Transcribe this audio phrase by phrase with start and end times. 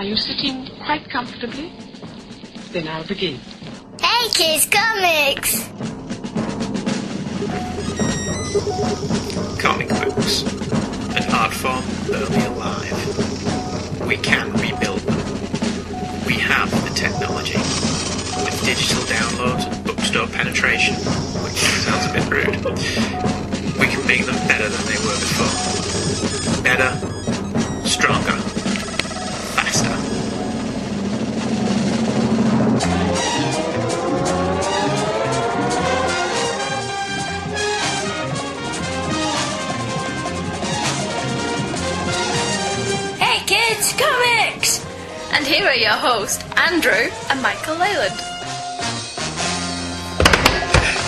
[0.00, 1.70] Are you sitting quite comfortably?
[2.72, 3.38] Then I'll begin.
[4.00, 5.68] Hey, Kids Comics!
[9.60, 10.42] Comic books.
[11.14, 11.84] An art form
[12.14, 14.08] early alive.
[14.08, 15.18] We can rebuild them.
[16.24, 17.58] We have the technology.
[17.58, 20.94] With digital downloads and bookstore penetration,
[21.44, 22.56] which sounds a bit rude,
[23.78, 26.62] we can make them better than they were before.
[26.62, 26.90] Better,
[27.86, 28.29] stronger,
[45.40, 48.12] And here are your hosts, Andrew and Michael Leyland.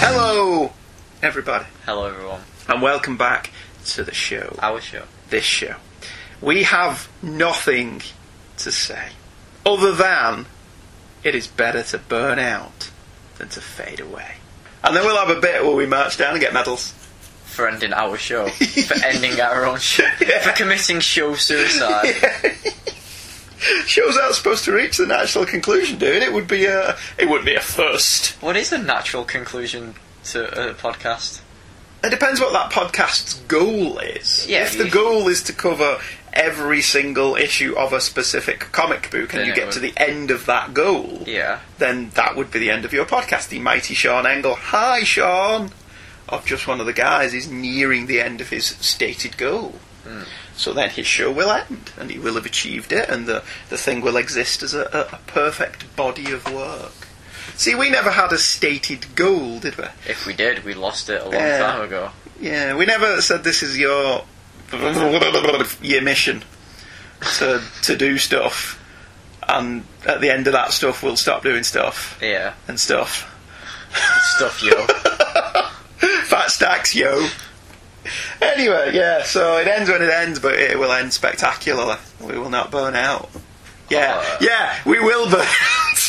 [0.00, 0.72] Hello,
[1.22, 2.40] everybody, Hello, everyone.
[2.66, 3.50] and welcome back
[3.88, 4.56] to the show.
[4.62, 5.02] Our show.
[5.28, 5.74] This show.
[6.40, 8.00] We have nothing
[8.56, 9.10] to say
[9.66, 10.46] other than
[11.22, 12.90] it is better to burn out
[13.36, 14.36] than to fade away.
[14.82, 16.92] And then we'll have a bit where we march down and get medals.
[17.44, 18.48] For ending our show.
[18.48, 20.08] for ending our own show.
[20.26, 20.38] Yeah.
[20.40, 22.14] For committing show suicide.
[23.86, 26.22] Shows aren't supposed to reach the natural conclusion, dude.
[26.22, 28.40] It would be a, it would be a first.
[28.42, 31.40] What is the natural conclusion to a podcast?
[32.04, 34.46] It depends what that podcast's goal is.
[34.48, 36.00] Yeah, if the goal is to cover
[36.32, 39.92] every single issue of a specific comic book and Then you get would- to the
[39.96, 41.60] end of that goal, Yeah.
[41.78, 43.48] then that would be the end of your podcast.
[43.50, 44.54] The mighty Sean Engel.
[44.56, 45.70] Hi, Sean!
[46.28, 49.78] Of just one of the guys is nearing the end of his stated goal.
[50.04, 50.22] Hmm.
[50.56, 53.78] So then his show will end, and he will have achieved it, and the, the
[53.78, 56.92] thing will exist as a, a, a perfect body of work.
[57.56, 59.84] See, we never had a stated goal, did we?
[60.06, 61.58] If we did, we lost it a long Yeah.
[61.58, 62.10] time ago.
[62.40, 64.24] Yeah, we never said this is your
[64.72, 66.42] your mission
[67.38, 68.78] to to do stuff,
[69.48, 72.54] and at the end of that stuff, we'll stop doing stuff Yeah.
[72.68, 73.28] and stuff.
[74.36, 74.86] Stuff, yo.
[76.24, 77.28] Fat stacks, yo.
[78.40, 81.96] Anyway, yeah, so it ends when it ends, but it will end spectacularly.
[82.20, 83.30] We will not burn out.
[83.90, 84.38] Yeah, Uh.
[84.40, 85.46] yeah, we will burn out.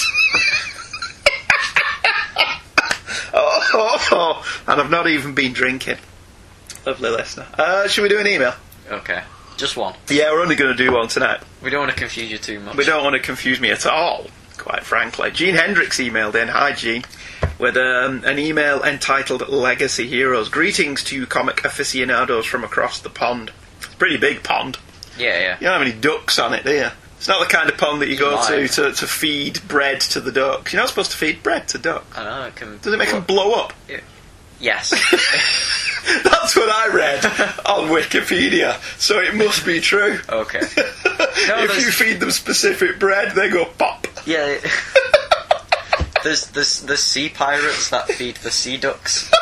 [3.33, 5.97] oh, oh, oh, and I've not even been drinking.
[6.85, 7.47] Lovely listener.
[7.57, 8.53] Uh, should we do an email?
[8.89, 9.23] okay.
[9.55, 9.93] Just one.
[10.09, 11.39] Yeah, we're only going to do one tonight.
[11.61, 12.75] We don't want to confuse you too much.
[12.75, 14.25] We don't want to confuse me at all,
[14.57, 15.29] quite frankly.
[15.29, 16.47] Gene Hendricks emailed in.
[16.47, 17.03] Hi, Gene.
[17.63, 20.49] With um, an email entitled Legacy Heroes.
[20.49, 23.51] Greetings to you comic aficionados from across the pond.
[23.77, 24.77] It's a pretty big pond.
[25.17, 25.53] Yeah, yeah.
[25.61, 26.89] You don't have any ducks on it, do you?
[27.15, 30.19] It's not the kind of pond that you go to, to to feed bread to
[30.19, 30.73] the ducks.
[30.73, 32.17] You're not supposed to feed bread to ducks.
[32.17, 32.79] I know, it can...
[32.79, 33.71] Does it make them blow up?
[34.59, 34.89] Yes.
[36.25, 37.23] That's what I read
[37.65, 40.19] on Wikipedia, so it must be true.
[40.27, 40.59] okay.
[41.47, 44.05] No, if there's- you feed them specific bread, they go pop.
[44.25, 44.57] Yeah.
[46.23, 49.31] there's, there's, there's sea pirates that feed the sea ducks.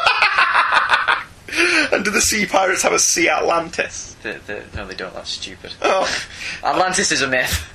[1.91, 4.15] And do the sea pirates have a sea Atlantis?
[4.23, 5.13] The, the, no, they don't.
[5.13, 5.73] That's stupid.
[5.81, 6.09] Oh,
[6.63, 7.67] Atlantis is a myth.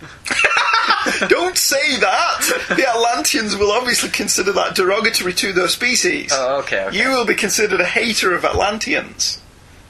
[1.29, 2.65] don't say that!
[2.69, 6.31] The Atlanteans will obviously consider that derogatory to their species.
[6.35, 6.87] Oh, okay.
[6.87, 6.99] okay.
[6.99, 9.41] You will be considered a hater of Atlanteans.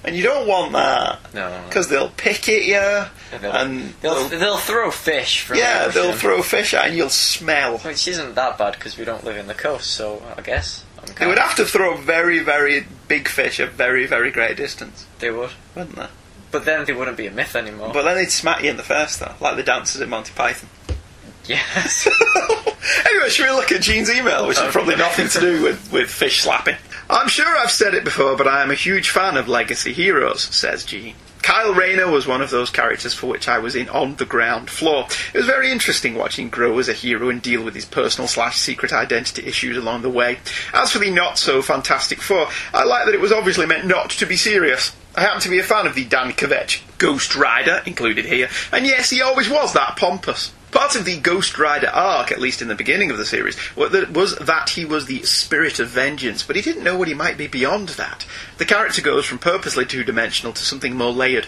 [0.06, 1.19] And you don't want that.
[1.34, 1.62] No.
[1.69, 3.05] Because they'll pick at you,
[3.41, 6.89] They'll, and they'll, they'll- they'll throw fish from yeah, the they'll throw fish at you
[6.91, 7.78] and you'll smell.
[7.78, 10.84] Which isn't that bad because we don't live in the coast, so I guess.
[10.99, 15.06] I'm They would have to throw very, very big fish a very, very great distance,
[15.19, 15.50] They would.
[15.75, 16.06] wouldn't they?
[16.53, 17.91] But then they wouldn't be a myth anymore.
[17.93, 20.71] But then they'd smack you in the face, though, like the dancers in Monty Python.
[21.47, 22.09] yes.
[23.06, 26.09] anyway, should we look at Gene's email, which has probably nothing to do with, with
[26.11, 26.77] fish slapping?
[27.09, 30.43] I'm sure I've said it before, but I am a huge fan of Legacy Heroes,
[30.43, 31.15] says Gene.
[31.41, 34.69] Kyle Rayner was one of those characters for which I was in on the ground
[34.69, 35.06] floor.
[35.33, 38.59] It was very interesting watching grow as a hero and deal with his personal slash
[38.59, 40.39] secret identity issues along the way.
[40.75, 44.11] As for the not so Fantastic Four, I like that it was obviously meant not
[44.11, 44.93] to be serious.
[45.16, 48.84] I happen to be a fan of the Dan Ketch Ghost Rider included here, and
[48.84, 50.53] yes, he always was that pompous.
[50.72, 54.36] Part of the Ghost Rider arc, at least in the beginning of the series, was
[54.36, 57.47] that he was the spirit of vengeance, but he didn't know what he might be
[57.47, 58.27] beyond that.
[58.59, 61.47] The character goes from purposely two dimensional to something more layered.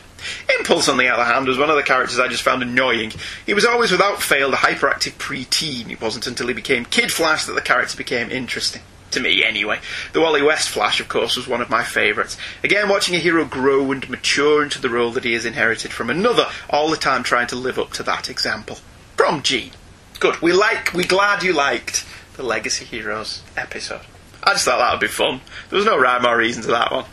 [0.58, 3.12] Impulse, on the other hand, was one of the characters I just found annoying.
[3.44, 5.90] He was always without fail the hyperactive pre-teen.
[5.90, 8.80] It wasn't until he became Kid Flash that the character became interesting.
[9.12, 9.80] To me, anyway.
[10.12, 12.36] The Wally West Flash, of course, was one of my favourites.
[12.62, 16.10] Again, watching a hero grow and mature into the role that he has inherited from
[16.10, 18.78] another, all the time trying to live up to that example.
[19.16, 19.72] From Gene.
[20.20, 20.42] Good.
[20.42, 20.92] We like.
[20.92, 22.04] We glad you liked
[22.36, 24.02] the Legacy Heroes episode.
[24.42, 25.40] I just thought that would be fun.
[25.70, 27.04] There was no rhyme or reason to that one.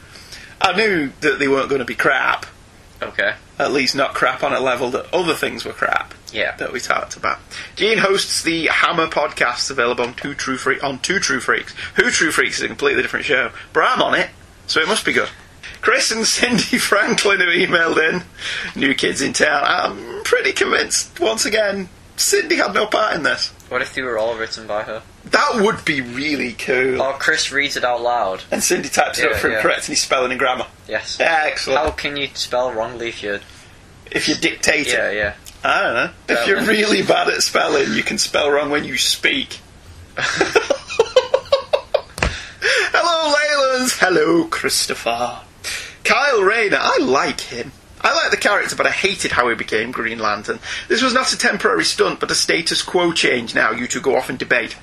[0.62, 2.46] I knew that they weren't going to be crap,
[3.02, 3.34] Okay.
[3.60, 6.14] At least not crap on a level that other things were crap.
[6.32, 6.56] Yeah.
[6.58, 7.40] That we talked about.
[7.76, 11.74] Gene hosts the Hammer podcast available on Two True Freak on Two True Freaks.
[11.96, 13.52] Who True Freaks is a completely different show.
[13.74, 14.30] But I'm on it,
[14.68, 15.30] so it must be good.
[15.82, 18.24] Chris and Cindy Franklin have emailed in.
[18.80, 19.64] New kids in town.
[19.64, 23.52] I'm pretty convinced once again Cindy had no part in this.
[23.70, 25.02] What if they were all written by her?
[25.26, 27.02] That would be really cool.
[27.02, 28.44] Or Chris reads it out loud.
[28.52, 29.62] And Cindy types it up for him yeah.
[29.62, 30.68] correcting his spelling and grammar.
[30.88, 31.20] Yes.
[31.20, 31.80] Excellent.
[31.80, 33.40] How can you spell wrongly if you're.
[34.12, 35.34] If you dictate Yeah, yeah.
[35.64, 36.12] I don't know.
[36.30, 39.60] If you're really bad at spelling, you can spell wrong when you speak.
[42.94, 43.98] Hello, Leylands.
[44.00, 45.42] Hello, Christopher.
[46.04, 46.78] Kyle Rayner.
[46.80, 47.72] I like him.
[48.06, 50.60] I like the character, but I hated how he became Green Lantern.
[50.88, 54.16] This was not a temporary stunt, but a status quo change now you two go
[54.16, 54.78] off and debate.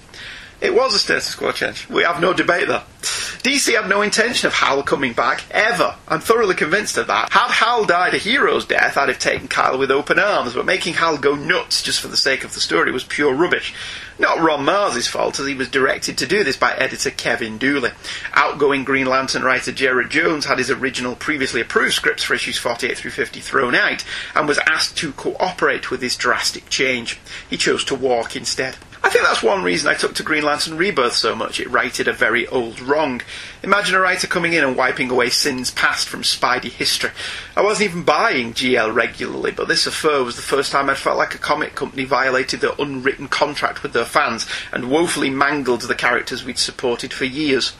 [0.62, 1.88] It was a status quo change.
[1.88, 2.84] We have no debate there.
[3.00, 5.96] DC had no intention of Hal coming back, ever.
[6.06, 7.32] I'm thoroughly convinced of that.
[7.32, 10.94] Had Hal died a hero's death, I'd have taken Kyle with open arms, but making
[10.94, 13.74] Hal go nuts just for the sake of the story was pure rubbish.
[14.20, 17.90] Not Ron Marz' fault, as he was directed to do this by editor Kevin Dooley.
[18.32, 22.96] Outgoing Green Lantern writer Gerard Jones had his original previously approved scripts for issues 48
[22.96, 24.04] through 50 thrown out,
[24.36, 27.18] and was asked to cooperate with this drastic change.
[27.50, 28.76] He chose to walk instead.
[29.04, 31.58] I think that's one reason I took to Green Lantern Rebirth so much.
[31.58, 33.20] It righted a very old wrong.
[33.64, 37.10] Imagine a writer coming in and wiping away sins past from Spidey history.
[37.56, 41.16] I wasn't even buying GL regularly, but this affair was the first time I'd felt
[41.16, 45.94] like a comic company violated their unwritten contract with their fans and woefully mangled the
[45.94, 47.72] characters we'd supported for years.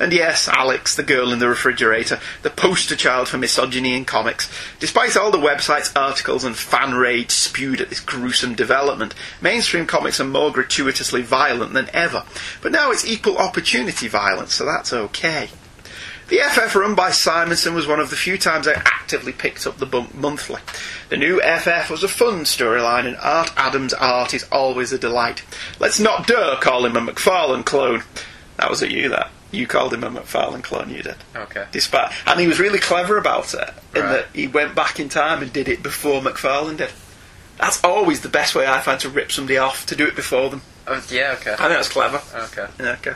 [0.00, 4.50] And yes, Alex, the girl in the refrigerator, the poster child for misogyny in comics.
[4.80, 10.18] Despite all the websites, articles, and fan rage spewed at this gruesome development, mainstream comics
[10.18, 12.24] are more gratuitously violent than ever.
[12.62, 15.25] But now it's equal opportunity violence, so that's okay.
[16.28, 19.78] The FF run by Simonson was one of the few times I actively picked up
[19.78, 20.60] the bunk monthly.
[21.08, 25.44] The new FF was a fun storyline, and Art Adams' art is always a delight.
[25.78, 28.02] Let's not dare call him a McFarlane clone.
[28.56, 29.30] That was at you, that.
[29.52, 31.14] You called him a McFarlane clone, you did.
[31.36, 31.66] Okay.
[31.70, 34.10] Despite, and he was really clever about it, in Right.
[34.12, 36.90] that he went back in time and did it before McFarlane did.
[37.58, 40.50] That's always the best way I find to rip somebody off, to do it before
[40.50, 40.62] them.
[40.88, 41.52] Oh, yeah, okay.
[41.52, 42.20] I think that's clever.
[42.34, 42.66] Okay.
[42.80, 43.14] Yeah, okay.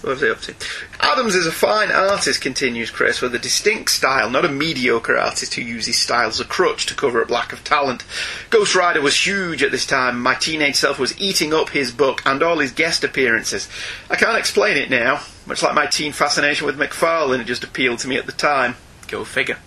[0.00, 0.54] What was he up to?
[1.00, 5.54] Adams is a fine artist, continues Chris, with a distinct style, not a mediocre artist
[5.54, 8.04] who uses style as a crutch to cover up lack of talent.
[8.48, 10.20] Ghost Rider was huge at this time.
[10.20, 13.68] My teenage self was eating up his book and all his guest appearances.
[14.08, 15.20] I can't explain it now.
[15.46, 18.76] Much like my teen fascination with McFarlane, it just appealed to me at the time.
[19.08, 19.58] Go figure.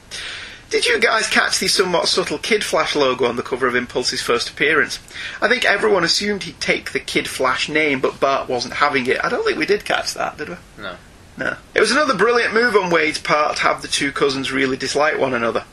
[0.73, 4.23] Did you guys catch the somewhat subtle Kid Flash logo on the cover of Impulse's
[4.23, 4.97] first appearance?
[5.39, 9.23] I think everyone assumed he'd take the Kid Flash name, but Bart wasn't having it.
[9.23, 10.55] I don't think we did catch that, did we?
[10.79, 10.95] No.
[11.37, 11.57] No.
[11.75, 15.19] It was another brilliant move on Waid's part to have the two cousins really dislike
[15.19, 15.63] one another.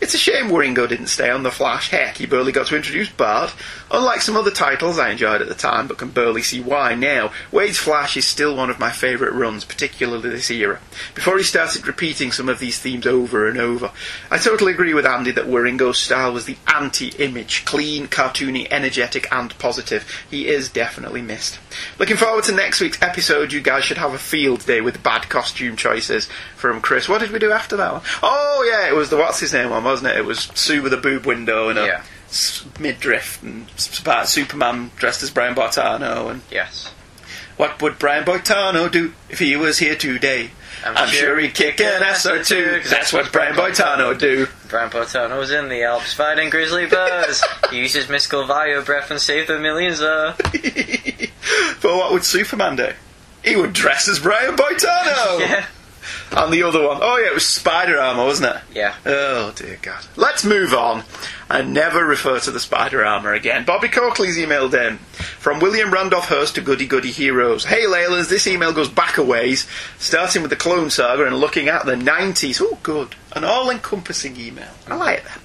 [0.00, 1.90] It's a shame Wieringo didn't stay on The Flash.
[1.90, 3.54] Heck, he barely got to introduce Bart.
[3.90, 7.32] Unlike some other titles I enjoyed at the time, but can barely see why now,
[7.50, 10.80] Waid's Flash is still one of my favourite runs, particularly this era.
[11.14, 13.90] Before he started repeating some of these themes over and over,
[14.30, 19.56] I totally agree with Andy that Wieringo's style was the anti-image, clean, cartoony, energetic, and
[19.58, 20.06] positive.
[20.30, 21.58] He is definitely missed.
[21.98, 23.52] Looking forward to next week's episode.
[23.52, 27.08] You guys should have a field day with bad costume choices from Chris.
[27.08, 28.02] What did we do after that one?
[28.22, 30.16] Oh yeah, it was the what's his name one, wasn't it?
[30.18, 32.02] It was Sue with a boob window and a Yeah.
[32.78, 33.66] midriff and
[34.00, 36.90] about Superman dressed as Brian Boitano and Yes.
[37.56, 40.50] what would Brian Boitano do if he was here today?
[40.84, 44.08] I'm, I'm sure sure he'd kick an ass or two, cause that's what Brian Boitano
[44.08, 44.48] would do.
[44.68, 47.40] Brian Boitano was in the Alps fighting grizzly bears.
[47.70, 50.00] he uses mystical bio breath and save the millions.
[50.02, 50.34] Uh.
[51.82, 52.88] but what would Superman do?
[53.44, 55.40] He would dress as Brian Boitano!
[55.40, 55.66] Yeah.
[56.32, 58.62] And the other one, oh yeah, it was Spider Armour, wasn't it?
[58.74, 58.94] Yeah.
[59.04, 60.04] Oh dear God.
[60.16, 61.04] Let's move on
[61.50, 63.64] and never refer to the Spider Armour again.
[63.64, 64.98] Bobby Coakley's emailed in
[65.38, 67.64] from William Randolph Hearst to Goody Goody Heroes.
[67.64, 69.66] Hey Laylas, this email goes back a ways,
[69.98, 72.60] starting with the Clone Saga and looking at the 90s.
[72.62, 73.14] Oh, good.
[73.34, 74.72] An all encompassing email.
[74.88, 75.40] I like that.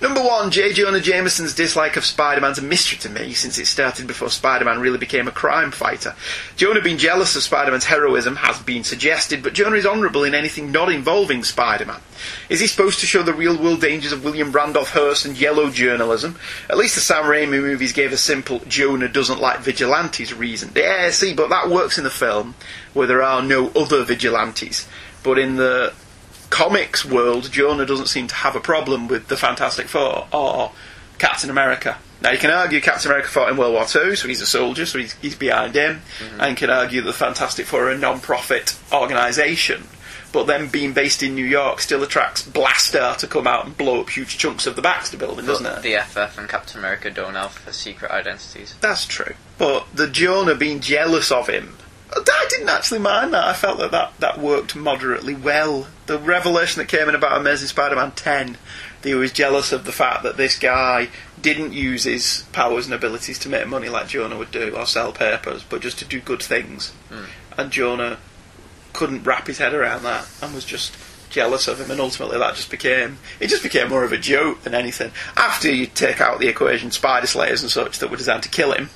[0.00, 0.72] Number one, J.
[0.72, 4.64] Jonah Jameson's dislike of Spider Man's a mystery to me since it started before Spider
[4.64, 6.14] Man really became a crime fighter.
[6.56, 10.34] Jonah being jealous of Spider Man's heroism has been suggested, but Jonah is honourable in
[10.34, 12.00] anything not involving Spider Man.
[12.48, 15.70] Is he supposed to show the real world dangers of William Randolph Hearst and yellow
[15.70, 16.38] journalism?
[16.68, 20.70] At least the Sam Raimi movies gave a simple Jonah doesn't like vigilantes reason.
[20.74, 22.54] Yeah, see, but that works in the film
[22.94, 24.86] where there are no other vigilantes.
[25.22, 25.92] But in the
[26.50, 30.72] comics world, Jonah doesn't seem to have a problem with the Fantastic Four or
[31.18, 31.98] Captain America.
[32.22, 34.84] Now, you can argue Captain America fought in World War II, so he's a soldier,
[34.84, 36.02] so he's, he's behind him.
[36.18, 36.40] Mm-hmm.
[36.40, 39.84] And you can argue that the Fantastic Four are a non profit organisation.
[40.32, 44.00] but then being based in New York still attracts Blastaar to come out and blow
[44.00, 45.82] up huge chunks of the Baxter building, doesn't But it?
[45.82, 48.74] the FF and Captain America don't have secret identities.
[48.80, 49.34] That's true.
[49.58, 51.76] But the Jonah being jealous of him,
[52.12, 53.44] I didn't actually mind that.
[53.44, 55.86] I felt that that, that worked moderately well.
[56.06, 58.56] The revelation that came in about Amazing Spider-Man 10,
[59.02, 61.08] that he was jealous of the fact that this guy
[61.40, 65.12] didn't use his powers and abilities to make money like Jonah would do or sell
[65.12, 66.90] papers, but just to do good things.
[67.08, 67.24] Hmm.
[67.56, 68.18] And Jonah
[68.92, 70.96] couldn't wrap his head around that and was just
[71.30, 74.62] jealous of him and ultimately that just became it just became more of a joke
[74.62, 75.12] than anything.
[75.36, 78.72] After you take out the equation spider slayers and such that were designed to kill
[78.72, 78.90] him,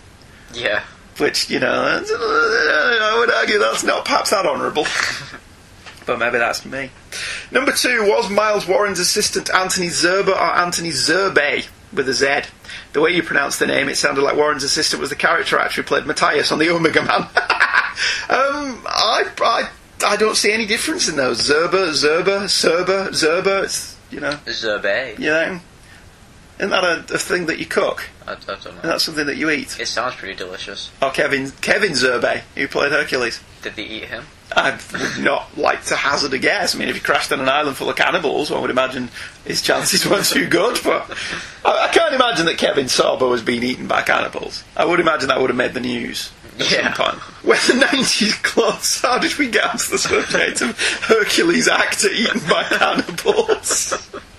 [0.52, 0.82] Yeah.
[1.18, 4.86] Which you know I would argue that's not perhaps that honourable.
[6.06, 6.90] but maybe that's me.
[7.50, 12.42] Number two was Miles Warren's assistant Anthony Serba or Anthony Zerbe with a Z.
[12.92, 15.82] The way you pronounce the name, it sounded like Warren's assistant was the character actor
[15.82, 17.22] who played Matthias on the Omega Man.
[18.28, 19.70] um, I, I,
[20.04, 21.48] I don't see any difference in those.
[21.48, 23.64] Zerber, Zerber, Serber, Zerber.
[23.64, 25.18] It's you know, Zerbe.
[25.18, 25.60] you know,
[26.58, 28.08] isn't that a, a thing that you cook?
[28.26, 29.78] I, I don't Isn't that something that you eat?
[29.80, 30.90] It sounds pretty delicious.
[31.02, 33.40] Or Kevin Kevin Sorbo, who played Hercules.
[33.62, 34.24] Did they eat him?
[34.56, 36.74] I would not like to hazard a guess.
[36.74, 39.08] I mean, if he crashed on an island full of cannibals, one would imagine
[39.44, 40.78] his chances weren't too good.
[40.84, 41.10] But
[41.64, 44.62] I, I can't imagine that Kevin Sorbo was being eaten by cannibals.
[44.76, 46.30] I would imagine that would have made the news
[46.60, 46.92] at Yeah.
[46.94, 47.22] some point.
[47.42, 52.40] When the 90s close, how did we get onto the subject of Hercules actor eaten
[52.48, 53.92] by cannibals?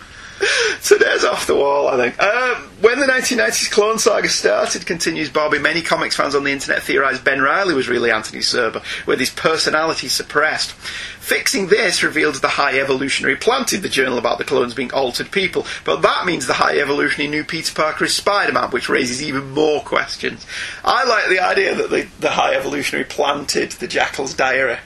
[0.84, 2.22] Today's off the wall, I think.
[2.22, 6.84] Um, when the 1990s Clone Saga started, continues Bobby, many comics fans on the internet
[6.84, 10.74] theorised Ben Reilly was really Anthony Serba, with his personality suppressed.
[10.74, 15.66] Fixing this revealed the High Evolutionary planted the journal about the clones being altered people,
[15.84, 19.82] but that means the High Evolutionary knew Peter Parker is Spider-Man, which raises even more
[19.82, 20.46] questions.
[20.84, 24.78] I like the idea that the, the High Evolutionary planted the Jackal's diary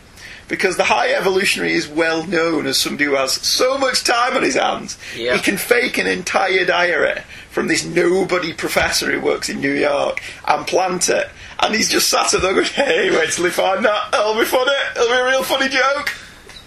[0.49, 4.43] because the high evolutionary is well known as somebody who has so much time on
[4.43, 4.97] his hands.
[5.15, 5.37] Yeah.
[5.37, 10.21] He can fake an entire diary from this nobody professor who works in New York
[10.47, 11.29] and plant it.
[11.59, 14.13] And he's just sat there going, hey, wait till he find that.
[14.13, 14.71] It'll be funny.
[14.95, 16.13] It'll be a real funny joke.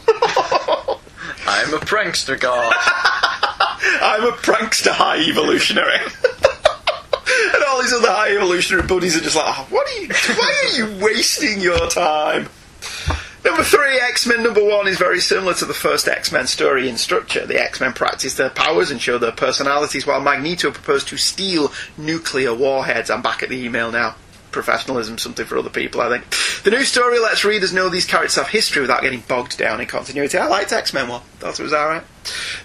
[1.47, 2.73] I'm a prankster god.
[4.01, 5.97] I'm a prankster high evolutionary.
[5.97, 10.65] and all these other high evolutionary buddies are just like, oh, what are you, why
[10.65, 12.49] are you wasting your time?
[13.45, 16.89] Number three, X Men number one is very similar to the first X Men story
[16.89, 17.45] in structure.
[17.45, 21.73] The X Men practice their powers and show their personalities, while Magneto proposed to steal
[21.97, 23.11] nuclear warheads.
[23.11, 24.15] I'm back at the email now.
[24.53, 26.25] Professionalism, something for other people, I think.
[26.63, 29.87] The new story lets readers know these characters have history without getting bogged down in
[29.87, 30.39] continuity.
[30.39, 32.05] I liked X Men one, thought it was alright.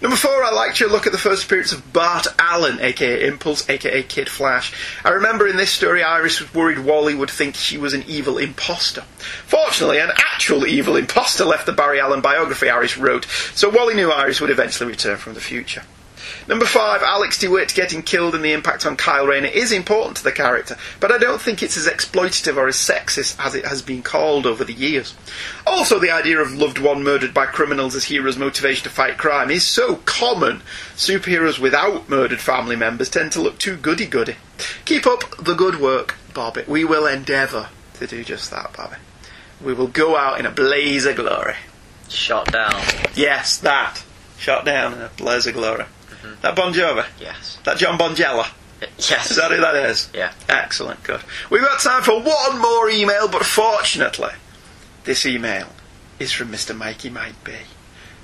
[0.01, 3.67] Number four, I liked your look at the first appearance of Bart Allen, aka Impulse,
[3.70, 4.74] aka Kid Flash.
[5.03, 8.38] I remember in this story, Iris was worried Wally would think she was an evil
[8.38, 9.01] imposter.
[9.48, 13.25] Fortunately, an actual evil imposter left the Barry Allen biography Iris wrote,
[13.56, 15.84] so Wally knew Iris would eventually return from the future.
[16.48, 20.24] Number five, Alex DeWitt getting killed and the impact on Kyle Rayner is important to
[20.24, 23.82] the character, but I don't think it's as exploitative or as sexist as it has
[23.82, 25.13] been called over the years.
[25.66, 29.51] Also, the idea of loved one murdered by criminals as heroes' motivation to fight crime
[29.51, 30.62] is so common.
[30.96, 34.38] Superheroes without murdered family members tend to look too goody goody.
[34.86, 36.63] Keep up the good work, Bobby.
[36.66, 38.96] We will endeavour to do just that, Bobby.
[39.62, 41.56] We will go out in a blaze of glory.
[42.08, 42.82] Shot down.
[43.16, 44.01] Yes, that.
[44.38, 45.84] Shot down in a blaze of glory.
[46.24, 46.41] Mm-hmm.
[46.41, 47.05] That Bon Jovi?
[47.19, 47.57] Yes.
[47.63, 48.47] That John Bongiovi?
[49.00, 49.31] Yes.
[49.31, 50.09] Is that who that is?
[50.13, 50.31] Yeah.
[50.50, 51.21] Excellent, good.
[51.50, 54.31] We've got time for one more email, but fortunately,
[55.03, 55.67] this email
[56.19, 56.75] is from Mr.
[56.77, 57.55] Mikey Might Be.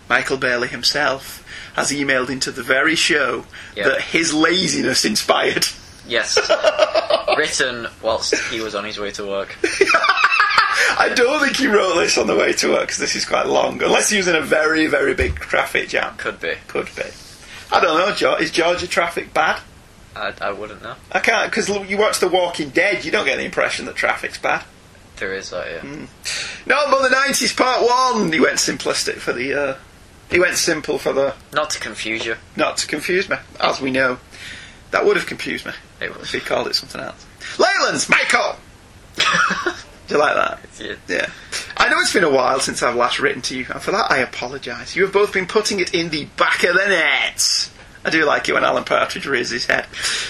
[0.10, 1.44] Michael Bailey himself
[1.76, 3.46] has emailed into the very show
[3.76, 3.90] Yeah.
[3.90, 5.66] that his laziness inspired.
[6.08, 6.38] Yes.
[7.38, 9.56] Written whilst he was on his way to work.
[11.00, 13.48] I don't think he wrote this on the way to work because this is quite
[13.48, 16.16] long, unless he was in a very, very big traffic jam.
[16.18, 16.56] Could be.
[16.68, 17.04] Could be.
[17.74, 18.42] I don't know, George.
[18.42, 19.62] Is Georgia traffic bad?
[20.16, 20.96] I, I wouldn't know.
[21.12, 24.38] I can't, because you watch The Walking Dead, you don't get the impression that traffic's
[24.38, 24.64] bad.
[25.18, 25.80] There is that, yeah.
[25.82, 26.06] Hmm.
[26.68, 29.78] No, but the 90s part one, he went simplistic for the, uh,
[30.30, 32.36] he went simple for the, Not to confuse you.
[32.56, 34.20] not to confuse me, as we know.
[34.92, 37.26] That would have confused me It if he called it something else.
[37.58, 38.58] Leyland's Michael!
[40.08, 40.60] Do you like that?
[40.80, 40.96] Yeah.
[41.08, 41.30] Yeah.
[41.78, 44.12] I know it's been a while since I've last written to you, and for that
[44.12, 44.96] I apologise.
[44.96, 47.70] You have both been putting it in the back of the net.
[48.06, 49.86] I do like it when Alan Partridge raises his head.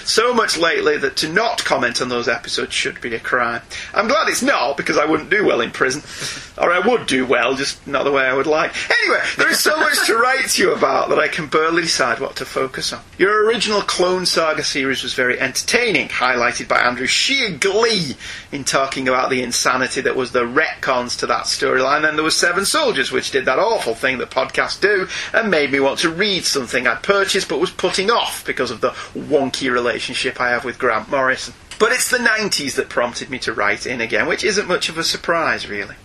[0.06, 3.62] So much lately that to not comment on those episodes should be a crime.
[3.96, 6.04] I'm glad it's not, because I wouldn't do well in prison.
[6.58, 8.74] Or I would do well, just not the way I would like.
[9.02, 12.20] Anyway, there is so much to write to you about that I can barely decide
[12.20, 13.02] what to focus on.
[13.18, 18.16] Your original Clone Saga series was very entertaining, highlighted by Andrew's sheer glee
[18.52, 22.04] in talking about the insanity that was the retcons to that storyline.
[22.04, 25.72] Then there was Seven Soldiers, which did that awful thing that podcasts do and made
[25.72, 29.72] me want to read something I'd purchased but was putting off because of the wonky
[29.72, 31.54] relationship I have with Grant Morrison.
[31.84, 34.98] But it's the 90s that prompted me to write in again, which isn't much of
[34.98, 35.96] a surprise, really.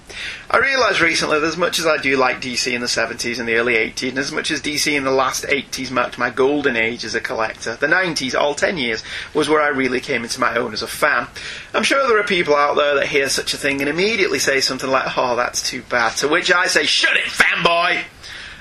[0.50, 3.49] I realised recently that as much as I do like DC in the 70s and
[3.49, 6.76] the early 80s, and as much as DC in the last 80s marked my golden
[6.76, 10.40] age as a collector, the 90s, all 10 years, was where I really came into
[10.40, 11.28] my own as a fan.
[11.73, 14.61] I'm sure there are people out there that hear such a thing and immediately say
[14.61, 18.02] something like, oh, that's too bad, to which I say, shut it, fanboy!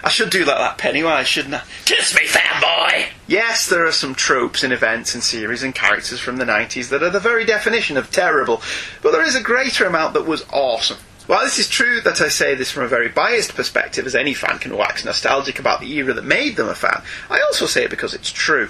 [0.07, 1.63] I should do like that Pennywise, shouldn't I?
[1.83, 3.07] Kiss me, fanboy!
[3.27, 7.03] Yes, there are some tropes in events and series and characters from the 90s that
[7.03, 8.61] are the very definition of terrible,
[9.01, 10.99] but there is a greater amount that was awesome.
[11.25, 14.33] While this is true that I say this from a very biased perspective, as any
[14.33, 17.83] fan can wax nostalgic about the era that made them a fan, I also say
[17.83, 18.69] it because it's true.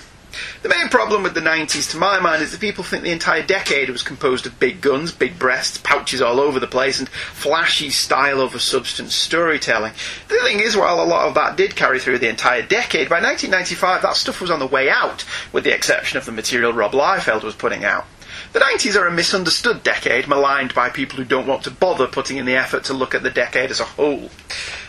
[0.61, 3.41] The main problem with the 90s, to my mind, is that people think the entire
[3.41, 7.89] decade was composed of big guns, big breasts, pouches all over the place, and flashy
[7.89, 9.93] style over substance storytelling.
[10.27, 13.21] The thing is, while a lot of that did carry through the entire decade, by
[13.21, 16.91] 1995 that stuff was on the way out, with the exception of the material Rob
[16.91, 18.05] Liefeld was putting out.
[18.53, 22.37] The 90s are a misunderstood decade, maligned by people who don't want to bother putting
[22.37, 24.29] in the effort to look at the decade as a whole.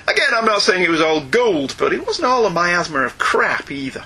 [0.07, 3.18] Again, I'm not saying it was all gold, but it wasn't all a miasma of
[3.18, 4.04] crap either.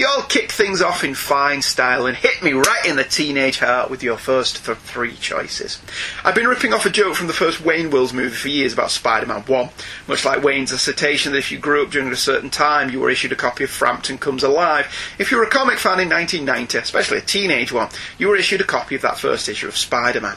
[0.00, 3.58] You all kicked things off in fine style and hit me right in the teenage
[3.58, 5.78] heart with your first th- three choices.
[6.24, 8.92] I've been ripping off a joke from the first Wayne's World movie for years about
[8.92, 9.68] Spider Man 1,
[10.08, 13.10] much like Wayne's assertion that if you grew up during a certain time, you were
[13.10, 14.86] issued a copy of Frampton Comes Alive.
[15.18, 18.62] If you were a comic fan in 1990, especially a teenage one, you were issued
[18.62, 20.36] a copy of that first issue of Spider Man.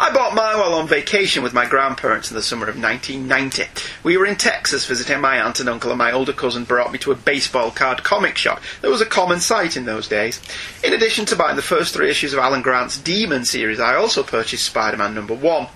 [0.00, 3.64] I bought mine while on vacation with my grandparents in the summer of 1990.
[4.04, 7.00] We were in Texas visiting my aunt and uncle, and my older cousin brought me
[7.00, 10.40] to a baseball card comic shop that was a common sight in those days.
[10.84, 14.22] In addition to buying the first three issues of Alan Grant's Demon series, I also
[14.22, 15.66] purchased Spider Man number one.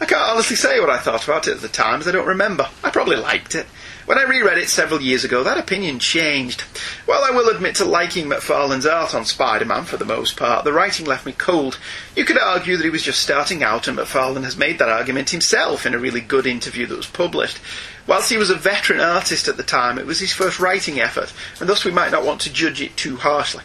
[0.00, 2.28] I can't honestly say what I thought about it at the time, as I don't
[2.28, 2.68] remember.
[2.84, 3.66] I probably liked it.
[4.04, 6.62] When I reread it several years ago, that opinion changed.
[7.06, 10.64] While I will admit to liking McFarlane's art on Spider Man for the most part,
[10.64, 11.78] the writing left me cold.
[12.16, 15.30] You could argue that he was just starting out, and McFarlane has made that argument
[15.30, 17.60] himself in a really good interview that was published.
[18.08, 21.32] Whilst he was a veteran artist at the time, it was his first writing effort,
[21.60, 23.62] and thus we might not want to judge it too harshly.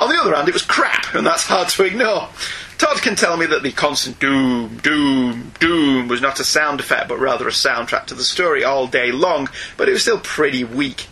[0.00, 2.30] On the other hand, it was crap, and that's hard to ignore.
[2.78, 7.06] Todd can tell me that the constant doom, doom, doom was not a sound effect,
[7.06, 10.64] but rather a soundtrack to the story all day long, but it was still pretty
[10.64, 11.06] weak.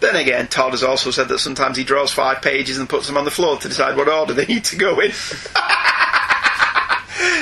[0.00, 3.16] Then again, Todd has also said that sometimes he draws five pages and puts them
[3.16, 5.12] on the floor to decide what order they need to go in.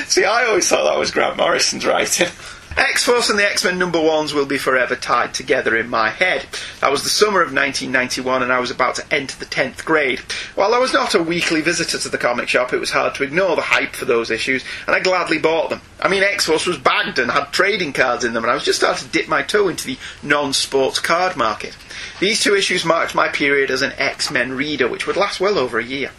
[0.07, 2.29] See, I always thought that was Grant Morrison's writing.
[2.77, 6.09] X Force and the X Men number ones will be forever tied together in my
[6.09, 6.45] head.
[6.81, 10.19] That was the summer of 1991, and I was about to enter the 10th grade.
[10.55, 13.23] While I was not a weekly visitor to the comic shop, it was hard to
[13.23, 15.81] ignore the hype for those issues, and I gladly bought them.
[16.01, 18.65] I mean, X Force was bagged and had trading cards in them, and I was
[18.65, 21.77] just starting to dip my toe into the non sports card market.
[22.19, 25.57] These two issues marked my period as an X Men reader, which would last well
[25.57, 26.11] over a year.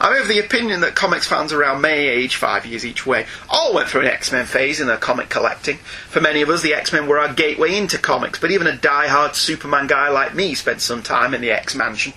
[0.00, 3.74] I'm of the opinion that comics fans around my age, five years each way, all
[3.74, 5.78] went through an X Men phase in their comic collecting.
[6.08, 8.76] For many of us, the X Men were our gateway into comics, but even a
[8.76, 12.12] die-hard Superman guy like me spent some time in the X Mansion.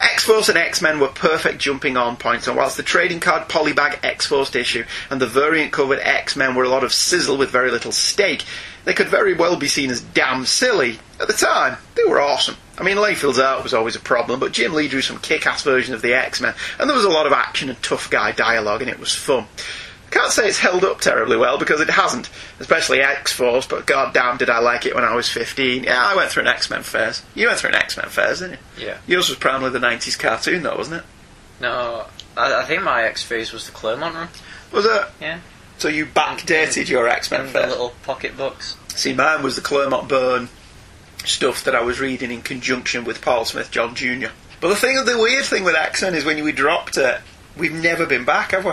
[0.00, 3.48] X Force and X Men were perfect jumping on points, and whilst the trading card
[3.48, 7.36] polybag X Force issue and the variant covered X Men were a lot of sizzle
[7.36, 8.44] with very little stake,
[8.84, 10.98] they could very well be seen as damn silly.
[11.20, 12.56] At the time, they were awesome.
[12.76, 15.94] I mean, Liefeld's art was always a problem, but Jim Lee drew some kick-ass version
[15.94, 18.90] of the X-Men, and there was a lot of action and tough guy dialogue, and
[18.90, 19.46] it was fun.
[20.08, 23.66] I Can't say it's held up terribly well because it hasn't, especially X Force.
[23.66, 25.84] But goddamn, did I like it when I was fifteen?
[25.84, 27.22] Yeah, I went through an X Men phase.
[27.34, 28.86] You went through an X Men phase, didn't you?
[28.86, 28.98] Yeah.
[29.08, 31.04] Yours was primarily the '90s cartoon, though, wasn't it?
[31.60, 34.28] No, I, I think my X phase was the Claremont run.
[34.72, 35.02] Was it?
[35.20, 35.40] Yeah.
[35.78, 37.68] So you backdated your X Men phase.
[37.68, 38.76] little pocket books.
[38.88, 40.48] See, mine was the Claremont Byrne
[41.24, 44.28] stuff that I was reading in conjunction with Paul Smith John Jr.
[44.60, 47.20] But the thing, the weird thing with X Men is when we dropped it,
[47.56, 48.72] we've never been back, have we?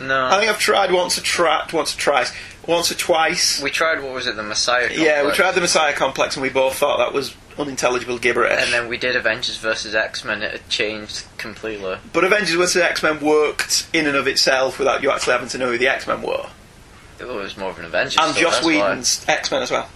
[0.00, 0.26] No.
[0.26, 2.32] I think I've tried once or tried once or twice,
[2.66, 3.60] once or twice.
[3.62, 6.50] we tried, what was it, the Messiah Yeah, we tried the Messiah Complex, and we
[6.50, 8.52] both thought that was unintelligible gibberish.
[8.62, 11.96] And then we did Avengers versus X Men, it had changed completely.
[12.12, 15.58] but Avengers versus X Men worked in and of itself without you actually having to
[15.58, 16.46] know who the X Men were,
[17.18, 18.64] It was more of an Avengers and story, Joss.
[18.64, 19.88] Whedon's X Men as well.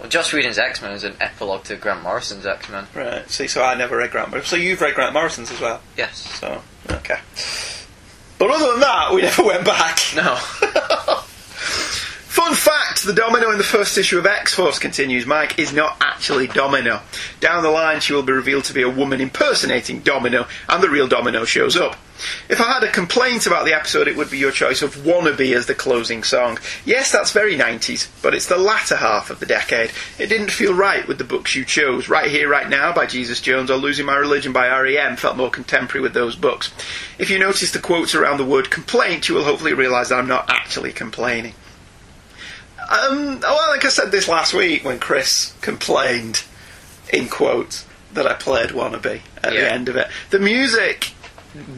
[0.00, 2.86] Well, Joss Whedon's X Men is an epilogue to Grant Morrison's X Men.
[2.94, 3.28] Right.
[3.30, 4.48] See, so I never read Grant Morrison.
[4.48, 5.80] So you've read Grant Morrison's as well.
[5.96, 6.18] Yes.
[6.40, 7.18] So okay.
[8.36, 10.00] But other than that, we never went back.
[10.16, 10.36] No.
[12.34, 15.24] Fun fact: the Domino in the first issue of X Force continues.
[15.24, 17.00] Mike is not actually Domino.
[17.38, 20.90] Down the line, she will be revealed to be a woman impersonating Domino, and the
[20.90, 21.96] real Domino shows up.
[22.48, 25.54] If I had a complaint about the episode, it would be your choice of Wannabe
[25.54, 26.58] as the closing song.
[26.84, 29.92] Yes, that's very 90s, but it's the latter half of the decade.
[30.18, 32.08] It didn't feel right with the books you chose.
[32.08, 35.14] Right Here, Right Now by Jesus Jones or Losing My Religion by R.E.M.
[35.14, 36.72] felt more contemporary with those books.
[37.16, 40.26] If you notice the quotes around the word complaint, you will hopefully realise that I'm
[40.26, 41.54] not actually complaining.
[42.90, 46.42] Um, well, like I said this last week when Chris complained,
[47.12, 49.60] in quotes, that I played Wannabe at Yeah.
[49.62, 50.08] the end of it.
[50.30, 51.12] The music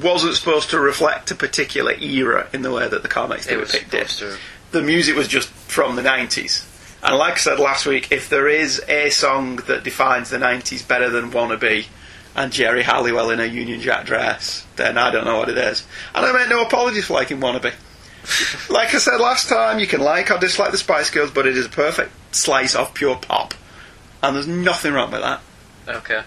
[0.03, 4.09] wasn't supposed to reflect a particular era in the way that the comics was depicted
[4.11, 4.39] supposed to.
[4.73, 6.63] the music was just from the 90s.
[7.03, 10.87] And like I said last week, if there is a song that defines the 90s
[10.87, 11.87] better than Wannabe
[12.35, 15.85] and Geri Halliwell in a Union Jack dress, then I don't know what it is.
[16.15, 17.73] And I make no apologies for liking Wannabe.
[18.69, 21.57] Like I said last time, you can like or dislike the Spice Girls, but it
[21.57, 23.55] is a perfect slice of pure pop.
[24.23, 25.41] And there's nothing wrong with that.
[25.89, 26.23] Okay.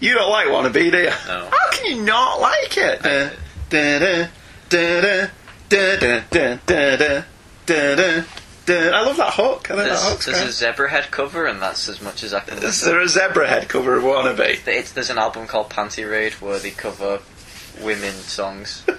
[0.00, 1.10] You don't like Wannabe, do you?
[1.26, 1.48] No.
[1.50, 3.02] How can you not like it?
[3.02, 3.30] Da,
[3.68, 4.28] da,
[4.70, 5.26] da, da,
[5.68, 7.22] da, da, da, da, da,
[7.66, 8.22] da,
[8.64, 8.90] da.
[8.90, 9.70] I love that hook.
[9.70, 10.70] I think that There's, hook's there's great.
[10.70, 12.58] a Zebrahead cover, and that's as much as I can.
[12.62, 14.66] Is there a Zebrahead cover of Wannabe?
[14.66, 17.20] It's, there's an album called Panty Raid where they cover
[17.82, 18.82] women songs.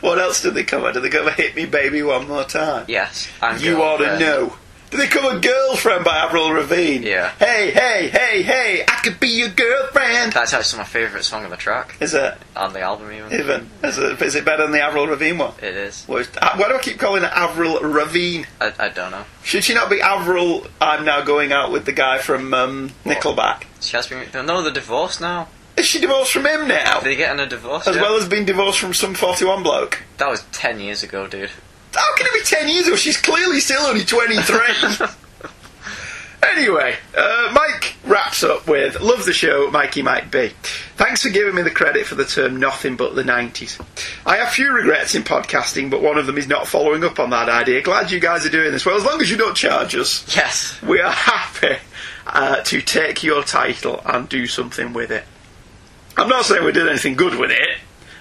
[0.00, 0.92] What else did they cover?
[0.92, 2.84] Did they cover Hit Me Baby One More Time?
[2.88, 3.28] Yes.
[3.42, 4.56] And You ought to know.
[4.90, 7.04] Did they cover Girlfriend by Avril Lavigne?
[7.08, 7.30] Yeah.
[7.40, 10.32] Hey, hey, hey, hey, I could be your girlfriend.
[10.32, 12.34] That's actually my favourite song on the track, Is it?
[12.54, 13.32] on the album even.
[13.32, 13.70] Even?
[13.82, 15.54] Is it, is it better than the Avril Lavigne one?
[15.58, 16.04] It is.
[16.04, 18.44] What is- uh, Why do I keep calling it Avril Lavigne?
[18.60, 19.24] I, I don't know.
[19.42, 20.68] Should she not be Avril?
[20.80, 23.64] I'm now going out with the guy from um, Nickelback.
[23.80, 24.24] She has been.
[24.46, 25.48] No, they're divorced now.
[25.76, 26.98] Is she divorced from him now?
[26.98, 27.86] Are they getting a divorce?
[27.88, 28.02] As yeah?
[28.02, 30.02] well as being divorced from Sum 41 bloke?
[30.18, 31.50] That was 10 years ago, dude.
[31.94, 32.96] How can it be 10 years ago?
[32.96, 34.56] She's clearly still only 23.
[36.56, 40.52] anyway, uh, Mike wraps up with Love the show, Mikey might be.
[40.96, 43.84] Thanks for giving me the credit for the term nothing but the 90s.
[44.26, 47.30] I have few regrets in podcasting, but one of them is not following up on
[47.30, 47.82] that idea.
[47.82, 48.84] Glad you guys are doing this.
[48.86, 50.80] Well, as long as you don't charge us, Yes.
[50.82, 51.76] we are happy
[52.26, 55.24] uh, to take your title and do something with it.
[56.16, 57.78] I'm not saying we did anything good with it,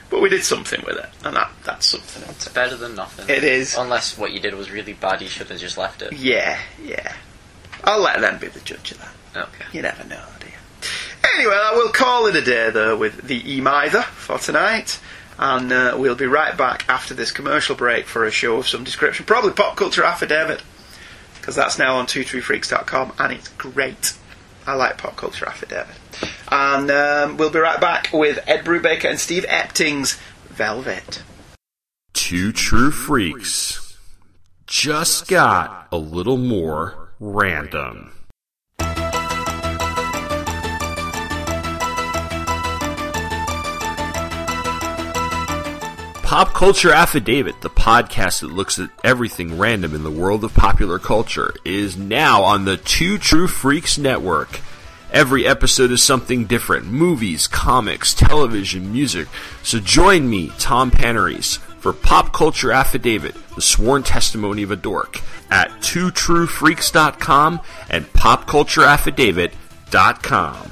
[0.10, 2.24] but we did something with it, and that, that's something.
[2.30, 3.30] It's better than nothing.
[3.30, 3.76] It is.
[3.78, 6.14] Unless what you did was really bad, you should have just left it.
[6.14, 7.14] Yeah, yeah.
[7.84, 9.44] I'll let them be the judge of that.
[9.48, 9.66] Okay.
[9.74, 10.54] You never know, do you?
[11.36, 15.00] Anyway, I will call it a day though with the Emither for tonight.
[15.40, 18.84] And uh, we'll be right back after this commercial break for a show of some
[18.84, 19.26] description.
[19.26, 20.62] Probably Pop Culture Affidavit.
[21.36, 24.14] Because that's now on twotruefreaks.com and it's great.
[24.66, 25.96] I like Pop Culture Affidavit.
[26.56, 31.24] And um, we'll be right back with Ed Brubaker and Steve Epting's Velvet.
[32.14, 33.98] Two true freaks
[34.68, 38.12] just got a little more random.
[46.22, 51.00] Pop Culture Affidavit, the podcast that looks at everything random in the world of popular
[51.00, 54.60] culture, is now on the Two True Freaks Network.
[55.14, 59.28] Every episode is something different movies, comics, television, music.
[59.62, 65.22] So join me, Tom Panarese, for Pop Culture Affidavit, the sworn testimony of a dork,
[65.52, 70.70] at twotruefreaks.com and popcultureaffidavit.com.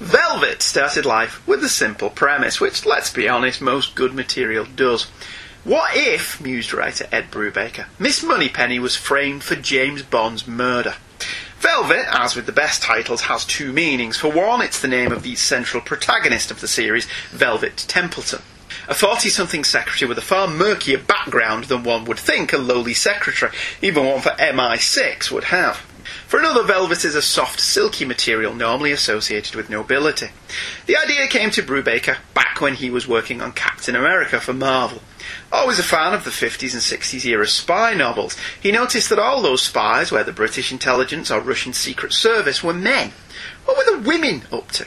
[0.00, 5.08] Velvet started life with a simple premise, which, let's be honest, most good material does.
[5.64, 10.96] What if, mused writer Ed Brubaker, Miss Moneypenny was framed for James Bond's murder?
[11.60, 14.16] Velvet, as with the best titles, has two meanings.
[14.16, 18.42] For one, it's the name of the central protagonist of the series, Velvet Templeton.
[18.88, 22.94] A 40 something secretary with a far murkier background than one would think a lowly
[22.94, 25.76] secretary, even one for MI6, would have.
[26.26, 30.30] For another, velvet is a soft, silky material normally associated with nobility.
[30.86, 35.02] The idea came to Brubaker back when he was working on Captain America for Marvel.
[35.50, 39.42] Always a fan of the 50s and 60s era spy novels, he noticed that all
[39.42, 43.12] those spies, whether British intelligence or Russian Secret Service, were men.
[43.64, 44.86] What were the women up to?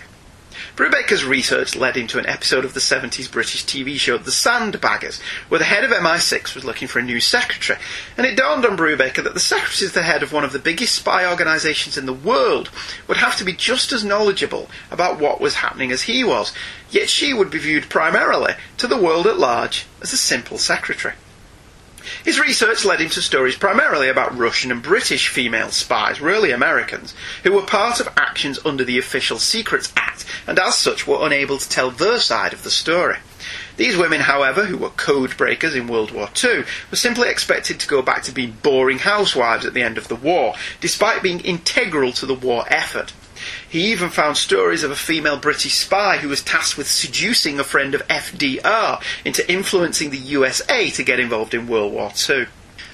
[0.75, 5.21] Brubaker's research led him to an episode of the 70s British TV show The Sandbaggers,
[5.47, 7.79] where the head of MI6 was looking for a new secretary,
[8.17, 10.93] and it dawned on Brubaker that the secretary, the head of one of the biggest
[10.93, 12.71] spy organisations in the world,
[13.07, 16.51] would have to be just as knowledgeable about what was happening as he was,
[16.89, 21.13] yet she would be viewed primarily to the world at large as a simple secretary.
[22.23, 27.13] His research led him to stories primarily about Russian and British female spies, really Americans,
[27.43, 31.57] who were part of actions under the Official Secrets Act and as such were unable
[31.57, 33.17] to tell their side of the story.
[33.77, 37.87] These women, however, who were code breakers in World War II, were simply expected to
[37.87, 42.13] go back to being boring housewives at the end of the war, despite being integral
[42.13, 43.11] to the war effort.
[43.69, 47.63] He even found stories of a female British spy who was tasked with seducing a
[47.63, 52.47] friend of FDR into influencing the USA to get involved in World War II.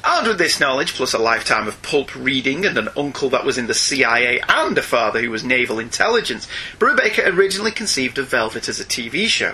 [0.04, 3.60] Armed with this knowledge, plus a lifetime of pulp reading and an uncle that was
[3.60, 6.48] in the CIA and a father who was naval intelligence,
[6.80, 9.54] Brubaker originally conceived of Velvet as a TV show.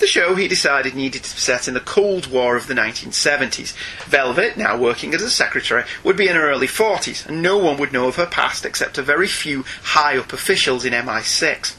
[0.00, 3.72] The show, he decided, needed to be set in the Cold War of the 1970s.
[4.06, 7.78] Velvet, now working as a secretary, would be in her early 40s, and no one
[7.78, 11.74] would know of her past except a very few high-up officials in MI6.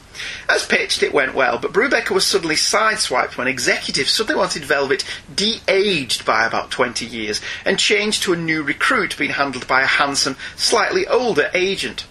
[0.48, 5.04] As pitched, it went well, but Brubaker was suddenly sideswiped when executives suddenly wanted Velvet
[5.34, 9.86] de-aged by about 20 years and changed to a new recruit being handled by a
[9.86, 12.06] handsome, slightly older agent.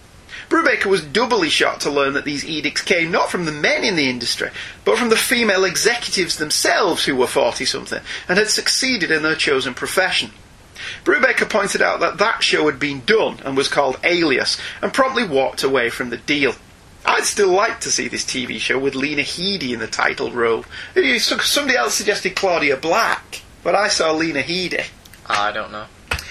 [0.50, 3.96] Brubaker was doubly shocked to learn that these edicts came not from the men in
[3.96, 4.52] the industry,
[4.84, 9.36] but from the female executives themselves who were 40 something and had succeeded in their
[9.36, 10.32] chosen profession.
[11.04, 15.26] Brubaker pointed out that that show had been done and was called Alias and promptly
[15.26, 16.54] walked away from the deal.
[17.06, 20.66] I'd still like to see this TV show with Lena Headey in the title role.
[21.20, 24.86] Somebody else suggested Claudia Black, but I saw Lena Headey.
[25.28, 25.86] Ah, I don't know.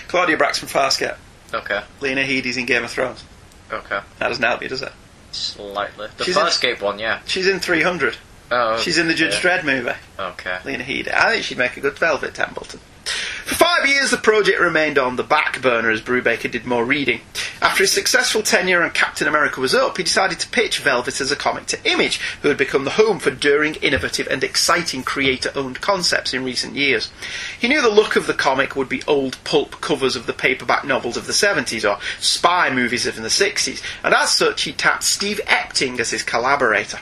[0.09, 1.17] Claudia Black's from Farscape.
[1.53, 1.83] Okay.
[2.01, 3.25] Lena Headey's in Game of Thrones.
[3.73, 4.01] Okay.
[4.19, 4.93] That doesn't help you, does it?
[5.33, 6.09] Slightly.
[6.17, 7.21] The She's first in- one, yeah.
[7.27, 8.17] She's in 300.
[8.51, 8.79] Oh.
[8.79, 9.59] She's in the Judge yeah.
[9.61, 9.97] Dredd movie.
[10.19, 10.59] Okay.
[10.65, 11.13] Lena Headey.
[11.13, 12.81] I think she'd make a good Velvet Templeton.
[13.05, 17.21] For five years, the project remained on the back burner as Brubaker did more reading.
[17.61, 21.31] After his successful tenure on Captain America was up, he decided to pitch Velvet as
[21.31, 25.51] a comic to Image, who had become the home for daring, innovative, and exciting creator
[25.55, 27.11] owned concepts in recent years.
[27.59, 30.85] He knew the look of the comic would be old pulp covers of the paperback
[30.85, 35.05] novels of the 70s or spy movies of the 60s, and as such, he tapped
[35.05, 37.01] Steve Epting as his collaborator.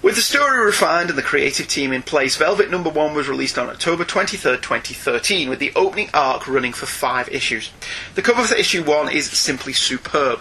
[0.00, 3.58] With the story refined and the creative team in place, Velvet Number 1 was released
[3.58, 7.72] on October 23rd, 2013, with the opening arc running for five issues.
[8.14, 10.38] The cover for issue 1 is simply superb.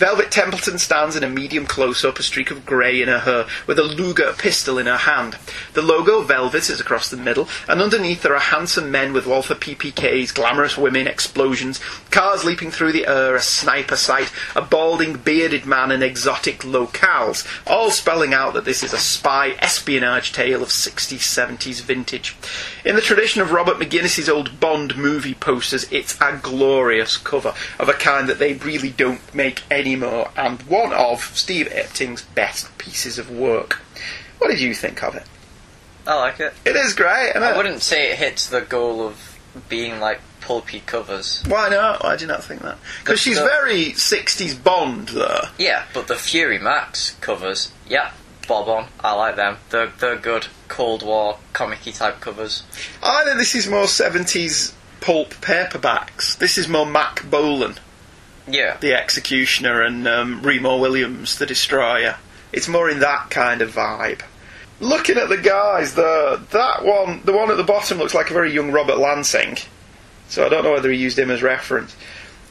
[0.00, 3.44] Velvet Templeton stands in a medium close up, a streak of grey in her hair,
[3.66, 5.36] with a Luger pistol in her hand.
[5.74, 9.54] The logo, Velvet, is across the middle, and underneath there are handsome men with Walther
[9.54, 15.66] PPKs, glamorous women, explosions, cars leaping through the air, a sniper sight, a balding, bearded
[15.66, 20.70] man, and exotic locales, all spelling out that this is a spy espionage tale of
[20.70, 22.34] 60s, 70s vintage.
[22.86, 27.90] In the tradition of Robert McGinnis's old Bond movie posters, it's a glorious cover of
[27.90, 29.62] a kind that they really don't make
[29.94, 33.80] anymore, and one of Steve Epting's best pieces of work.
[34.38, 35.24] What did you think of it?
[36.06, 36.54] I like it.
[36.64, 41.42] It is great, I wouldn't say it hits the goal of being like pulpy covers.
[41.46, 42.02] Why not?
[42.02, 42.78] Why do you not think that?
[43.00, 45.42] Because she's the- very 60s Bond, though.
[45.58, 48.12] Yeah, but the Fury Max covers, yeah,
[48.48, 48.86] bob on.
[49.00, 49.58] I like them.
[49.70, 52.62] They're they're good Cold War comic-y type covers.
[53.02, 56.38] I think this is more 70s pulp paperbacks.
[56.38, 57.74] This is more Mack Bolan,
[58.52, 58.76] Yeah.
[58.80, 62.16] the Executioner, and um, Remo Williams, the Destroyer.
[62.52, 64.22] It's more in that kind of vibe.
[64.80, 68.34] Looking at the guys, the that one, the one at the bottom looks like a
[68.34, 69.58] very young Robert Lansing.
[70.28, 71.94] So I don't know whether he used him as reference.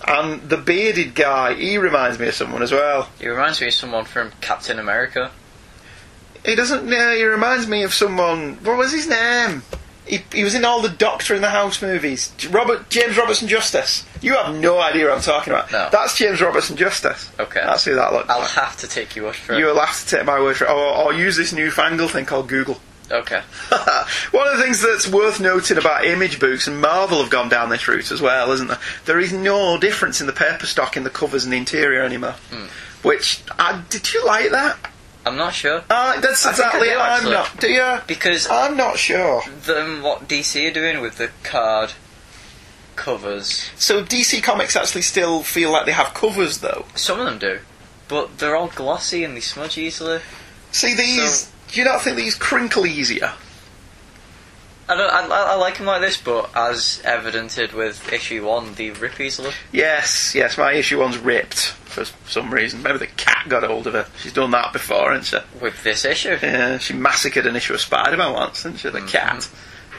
[0.08, 3.10] And the bearded guy, he reminds me of someone as well.
[3.20, 5.32] He reminds me of someone from Captain America.
[6.46, 6.86] He doesn't.
[6.86, 8.56] No, he reminds me of someone.
[8.64, 9.64] What was his name?
[10.10, 12.34] He, he was in all the Doctor in the House movies.
[12.50, 14.06] Robert James Robertson Justice.
[14.22, 15.72] You have no idea what I'm talking about.
[15.72, 15.88] No.
[15.91, 17.32] That's James Robertson Justice.
[17.39, 17.62] Okay.
[17.63, 18.50] That's who that looks I'll like.
[18.52, 19.60] have to take your word for it.
[19.60, 22.26] You will have to take my word for it, or, or use this newfangled thing
[22.26, 22.80] called Google.
[23.12, 23.41] Okay.
[24.32, 27.69] One of the things that's worth noting about image books, and Marvel have gone down
[27.69, 28.80] this route as well, isn't there?
[29.06, 32.36] There is no difference in the paper stock in the covers and the interior anymore.
[32.52, 32.65] Hmm.
[33.02, 34.78] Which, uh, did you like that?
[35.25, 35.84] I'm not sure.
[35.89, 36.88] Uh, that's I think I exactly.
[36.89, 37.32] do, I'm actually.
[37.32, 37.60] not.
[37.60, 37.97] Do you?
[38.08, 39.43] Because I'm not sure.
[39.65, 41.91] Then what DC are doing with the card
[42.95, 46.86] covers, So DC Comics actually still feel like they have covers, though.
[46.95, 47.60] some of them do,
[48.10, 50.19] but they're all glossy and they smudge easily.
[50.71, 51.49] See these?
[51.71, 53.34] do you not think these crinkle easier?
[54.89, 55.12] I don't.
[55.13, 59.19] I, I I like them like this, but as evidented with issue one, they rip
[59.19, 59.51] easily.
[59.71, 60.58] Yes, yes.
[60.58, 61.75] My issue one's ripped
[62.06, 62.82] for some reason.
[62.82, 64.08] Maybe the cat got hold of it.
[64.22, 65.60] She's done that before, hasn't she?
[65.64, 68.90] With this issue, Yeah, she massacred an issue of Spider-Man once, didn't she?
[68.90, 69.08] The mm-hmm.
[69.08, 69.50] cat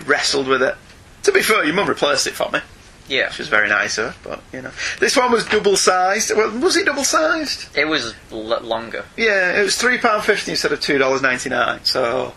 [0.06, 0.76] wrestled with it.
[1.24, 2.60] To be fair, your mum replaced it for me.
[3.08, 6.34] yeah, She was very nice of her, but you know, this one was double sized.
[6.34, 7.76] Well, was it double sized?
[7.76, 9.04] it was l- longer.
[9.16, 11.84] Yeah, it was three pound fifty instead of two dollars ninety nine.
[11.84, 12.32] So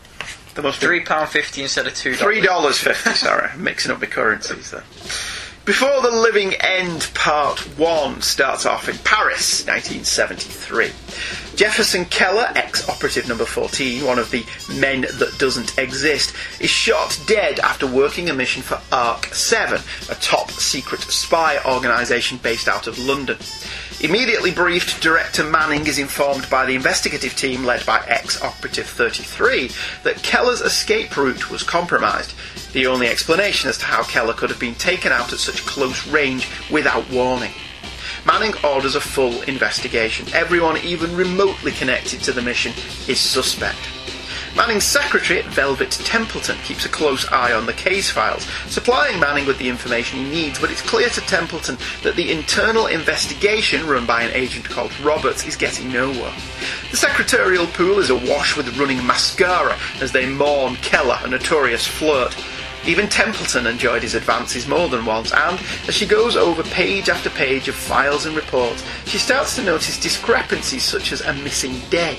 [0.55, 2.15] There must Three pound fifty instead of two.
[2.15, 3.11] Three dollars fifty.
[3.11, 4.83] Sorry, mixing up my currencies there.
[5.65, 10.91] Before the Living End Part One starts off in Paris, 1973.
[11.55, 14.43] Jefferson Keller, ex-operative number 14, one of the
[14.77, 20.15] men that doesn't exist, is shot dead after working a mission for ARC 7, a
[20.15, 23.37] top secret spy organisation based out of London.
[24.01, 29.71] Immediately briefed, Director Manning is informed by the investigative team led by ex-operative 33
[30.03, 32.33] that Keller's escape route was compromised.
[32.73, 36.07] The only explanation as to how Keller could have been taken out at such close
[36.07, 37.51] range without warning.
[38.25, 40.27] Manning orders a full investigation.
[40.33, 42.71] Everyone even remotely connected to the mission
[43.07, 43.79] is suspect.
[44.55, 49.57] Manning's secretary, Velvet Templeton, keeps a close eye on the case files, supplying Manning with
[49.57, 54.21] the information he needs, but it's clear to Templeton that the internal investigation run by
[54.21, 56.33] an agent called Roberts is getting nowhere.
[56.91, 62.35] The secretarial pool is awash with running mascara as they mourn Keller, a notorious flirt.
[62.85, 67.29] Even Templeton enjoyed his advances more than once, and as she goes over page after
[67.29, 72.17] page of files and reports, she starts to notice discrepancies such as a missing day.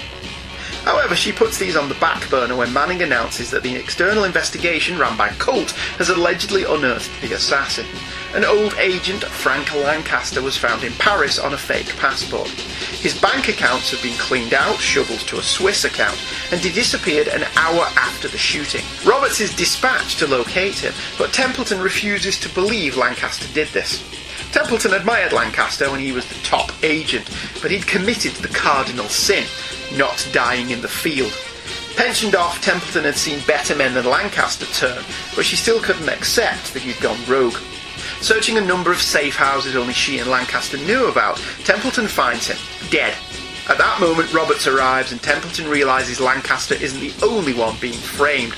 [0.85, 4.99] However, she puts these on the back burner when Manning announces that the external investigation
[4.99, 7.87] run by Colt has allegedly unearthed the assassin.
[8.35, 12.49] An old agent, Frank Lancaster, was found in Paris on a fake passport.
[12.49, 16.21] His bank accounts have been cleaned out, shoveled to a Swiss account,
[16.51, 18.85] and he disappeared an hour after the shooting.
[19.07, 24.03] Roberts is dispatched to locate him, but Templeton refuses to believe Lancaster did this.
[24.53, 27.31] Templeton admired Lancaster when he was the top agent,
[27.63, 29.45] but he'd committed the cardinal sin,
[29.93, 31.33] not dying in the field.
[31.97, 35.03] Pensioned off, Templeton had seen better men than Lancaster turn,
[35.37, 37.57] but she still couldn't accept that he'd gone rogue.
[38.21, 42.59] Searching a number of safe houses only she and Lancaster knew about, Templeton finds him,
[42.91, 43.17] dead.
[43.69, 48.55] At that moment, Roberts arrives and Templeton realises Lancaster isn't the only one being framed.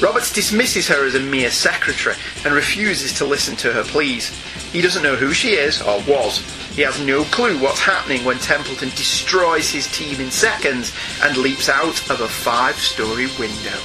[0.00, 4.30] Roberts dismisses her as a mere secretary and refuses to listen to her pleas.
[4.72, 6.38] He doesn't know who she is or was.
[6.74, 11.68] He has no clue what's happening when Templeton destroys his team in seconds and leaps
[11.68, 13.76] out of a five-story window.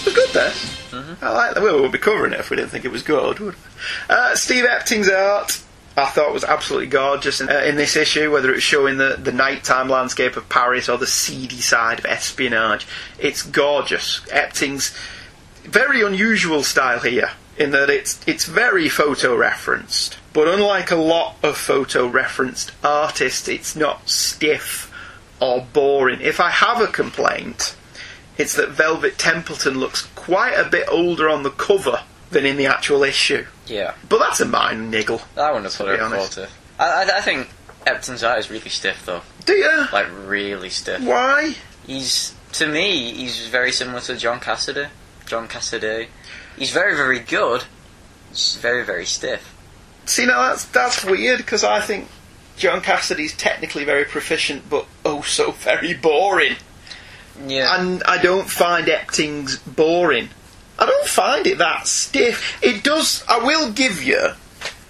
[0.00, 0.76] It was good, this.
[1.22, 1.62] I like that.
[1.62, 3.54] We wouldn't be covering it if we didn't think it was good.
[4.08, 5.62] Uh, Steve Epting's art.
[5.96, 9.32] I thought was absolutely gorgeous in, uh, in this issue, whether it's showing the, the
[9.32, 12.86] nighttime landscape of Paris or the seedy side of espionage.
[13.18, 14.20] It's gorgeous.
[14.30, 14.94] Epting's
[15.64, 21.36] very unusual style here in that it's it's very photo referenced, but unlike a lot
[21.42, 24.90] of photo referenced artists, it's not stiff
[25.40, 26.20] or boring.
[26.20, 27.76] If I have a complaint,
[28.38, 32.66] it's that Velvet Templeton looks quite a bit older on the cover than in the
[32.66, 33.46] actual issue.
[33.66, 35.22] Yeah, But that's a minor niggle.
[35.36, 36.48] I wouldn't have put it at quarter.
[36.78, 37.48] I, I, I think
[37.86, 39.86] Epting's art is really stiff though, Do you?
[39.92, 41.02] like really stiff.
[41.02, 41.54] Why?
[41.86, 44.88] He's to me, he's very similar to John Cassaday.
[45.26, 46.08] John Cassaday.
[46.56, 47.62] He's very, very good.
[48.30, 49.56] He's very, very stiff.
[50.06, 52.08] See, now that's that's weird because I think
[52.56, 56.56] John Cassaday's technically very proficient, but oh so very boring.
[57.46, 57.80] Yeah.
[57.80, 60.28] and I don't find Epting's boring.
[60.80, 62.58] I don't find it that stiff.
[62.62, 63.22] It does.
[63.28, 64.30] I will give you.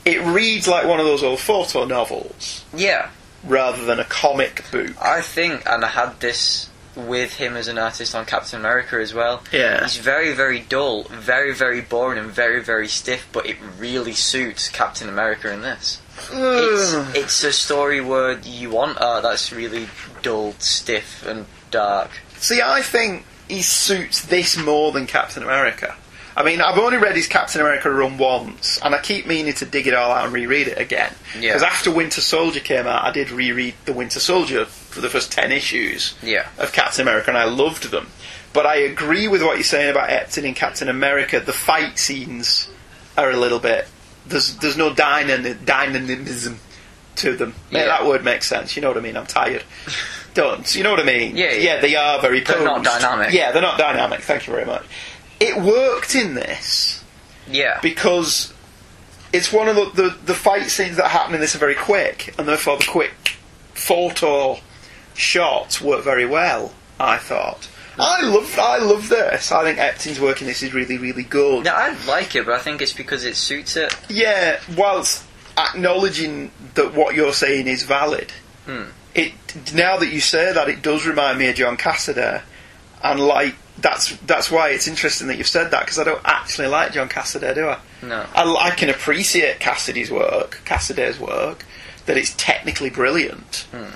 [0.05, 3.11] It reads like one of those old photo novels yeah.
[3.45, 4.91] rather than a comic book.
[5.03, 9.13] I think, and I had this with him as an artist on Captain America as
[9.13, 9.43] well.
[9.53, 9.83] Yeah.
[9.83, 14.69] He's very, very dull, very, very boring, and very, very stiff, but it really suits
[14.69, 16.01] Captain America in this.
[16.33, 19.89] It's, it's a story where you want art that's really
[20.23, 22.11] dull, stiff, and dark.
[22.39, 25.95] See, I think he suits this more than Captain America.
[26.37, 29.67] I mean, I've only read his Captain America run once, and I keep meaning to
[29.67, 31.13] dig it all out and reread it again.
[31.35, 31.51] Yeah.
[31.51, 35.33] Because after Winter Soldier came out, I did reread the Winter Soldier for the first
[35.33, 36.15] ten issues.
[36.23, 36.49] Yeah.
[36.59, 38.09] of Captain America, and I loved them.
[38.53, 41.41] But I agree with what you're saying about Epting in Captain America.
[41.41, 42.69] The fight scenes
[43.19, 43.87] are a little bit.
[44.27, 46.59] There's there's no dyna- dynamism
[47.17, 47.55] to them.
[47.71, 47.85] Yeah, Yeah.
[47.87, 48.77] that word makes sense.
[48.77, 49.17] You know what I mean?
[49.17, 49.65] I'm tired.
[50.75, 51.37] You know what I mean?
[51.37, 51.75] Yeah, yeah.
[51.77, 51.81] yeah.
[51.81, 52.41] They are very.
[52.41, 53.33] They're not dynamic.
[53.33, 54.21] Yeah, they're not dynamic.
[54.21, 54.85] Thank you very much.
[55.39, 57.03] It worked in this
[57.49, 57.79] Yeah.
[57.83, 58.53] because
[59.33, 62.35] it's one of the, the, the fight scenes that happen in this are very quick,
[62.39, 63.37] and therefore the quick
[63.75, 64.59] photo
[65.15, 66.73] shots work very well.
[66.99, 67.69] I thought.
[67.99, 69.51] I love I love this.
[69.53, 71.65] I think Epting's work in this is really really good.
[71.65, 73.95] No, I like it, but I think it's because it suits it.
[74.09, 75.25] Yeah, whilst
[75.57, 78.33] acknowledging that what you're saying is valid,
[78.67, 78.85] Hmm.
[79.21, 82.43] It now that you say that, it does remind me of John Cassaday,
[83.03, 86.69] and like that's that's why it's interesting that you've said that because I don't actually
[86.69, 87.79] like John Cassaday, do I?
[88.03, 88.27] No.
[88.35, 91.65] I, I can appreciate Cassaday's work, Cassaday's work,
[92.07, 93.95] that it's technically brilliant, Hmm.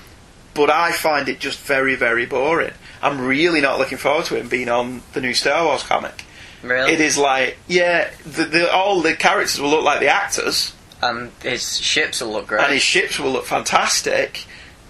[0.55, 2.73] but I find it just very very boring.
[3.03, 6.25] I'm really not looking forward to him being on the new Star Wars comic.
[6.63, 6.93] Really?
[6.95, 10.73] It is like, yeah, the, the, all the characters will look like the actors,
[11.03, 12.63] And his ships will look great.
[12.65, 14.47] and his ships will look fantastic.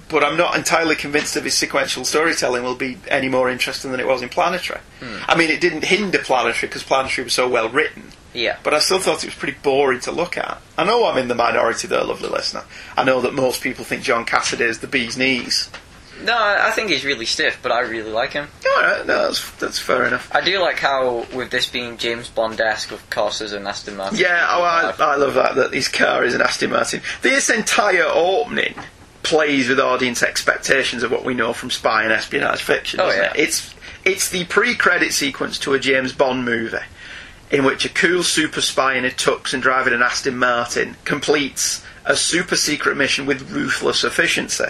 [0.08, 4.00] But I'm not entirely convinced of his sequential storytelling will be any more interesting than
[4.00, 4.80] it was in Planetary.
[5.00, 5.16] Hmm.
[5.26, 8.04] I mean, it didn't hinder Planetary because Planetary was so well written.
[8.34, 8.58] yeah.
[8.62, 10.60] But I still thought it was pretty boring to look at.
[10.76, 12.64] I know I'm in the minority there, lovely listener.
[12.96, 15.70] I know that most people think John Cassaday is the bee's knees.
[16.22, 18.46] No, I think he's really stiff, but I really like him.
[18.64, 20.30] Alright, no, that's, that's fair enough.
[20.32, 24.18] I do like how, with this being James Bond-esque, of course, there's an Aston Martin.
[24.18, 27.00] Yeah, oh, I, I love that, that his car is an Aston Martin.
[27.22, 28.74] This entire opening
[29.24, 33.32] plays with audience expectations of what we know from spy and espionage fiction, Oh, yeah.
[33.32, 33.40] it?
[33.40, 36.76] It's, it's the pre-credit sequence to a James Bond movie
[37.50, 41.84] in which a cool super spy in a tux and driving an Aston Martin completes
[42.04, 44.64] a super secret mission with ruthless efficiency.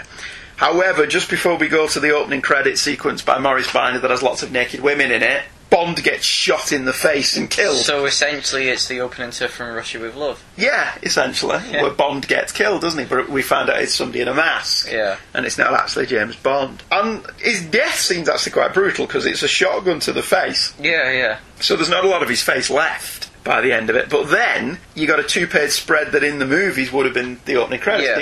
[0.57, 4.23] However, just before we go to the opening credit sequence by Maurice Binder that has
[4.23, 7.79] lots of naked women in it, Bond gets shot in the face and killed.
[7.79, 10.43] So essentially, it's the opening to From Russia with Love.
[10.57, 11.59] Yeah, essentially.
[11.71, 11.83] Yeah.
[11.83, 13.07] Where Bond gets killed, doesn't he?
[13.07, 14.91] But we find out it's somebody in a mask.
[14.91, 15.17] Yeah.
[15.33, 16.83] And it's not actually James Bond.
[16.93, 20.73] And his death seems actually quite brutal because it's a shotgun to the face.
[20.79, 21.39] Yeah, yeah.
[21.61, 24.09] So there's not a lot of his face left by the end of it.
[24.09, 27.41] But then you got a two page spread that in the movies would have been
[27.45, 28.09] the opening credits.
[28.09, 28.19] Yeah.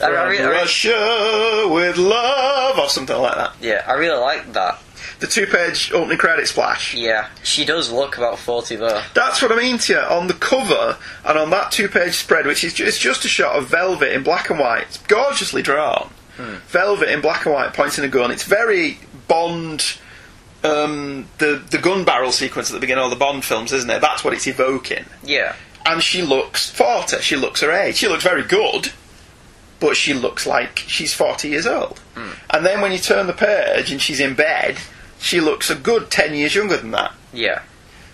[0.00, 3.54] I, I, From re- I re- Russia with love, or something like that.
[3.60, 4.78] yeah, I really like that.
[5.20, 6.94] The two page opening credit splash.
[6.94, 9.02] Yeah, she does look about 40 though.
[9.14, 9.98] That's what I mean to you.
[9.98, 13.56] On the cover and on that two-page spread, which is just, it's just a shot
[13.56, 16.10] of Velvet in black and white, it's gorgeously drawn.
[16.68, 18.30] Velvet in black and white pointing a gun.
[18.30, 19.96] It's very Bond.
[20.62, 24.00] Um, the the gun barrel sequence at the beginning of the Bond films, isn't it?
[24.00, 25.04] That's what it's evoking.
[25.22, 25.54] Yeah.
[25.86, 27.18] And she looks forty.
[27.22, 27.96] She looks her age.
[27.96, 28.92] She looks very good,
[29.80, 31.98] but she looks like she's forty years old.
[32.14, 32.30] Hmm.
[32.50, 34.78] And then when you turn the page and she's in bed,
[35.18, 37.12] she looks a good ten years younger than that.
[37.32, 37.62] Yeah.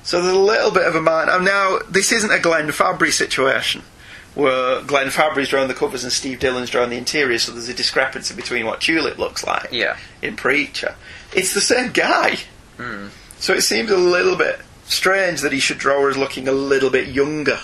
[0.02, 1.30] So there's a little bit of a mind.
[1.30, 3.82] And now, this isn't a Glenn Fabry situation
[4.34, 7.74] where Glenn Fabry's drawing the covers and Steve Dillon's drawing the interior, so there's a
[7.74, 9.98] discrepancy between what Tulip looks like Yeah.
[10.22, 10.94] in Preacher.
[11.34, 12.38] It's the same guy.
[12.78, 13.08] Hmm.
[13.38, 16.52] So it seems a little bit strange that he should draw her as looking a
[16.52, 17.60] little bit younger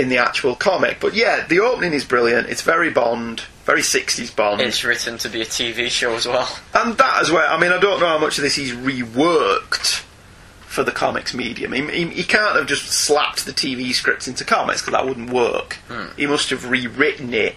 [0.00, 0.98] in the actual comic.
[0.98, 2.48] But yeah, the opening is brilliant.
[2.48, 4.60] It's very Bond, very 60s Bond.
[4.60, 6.48] It's written to be a TV show as well.
[6.74, 7.52] And that as well.
[7.52, 10.04] I mean, I don't know how much of this he's reworked
[10.62, 11.72] for the comics medium.
[11.72, 15.30] He, he, he can't have just slapped the TV scripts into comics because that wouldn't
[15.30, 15.74] work.
[15.88, 16.06] Hmm.
[16.16, 17.56] He must have rewritten it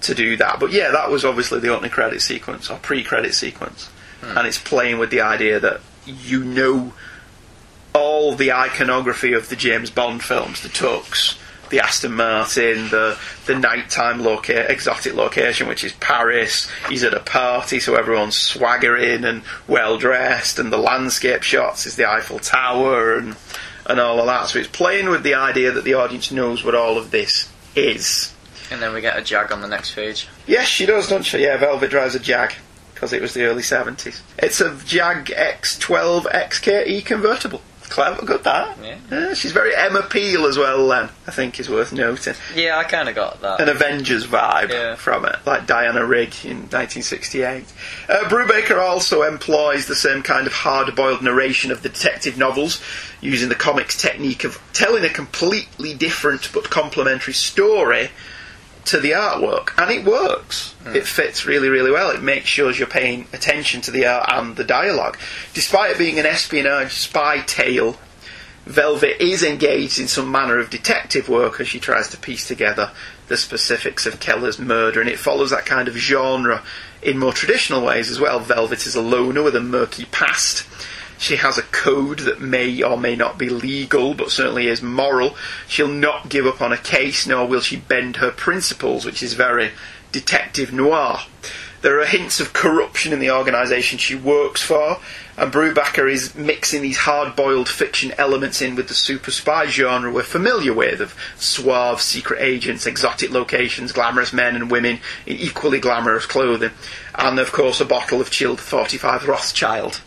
[0.00, 0.58] to do that.
[0.58, 3.86] But yeah, that was obviously the opening credit sequence or pre-credit sequence,
[4.20, 4.36] hmm.
[4.36, 6.92] and it's playing with the idea that you know
[7.94, 11.36] all the iconography of the James Bond films, the tux,
[11.72, 16.70] the Aston Martin, the the nighttime loca- exotic location, which is Paris.
[16.88, 21.96] He's at a party, so everyone's swaggering and well dressed, and the landscape shots is
[21.96, 23.36] the Eiffel Tower and
[23.86, 24.48] and all of that.
[24.48, 28.32] So it's playing with the idea that the audience knows what all of this is.
[28.70, 30.28] And then we get a Jag on the next page.
[30.46, 31.38] Yes, she does, doesn't she?
[31.42, 32.54] Yeah, Velvet drives a Jag
[32.94, 34.20] because it was the early 70s.
[34.38, 37.62] It's a Jag X12 XKE convertible.
[37.92, 38.78] Clever, good that.
[39.10, 39.34] Yeah.
[39.34, 42.32] she's very Emma Peel as well, then, I think is worth noting.
[42.54, 43.60] Yeah, I kind of got that.
[43.60, 44.94] An Avengers vibe Yeah.
[44.94, 47.66] from it, like Diana Rigg in 1968.
[48.08, 52.80] Uh, Brubaker also employs the same kind of hard boiled narration of the detective novels,
[53.20, 58.10] using the comics technique of telling a completely different but complementary story
[58.86, 60.72] to the artwork, and it works.
[60.82, 60.96] Hmm.
[60.96, 62.10] It fits really, really well.
[62.10, 65.18] It makes sure you're paying attention to the art and the dialogue.
[65.54, 67.96] Despite it being an espionage spy tale,
[68.66, 72.92] Velvet is engaged in some manner of detective work as she tries to piece together
[73.28, 76.62] the specifics of Keller's murder, and it follows that kind of genre
[77.02, 78.38] in more traditional ways as well.
[78.38, 80.66] Velvet is a loner with a murky past.
[81.22, 85.36] She has a code that may or may not be legal, but certainly is moral.
[85.68, 89.34] She'll not give up on a case, nor will she bend her principles, which is
[89.34, 89.70] very
[90.10, 91.20] detective noir.
[91.80, 94.98] There are hints of corruption in the organisation she works for,
[95.36, 100.10] and Brubaker is mixing these hard boiled fiction elements in with the super spy genre
[100.10, 105.78] we're familiar with of suave secret agents, exotic locations, glamorous men and women in equally
[105.78, 106.72] glamorous clothing,
[107.14, 110.00] and of course a bottle of chilled 45 Rothschild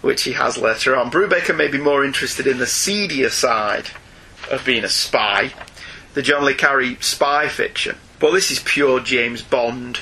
[0.00, 1.10] which he has later on.
[1.10, 3.86] Brubaker may be more interested in the seedier side
[4.50, 5.52] of being a spy,
[6.14, 7.96] the John Le Carre spy fiction.
[8.18, 10.00] But this is pure James Bond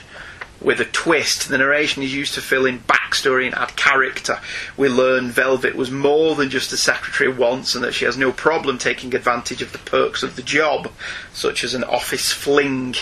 [0.61, 1.49] with a twist.
[1.49, 4.41] The narration is used to fill in backstory and add character.
[4.77, 8.33] We learn Velvet was more than just a secretary once and that she has no
[8.33, 10.91] problem taking advantage of the perks of the job,
[11.33, 12.95] such as an office fling.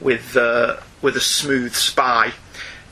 [0.00, 2.32] with uh, with a smooth spy,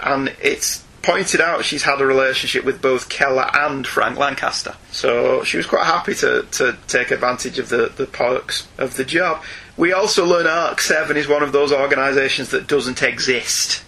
[0.01, 4.74] and it's pointed out she's had a relationship with both Keller and Frank Lancaster.
[4.90, 9.04] So she was quite happy to, to take advantage of the, the perks of the
[9.04, 9.44] job.
[9.76, 13.84] We also learn ARC 7 is one of those organisations that doesn't exist.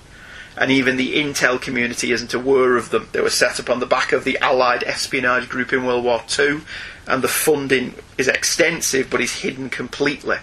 [0.57, 3.09] And even the intel community isn't aware of them.
[3.11, 6.23] They were set up on the back of the Allied espionage group in World War
[6.39, 6.61] II,
[7.09, 10.37] and the funding is extensive but is hidden completely.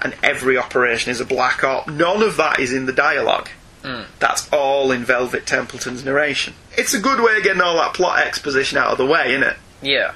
[0.00, 1.88] And every operation is a black op.
[1.88, 3.48] None of that is in the dialogue.
[4.18, 6.54] That's all in Velvet Templeton's narration.
[6.76, 9.42] It's a good way of getting all that plot exposition out of the way, isn't
[9.42, 9.56] it?
[9.82, 10.14] Yeah.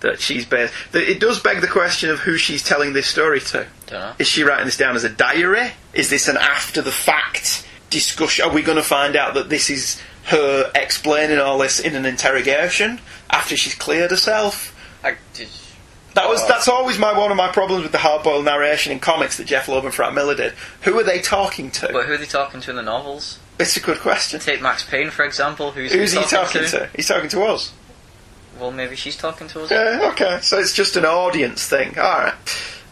[0.00, 0.72] That she's based.
[0.92, 3.66] That it does beg the question of who she's telling this story to.
[3.86, 4.12] Don't know.
[4.18, 5.72] Is she writing this down as a diary?
[5.92, 8.44] Is this an after the fact discussion?
[8.44, 12.06] Are we going to find out that this is her explaining all this in an
[12.06, 14.76] interrogation after she's cleared herself?
[15.04, 15.16] I.
[16.14, 19.36] That was that's always my one of my problems with the hard-boiled narration in comics
[19.36, 20.52] that Jeph Loeb and Frank Miller did.
[20.82, 21.88] Who are they talking to?
[21.92, 23.38] But who are they talking to in the novels?
[23.60, 24.40] it's a good question.
[24.40, 25.70] Take Max Payne, for example.
[25.70, 26.88] Who's, Who's he talking to?
[26.94, 27.72] He's talking to us.
[28.58, 29.70] Well, maybe she's talking to us.
[29.70, 30.38] Yeah, okay.
[30.42, 31.98] So it's just an audience thing.
[31.98, 32.34] Alright.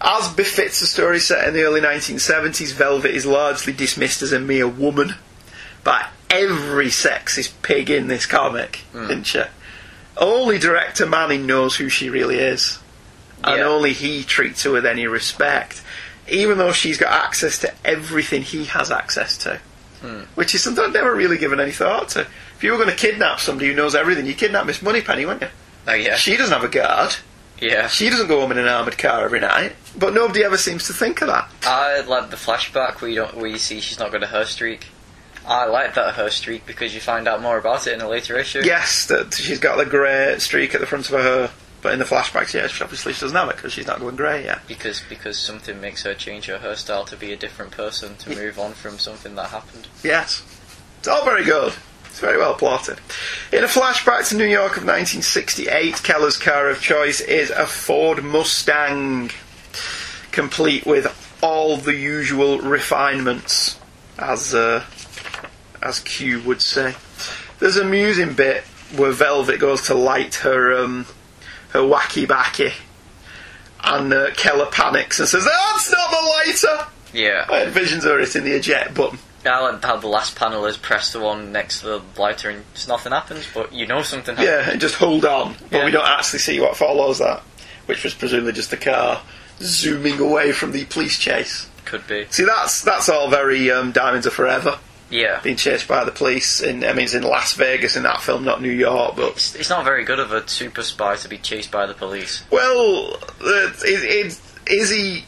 [0.00, 4.38] As befits a story set in the early 1970s, Velvet is largely dismissed as a
[4.38, 5.14] mere woman
[5.82, 9.04] by every sexist pig in this comic, hmm.
[9.04, 9.42] isn't she?
[10.16, 12.78] Only director Manning knows who she really is.
[13.48, 13.66] And Yeah.
[13.66, 15.80] only he treats her with any respect.
[16.28, 19.60] Even though she's got access to everything he has access to.
[20.02, 20.20] Hmm.
[20.34, 22.20] Which is something I've never really given any thought to.
[22.56, 25.42] If you were going to kidnap somebody who knows everything, you kidnap Miss Moneypenny, wouldn't
[25.42, 25.48] you?
[25.88, 26.16] Oh, yeah.
[26.16, 27.14] She doesn't have a guard.
[27.60, 27.88] yeah.
[27.88, 29.74] She doesn't go home in an armoured car every night.
[29.96, 31.50] But nobody ever seems to think of that.
[31.62, 34.44] I like the flashback where you don't where you see she's not got a her
[34.44, 34.86] streak.
[35.46, 38.36] I like that her streak because you find out more about it in a later
[38.38, 38.60] issue.
[38.64, 41.50] Yes, that she's got the grey streak at the front of her.
[41.80, 44.16] But in the flashbacks, yeah, she obviously she doesn't have it because she's not going
[44.16, 44.66] grey yet.
[44.66, 48.58] Because because something makes her change her hairstyle to be a different person to move
[48.58, 49.86] on from something that happened.
[50.02, 50.42] Yes.
[50.98, 51.74] It's all very good.
[52.06, 52.98] It's very well plotted.
[53.52, 58.24] In a flashback to New York of 1968, Keller's car of choice is a Ford
[58.24, 59.30] Mustang,
[60.32, 61.06] complete with
[61.40, 63.78] all the usual refinements,
[64.18, 64.84] as uh,
[65.80, 66.96] as Q would say.
[67.60, 68.64] There's an amusing bit
[68.96, 71.06] where Velvet goes to light her um,
[71.70, 72.72] her wacky backy,
[73.82, 77.46] and uh, Keller panics and says, "That's not the lighter." Yeah.
[77.48, 79.18] I envisions her hitting the eject button.
[79.46, 82.64] I like how the last panel is press the one next to the lighter and
[82.74, 84.46] just nothing happens, but you know something happened.
[84.66, 85.54] Yeah, and just hold on.
[85.70, 85.84] But Yeah.
[85.86, 87.40] we don't actually see what follows that,
[87.86, 89.22] which was presumably just the car
[89.60, 91.68] zooming away from the police chase.
[91.86, 92.26] Could be.
[92.30, 94.78] See, that's that's all very um, Diamonds Are Forever,
[95.10, 95.40] Yeah.
[95.42, 96.60] being chased by the police.
[96.60, 99.16] In I mean, it's in Las Vegas in that film, not New York.
[99.16, 101.94] But It's, it's not very good of a super spy to be chased by the
[101.94, 102.42] police.
[102.50, 105.24] well, is, is, is he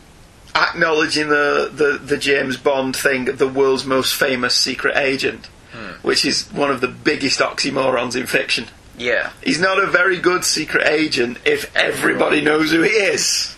[0.54, 5.92] acknowledging the, the the James Bond thing, the world's most famous secret agent, hmm.
[6.02, 8.66] which is one of the biggest oxymorons in fiction?
[8.98, 9.30] Yeah.
[9.42, 13.56] He's not a very good secret agent if everybody knows who he is.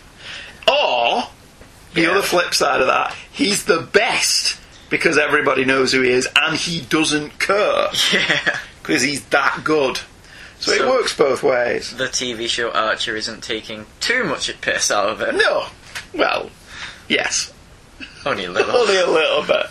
[0.67, 1.23] Or,
[1.93, 2.11] the Yeah.
[2.11, 4.57] other flip side of that, he's the best
[4.93, 8.59] because everybody knows who he is and he doesn't care Yeah.
[8.79, 9.99] because he's that good.
[10.59, 11.97] So, it works both ways.
[11.97, 15.33] The TV show Archer isn't taking too much piss out of it.
[15.33, 15.65] No.
[16.13, 16.51] Well,
[17.09, 17.51] yes.
[18.23, 18.69] Only a little.
[18.77, 19.65] Only a little bit.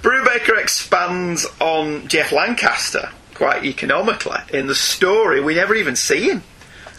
[0.00, 5.42] Brubaker expands on Jeff Lancaster quite economically in the story.
[5.42, 6.42] We never even see him,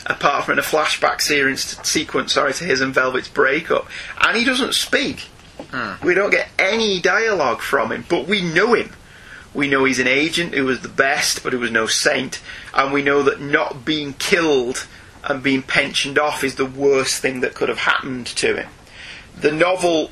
[0.06, 2.34] apart from in a flashback series, sequence.
[2.34, 3.88] Sorry to his and Velvet's breakup,
[4.22, 5.30] and he doesn't speak.
[5.72, 6.04] Mm.
[6.04, 8.92] We don't get any dialogue from him, but we know him.
[9.54, 12.42] We know he's an agent who was the best, but who was no saint,
[12.74, 14.88] and we know that not being killed
[15.24, 18.70] and being pensioned off is the worst thing that could have happened to him.
[19.40, 20.12] The novel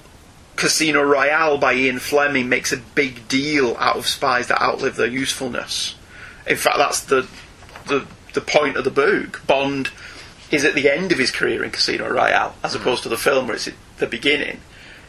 [0.55, 5.07] Casino Royale by Ian Fleming makes a big deal out of spies that outlive their
[5.07, 5.95] usefulness.
[6.45, 7.27] In fact, that's the
[7.85, 9.41] the the point of the book.
[9.47, 9.91] Bond
[10.51, 12.81] is at the end of his career in Casino Royale, as mm.
[12.81, 14.59] opposed to the film where it's at the beginning.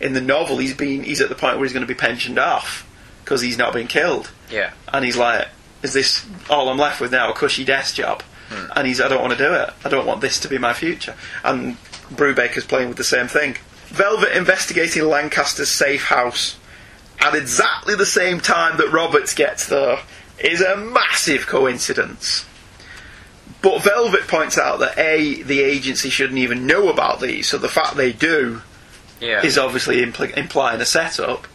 [0.00, 2.38] In the novel, he's been he's at the point where he's going to be pensioned
[2.38, 2.86] off
[3.24, 4.70] because he's not been killed, Yeah.
[4.92, 5.48] and he's like,
[5.82, 7.30] "Is this all I'm left with now?
[7.30, 8.66] A cushy desk job?" Hmm.
[8.76, 9.70] And he's, "I don't want to do it.
[9.84, 11.76] I don't want this to be my future." And
[12.14, 13.56] Brubaker's playing with the same thing.
[13.88, 16.56] Velvet investigating Lancaster's safe house
[17.20, 19.98] at exactly the same time that Roberts gets there
[20.38, 22.44] is a massive coincidence.
[23.60, 27.68] But Velvet points out that A, the agency shouldn't even know about these, so the
[27.68, 28.62] fact they do
[29.20, 29.42] Yeah.
[29.44, 31.46] is obviously impl- implying a setup.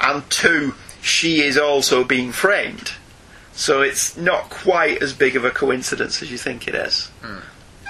[0.00, 2.92] And two, she is also being framed.
[3.52, 7.08] So it's not quite as big of a coincidence as you think it is.
[7.22, 7.38] Hmm.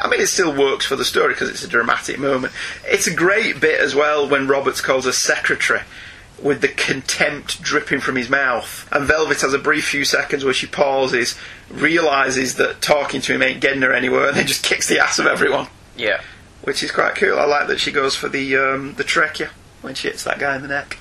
[0.02, 2.52] I mean, it still works for the story because it's a dramatic moment.
[2.86, 5.80] It's a great bit as well when Roberts calls her secretary.
[6.40, 8.88] with the contempt dripping from his mouth.
[8.92, 11.34] And Velvet has a brief few seconds where she pauses,
[11.68, 15.18] realises that talking to him ain't getting her anywhere, and then just kicks the ass
[15.18, 15.66] of everyone,
[15.96, 16.20] Yeah.
[16.62, 17.38] Which is quite cool.
[17.38, 19.50] I like that she goes for the um, the trachea
[19.82, 20.98] when she hits that guy in the neck.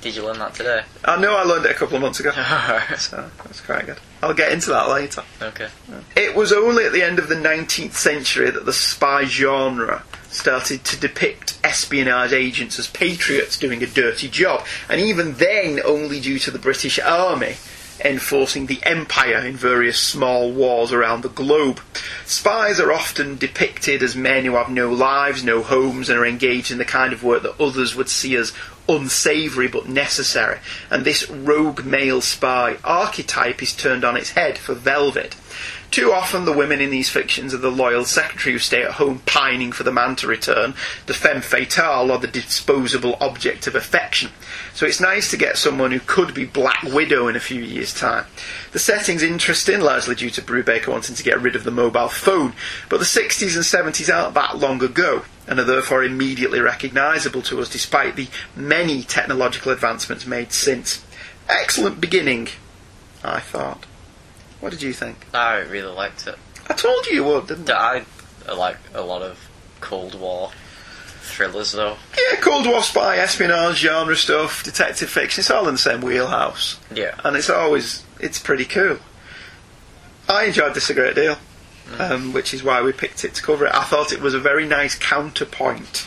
[0.00, 0.82] Did you learn that today?
[1.02, 2.30] I know I learned it a couple of months ago,
[2.98, 3.96] so that's quite good.
[4.22, 5.22] I'll get into that later.
[5.40, 5.68] Okay.
[6.14, 10.84] It was only at the end of the 19th century that the spy genre started
[10.84, 16.38] to depict espionage agents as patriots doing a dirty job, and even then only due
[16.40, 17.54] to the British Army
[18.04, 21.80] enforcing the empire in various small wars around the globe.
[22.26, 26.70] Spies are often depicted as men who have no lives, no homes, and are engaged
[26.70, 28.52] in the kind of work that others would see as
[28.88, 30.58] unsavoury but necessary.
[30.90, 35.34] And this rogue male spy archetype is turned on its head for Velvet.
[35.94, 39.20] Too often, the women in these fictions are the loyal secretary who stay at home
[39.26, 40.74] pining for the man to return,
[41.06, 44.32] the femme fatale, or the disposable object of affection.
[44.72, 47.94] So it's nice to get someone who could be Black Widow in a few years'
[47.94, 48.26] time.
[48.72, 52.54] The setting's interesting, largely due to Brubaker wanting to get rid of the mobile phone,
[52.88, 57.60] but the 60s and 70s aren't that long ago, and are therefore immediately recognisable to
[57.60, 58.26] us despite the
[58.56, 61.04] many technological advancements made since.
[61.48, 62.48] Excellent beginning,
[63.22, 63.86] I thought.
[64.64, 65.26] What did you think?
[65.34, 66.36] I really liked it.
[66.70, 68.06] I told you you would, didn't I?
[68.48, 69.38] I like a lot of
[69.80, 70.52] Cold War
[71.20, 71.98] thrillers, though.
[72.16, 76.80] Yeah, Cold War spy, espionage, genre stuff, detective fiction, it's all in the same wheelhouse.
[76.90, 77.14] Yeah.
[77.24, 78.96] And it's always, it's pretty cool.
[80.30, 81.36] I enjoyed this a great deal,
[81.98, 83.74] um, which is why we picked it to cover it.
[83.74, 86.06] I thought it was a very nice counterpoint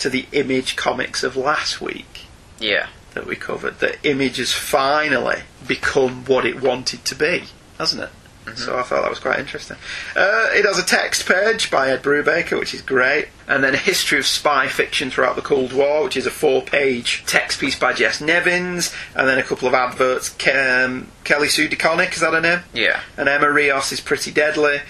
[0.00, 2.22] to the Image comics of last week
[2.58, 2.88] Yeah.
[3.14, 3.78] that we covered.
[3.78, 7.44] The Image has finally become what it wanted to be,
[7.78, 8.10] hasn't it?
[8.56, 9.76] So I thought that was quite interesting.
[10.16, 13.78] Uh, it has a text page by Ed Brubaker, which is great, and then a
[13.78, 17.92] history of spy fiction throughout the Cold War, which is a four-page text piece by
[17.92, 20.28] Jess Nevins, and then a couple of adverts.
[20.30, 22.60] Kem, Kelly Sue DeConnick, is that her name?
[22.74, 23.00] Yeah.
[23.16, 24.80] And Emma Rios is pretty deadly.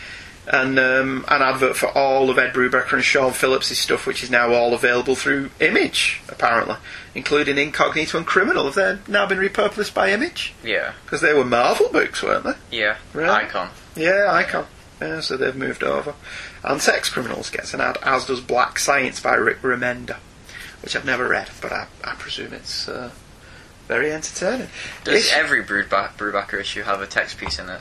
[0.50, 4.30] And um, an advert for all of Ed Brubaker and Sean Phillips' stuff, which is
[4.30, 6.76] now all available through Image, apparently,
[7.14, 8.64] including Incognito and Criminal.
[8.64, 10.52] Have they now been repurposed by Image?
[10.64, 10.94] Yeah.
[11.04, 12.54] Because they were Marvel books, weren't they?
[12.76, 12.96] Yeah.
[13.12, 13.30] Really?
[13.30, 13.70] Icon.
[13.94, 14.66] Yeah, Icon.
[15.00, 16.14] Yeah, so they've moved over.
[16.64, 20.16] And Sex Criminals gets an ad, as does Black Science by Rick Remender,
[20.82, 23.10] which I've never read, but I, I presume it's uh,
[23.86, 24.68] very entertaining.
[25.04, 27.80] Does every Brubaker issue have a text piece in it?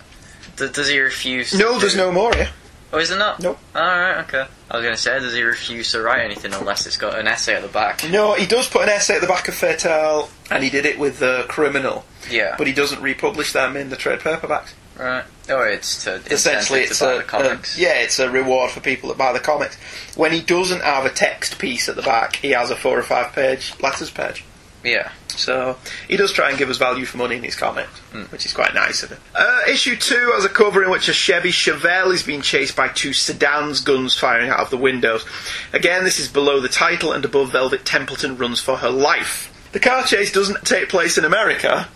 [0.58, 1.52] D- does he refuse?
[1.52, 2.49] to no, there's no more Yeah.
[2.93, 3.39] Oh, is it not?
[3.39, 3.58] Nope.
[3.74, 4.45] Alright, okay.
[4.70, 7.26] I was going to say, does he refuse to write anything unless it's got an
[7.26, 8.04] essay at the back?
[8.10, 10.99] No, he does put an essay at the back of Fatale, and he did it
[10.99, 12.56] with uh, Criminal, Yeah.
[12.58, 14.74] but he doesn't republish them in the trade paperbacks.
[14.99, 15.24] Right.
[15.49, 17.78] Oh, it's to Essentially, it's to a the comics.
[17.78, 19.78] um, yeah, it's a reward for people that buy the comics.
[20.18, 23.04] When he doesn't have a text piece at the back, he has a four or
[23.04, 24.43] five page letters page.
[24.84, 25.12] yeah.
[25.39, 25.77] So
[26.07, 28.23] he does try and give us value for money in his comics, Hmm.
[28.23, 29.19] which is quite nice of him.
[29.36, 32.88] Uh, issue two has a cover in which a Chevy Chevelle is being chased by
[32.89, 35.25] two sedans, guns firing out of the windows.
[35.73, 39.47] Again, this is below the title, and above Velvet Templeton runs for her life.
[39.71, 41.88] The car chase doesn't take place in America,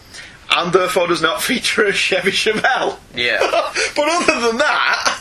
[0.50, 2.98] and therefore does not feature a Chevy Chevelle.
[3.14, 3.40] Yeah.
[3.96, 5.20] but other than that,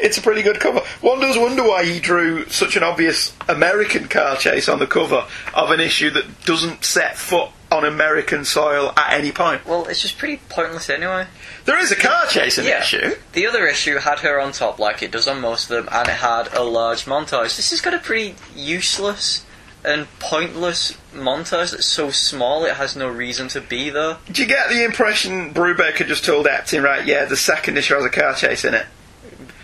[0.00, 0.80] it's a pretty good cover.
[1.00, 5.26] One does wonder why he drew such an obvious American car chase on the cover
[5.54, 9.64] of an issue that doesn't set foot on American soil at any point.
[9.64, 11.26] Well, it's just pretty pointless anyway.
[11.64, 13.14] There is a car chase in the issue.
[13.32, 16.08] The other issue had her on top, like it does on most of them, and
[16.08, 17.56] it had a large montage.
[17.56, 19.44] This has got a pretty useless
[19.84, 24.18] and pointless montage that's so small it has no reason to be there.
[24.30, 28.04] Do you get the impression Brubaker just told Epting, right, yeah, the second issue has
[28.04, 28.86] a car chase in it,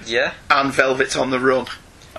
[0.06, 0.32] Yeah?
[0.50, 1.66] and Velvet's on the run?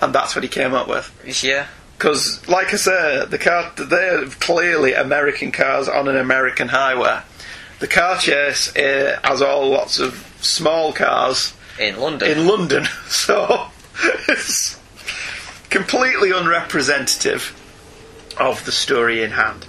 [0.02, 1.12] And that's what he came up with.
[1.44, 1.68] Yeah.
[1.98, 7.22] Because, like I say, the car they're clearly American cars on an American highway.
[7.80, 12.30] The car chase uh, has all lots of small cars In London.
[12.30, 13.68] in London, so
[14.28, 14.80] it's
[15.72, 17.54] completely unrepresentative
[18.40, 19.66] of the story in hand.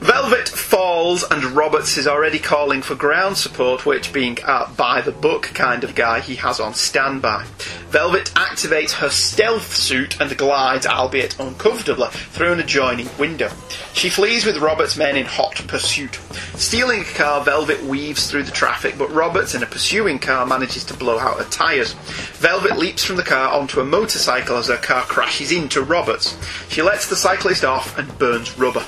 [0.00, 5.12] Velvet falls, and Roberts is already calling for ground support, which, being a by the
[5.12, 7.44] book kind of guy, he has on standby.
[7.90, 13.50] Velvet activates her stealth suit and glides, albeit uncomfortably, through an adjoining window.
[13.92, 16.14] She flees with Roberts' men in hot pursuit.
[16.54, 20.84] Stealing a car, Velvet weaves through the traffic, but Roberts, in a pursuing car, manages
[20.84, 21.92] to blow out her tyres.
[22.38, 26.38] Velvet leaps from the car onto a motorcycle as her car crashes into Roberts.
[26.70, 28.86] She lets the cyclist off and burns rubber.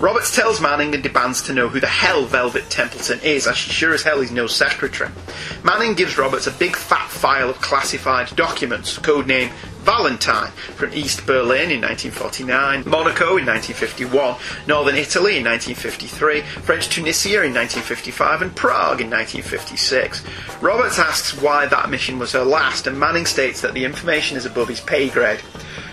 [0.00, 3.70] Roberts tells Manning and demands to know who the hell Velvet Templeton is, as she
[3.70, 5.10] sure as hell is no secretary.
[5.62, 11.70] Manning gives Roberts a big fat file of classified documents, codename Valentine from East Berlin
[11.70, 14.36] in 1949, Monaco in 1951,
[14.66, 20.24] Northern Italy in 1953, French Tunisia in 1955, and Prague in 1956.
[20.62, 24.46] Roberts asks why that mission was her last, and Manning states that the information is
[24.46, 25.40] above his pay grade.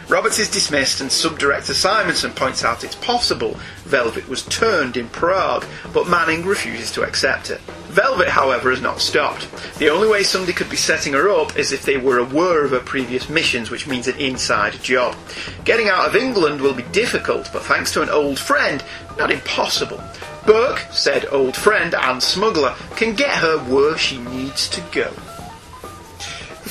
[0.09, 5.65] Roberts is dismissed, and sub-director Simonson points out it's possible Velvet was turned in Prague,
[5.93, 7.59] but Manning refuses to accept it.
[7.89, 9.49] Velvet, however, has not stopped.
[9.79, 12.71] The only way somebody could be setting her up is if they were aware of
[12.71, 15.17] her previous missions, which means an inside job.
[15.65, 18.83] Getting out of England will be difficult, but thanks to an old friend,
[19.17, 20.01] not impossible.
[20.45, 25.11] Burke, said old friend and smuggler, can get her where she needs to go.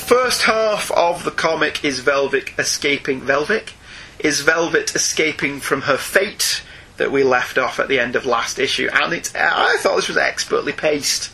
[0.07, 3.73] First half of the comic is Velvet escaping Velvic.
[4.19, 6.63] Is Velvet escaping from her fate
[6.95, 8.87] that we left off at the end of last issue?
[8.93, 11.33] And it's I thought this was expertly paced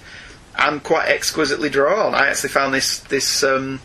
[0.57, 2.15] and quite exquisitely drawn.
[2.15, 3.79] I actually found this this um,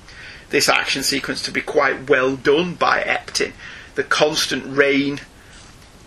[0.48, 3.52] this action sequence to be quite well done by Epting.
[3.94, 5.20] The constant rain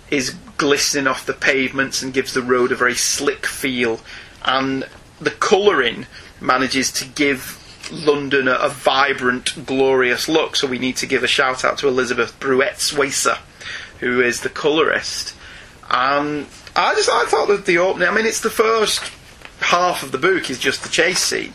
[0.10, 4.00] is glistening off the pavements and gives the road a very slick feel,
[4.44, 6.08] and the colouring
[6.40, 7.61] manages to give
[7.92, 10.56] London a, a vibrant, glorious look.
[10.56, 13.38] So we need to give a shout out to Elizabeth Breitweiser,
[14.00, 15.36] who is the colourist.
[15.90, 18.08] And I just I thought that the opening.
[18.08, 19.00] I mean, it's the first
[19.60, 21.54] half of the book is just the chase scene.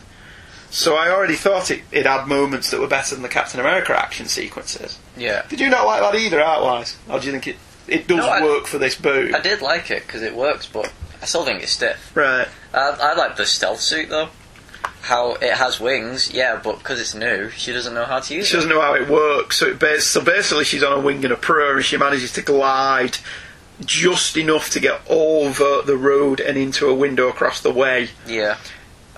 [0.70, 3.98] So I already thought it, it had moments that were better than the Captain America
[3.98, 4.98] action sequences.
[5.16, 5.46] Yeah.
[5.48, 6.96] Did you not like that either, art wise?
[7.08, 7.56] Or do you think it
[7.88, 9.32] it does No, I- work for this book?
[9.32, 12.10] I did like it because it works, but I still think it's stiff.
[12.14, 12.48] Right.
[12.74, 14.28] I, I like the stealth suit though.
[15.06, 18.44] How it has wings, yeah, but because it's new, she doesn't know how to use
[18.44, 18.48] it.
[18.48, 19.58] She doesn't know how it works.
[19.58, 22.32] So, it bas- so basically, she's on a wing and a prayer, and she manages
[22.32, 23.18] to glide
[23.84, 28.08] just enough to get over the road and into a window across the way.
[28.26, 28.56] Yeah,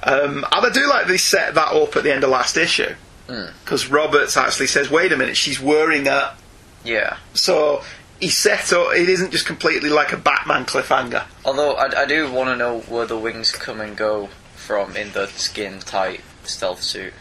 [0.03, 2.95] Um, and I do like they set that up at the end of last issue
[3.29, 3.51] Mm.
[3.65, 6.35] because Roberts actually says, "Wait a minute, she's wearing that."
[6.85, 7.17] yeah.
[7.35, 7.83] So
[8.21, 8.95] he set up.
[8.95, 11.25] It isn't just completely like a Batman cliffhanger.
[11.45, 14.29] Although I, I do want to know where the wings come and go
[14.69, 17.15] from in the skin tight stealth suit.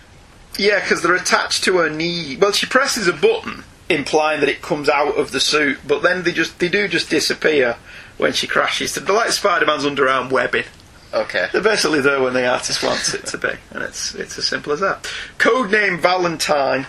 [0.57, 2.35] Yeah, because they're attached to her knee.
[2.35, 6.23] Well, she presses a button, implying that it comes out of the suit, but then
[6.23, 7.77] they just they do just disappear
[8.17, 8.93] when she crashes.
[8.95, 10.65] They're like Spider-Man's underarm webbing.
[11.13, 11.47] Okay.
[11.53, 14.73] They're basically there when the artist wants it to be, and it's it's as simple
[14.73, 15.09] as that.
[15.37, 16.85] Codename Valentine.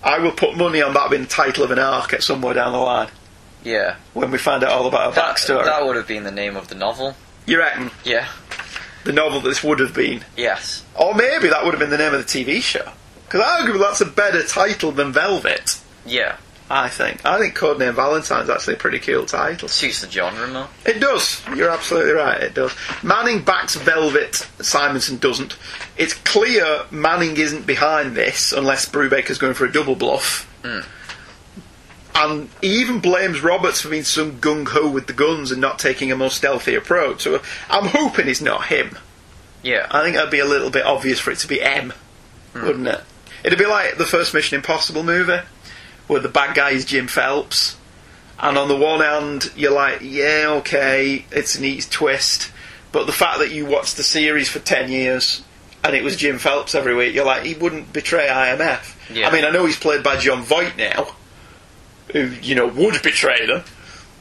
[0.00, 2.70] I will put money on that being the title of an arc at somewhere down
[2.70, 3.08] the line
[3.64, 3.96] Yeah.
[4.14, 5.64] when we find out all about her That, backstory.
[5.64, 7.16] that would have been the name of the novel.
[7.46, 8.28] you reckon Yeah.
[9.08, 10.84] The novel that this would have been, Yes.
[10.94, 12.92] or maybe that would have been the name of the TV show?
[13.24, 15.78] Because arguably that's a better title than Velvet.
[16.06, 16.36] Yeah.
[16.70, 17.24] I think.
[17.24, 19.68] I think Codename Valentine's actually a pretty cool title.
[19.68, 20.68] Suits the genre more.
[20.84, 21.40] It does.
[21.56, 22.42] You're absolutely right.
[22.42, 22.72] It does.
[23.02, 24.46] Manning backs Velvet.
[24.60, 25.56] Simonson doesn't.
[25.96, 30.44] It's clear Manning isn't behind this unless Brubaker's going for a double bluff.
[30.62, 30.80] Hmm.
[32.18, 35.78] And he even blames Roberts for being so gung ho with the guns and not
[35.78, 37.22] taking a more stealthy approach.
[37.22, 37.40] So
[37.70, 38.98] I'm hoping it's not him.
[39.62, 39.86] Yeah.
[39.90, 41.92] I think that'd be a little bit obvious for it to be M,
[42.52, 42.66] hmm.
[42.66, 43.00] wouldn't it?
[43.44, 45.40] It'd be like the first Mission Impossible movie,
[46.06, 47.76] where the bad guy is Jim Phelps,
[48.40, 52.50] and on the one hand you're like, yeah, okay, it's a neat twist,
[52.90, 55.42] but the fact that you watched the series for ten years
[55.84, 59.14] and it was Jim Phelps every week, you're like, he wouldn't betray IMF.
[59.14, 59.28] Yeah.
[59.28, 61.14] I mean, I know he's played by Jon Voight now,
[62.12, 63.62] who you know would betray them,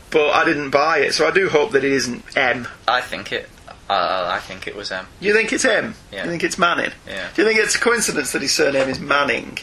[0.09, 2.67] but I didn't buy it, so I do hope that it isn't M.
[2.87, 3.49] I think it.
[3.89, 5.07] Uh, I think it was M.
[5.21, 5.95] You think it's M?
[6.11, 6.25] Yeah.
[6.25, 6.91] You think it's Manning?
[7.07, 7.29] Yeah.
[7.33, 9.59] Do you think it's a coincidence that his surname is Manning?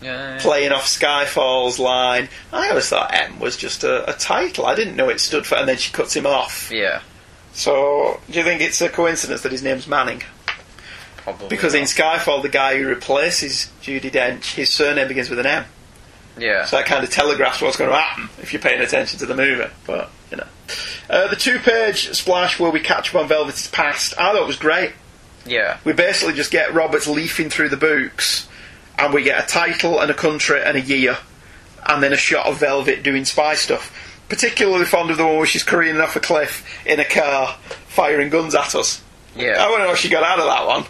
[0.00, 0.38] Yeah.
[0.40, 2.28] Playing off Skyfall's line.
[2.52, 4.64] I always thought M was just a, a title.
[4.64, 5.56] I didn't know it stood for.
[5.56, 6.70] And then she cuts him off.
[6.72, 7.02] Yeah.
[7.52, 10.22] So, do you think it's a coincidence that his name's Manning?
[11.18, 11.48] Probably.
[11.48, 11.88] Because in not.
[11.88, 15.64] Skyfall, the guy who replaces Judi Dench, his surname begins with an M.
[16.38, 16.64] Yeah.
[16.66, 19.34] So that kind of telegraphs what's going to happen if you're paying attention to the
[19.36, 19.70] movie.
[19.86, 20.46] But, you know.
[21.08, 24.56] Uh, the two page splash where we catch up on Velvet's past, I thought was
[24.56, 24.92] great.
[25.46, 25.78] Yeah.
[25.84, 28.48] we basically just get Roberts leafing through the books,
[28.98, 31.16] and we get a title and a country and a year,
[31.86, 33.92] and then a shot of Velvet doing spy stuff.
[34.28, 37.56] Particularly fond of the one where she's careening off a cliff in a car,
[37.86, 39.00] firing guns at us.
[39.36, 39.64] I Yeah.
[39.68, 40.84] want to know how she got out of that one.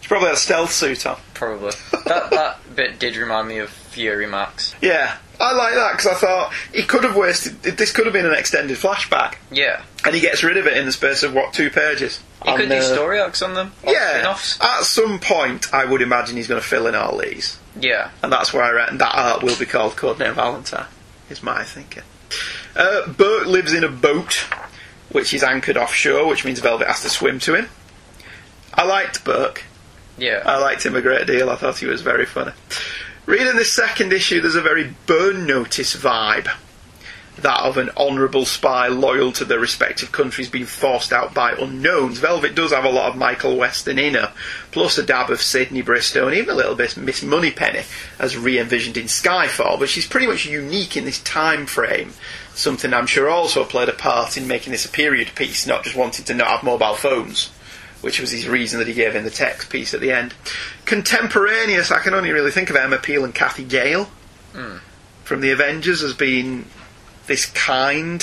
[0.00, 1.18] She probably had a stealth suit on.
[1.34, 1.72] Probably.
[2.06, 4.74] that that bit did remind me of Fury Max.
[4.82, 7.62] Yeah, I like that because I thought he could have wasted.
[7.62, 9.82] This could have been an extended flashback, Yeah.
[10.04, 12.20] and he gets rid of it in the space of what two pages.
[12.46, 13.72] You could do uh, story arcs on them.
[13.86, 14.60] Yeah, spin-offs.
[14.60, 17.58] at some point, I would imagine he's going to fill in all these.
[17.80, 18.10] Yeah.
[18.22, 20.86] and that's where I reckon that art will be called Codename Valentine.
[21.30, 22.02] Is my thinking.
[22.76, 24.44] Uh, Burke lives in a boat,
[25.10, 27.68] which is anchored offshore, which means Velvet has to swim to him.
[28.74, 29.64] I liked Burke.
[30.18, 30.42] Yeah.
[30.44, 31.48] I liked him a great deal.
[31.50, 32.52] I thought he was very funny.
[33.26, 36.50] Reading this second issue, there's a very burn notice vibe.
[37.38, 42.18] That of an honourable spy loyal to their respective countries being forced out by unknowns.
[42.18, 44.34] Velvet does have a lot of Michael Weston in her,
[44.72, 47.84] plus a dab of Sydney Bristow and even a little bit of Miss Moneypenny
[48.18, 52.12] as re envisioned in Skyfall, but she's pretty much unique in this time frame.
[52.52, 55.96] Something I'm sure also played a part in making this a period piece, not just
[55.96, 57.50] wanting to not have mobile phones
[58.04, 60.34] which was his reason that he gave in the text piece at the end.
[60.84, 64.04] Contemporaneous, I can only really think of Emma Peel and Cathy Gale
[64.52, 64.76] hmm.
[65.24, 66.66] from the Avengers as being
[67.26, 68.22] this kind.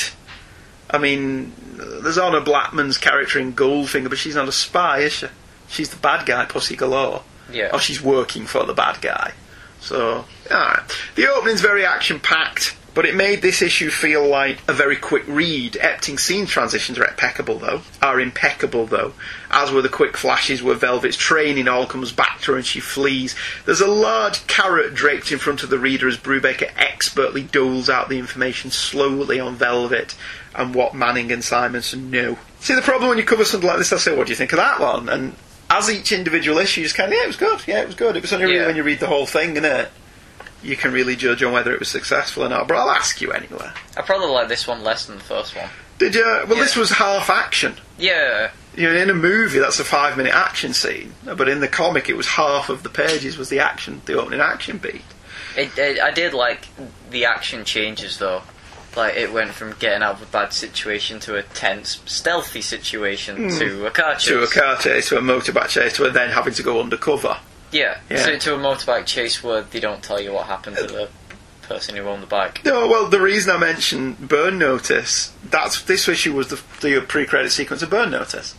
[0.87, 5.27] I mean, there's Honor Blackman's character in Goldfinger, but she's not a spy, is she?
[5.67, 7.23] She's the bad guy, Pussy Galore.
[7.51, 7.71] Yeah.
[7.73, 9.33] Or she's working for the bad guy.
[9.79, 10.79] So, alright.
[11.15, 15.23] The opening's very action packed, but it made this issue feel like a very quick
[15.27, 15.73] read.
[15.73, 17.81] Epting scene transitions are impeccable though.
[18.01, 19.13] Are impeccable though.
[19.49, 22.79] As were the quick flashes where Velvet's training all comes back to her and she
[22.79, 23.35] flees.
[23.65, 28.09] There's a large carrot draped in front of the reader as Brubaker expertly doles out
[28.09, 30.15] the information slowly on Velvet
[30.53, 32.37] and what Manning and Simonson knew.
[32.59, 34.51] See the problem when you cover something like this, I say, what do you think
[34.53, 35.07] of that one?
[35.07, 35.35] And
[35.69, 37.95] as each individual issue, you just kind of, yeah, it was good, yeah, it was
[37.95, 38.17] good.
[38.17, 38.67] It was only really Yeah.
[38.67, 39.87] when you read the whole thing, innit?
[40.63, 42.67] You can really judge on whether it was successful or not.
[42.67, 43.69] But I'll ask you anyway.
[43.97, 45.69] I probably like this one less than the first one.
[45.97, 46.23] Did you?
[46.23, 47.75] Well, this was half action.
[47.99, 52.09] Yeah, You know, in a movie, that's a five-minute action scene, but in the comic,
[52.09, 55.03] it was half of the pages was the action, the opening action beat.
[55.55, 56.67] it, it, I did like
[57.11, 58.41] the action changes though.
[58.95, 63.49] Like it went from getting out of a bad situation to a tense, stealthy situation
[63.49, 63.59] hmm.
[63.59, 64.25] to a car chase.
[64.25, 67.37] To a car chase, to a motorbike chase, to a then having to go undercover.
[67.71, 68.25] Yeah, Yeah.
[68.25, 71.09] To, to a motorbike chase where they don't tell you what happened to the
[71.61, 72.63] person who owned the bike.
[72.65, 77.51] No, well, the reason I mentioned Burn Notice, that's this issue was the, the pre-credit
[77.51, 78.55] sequence of Burn Notice.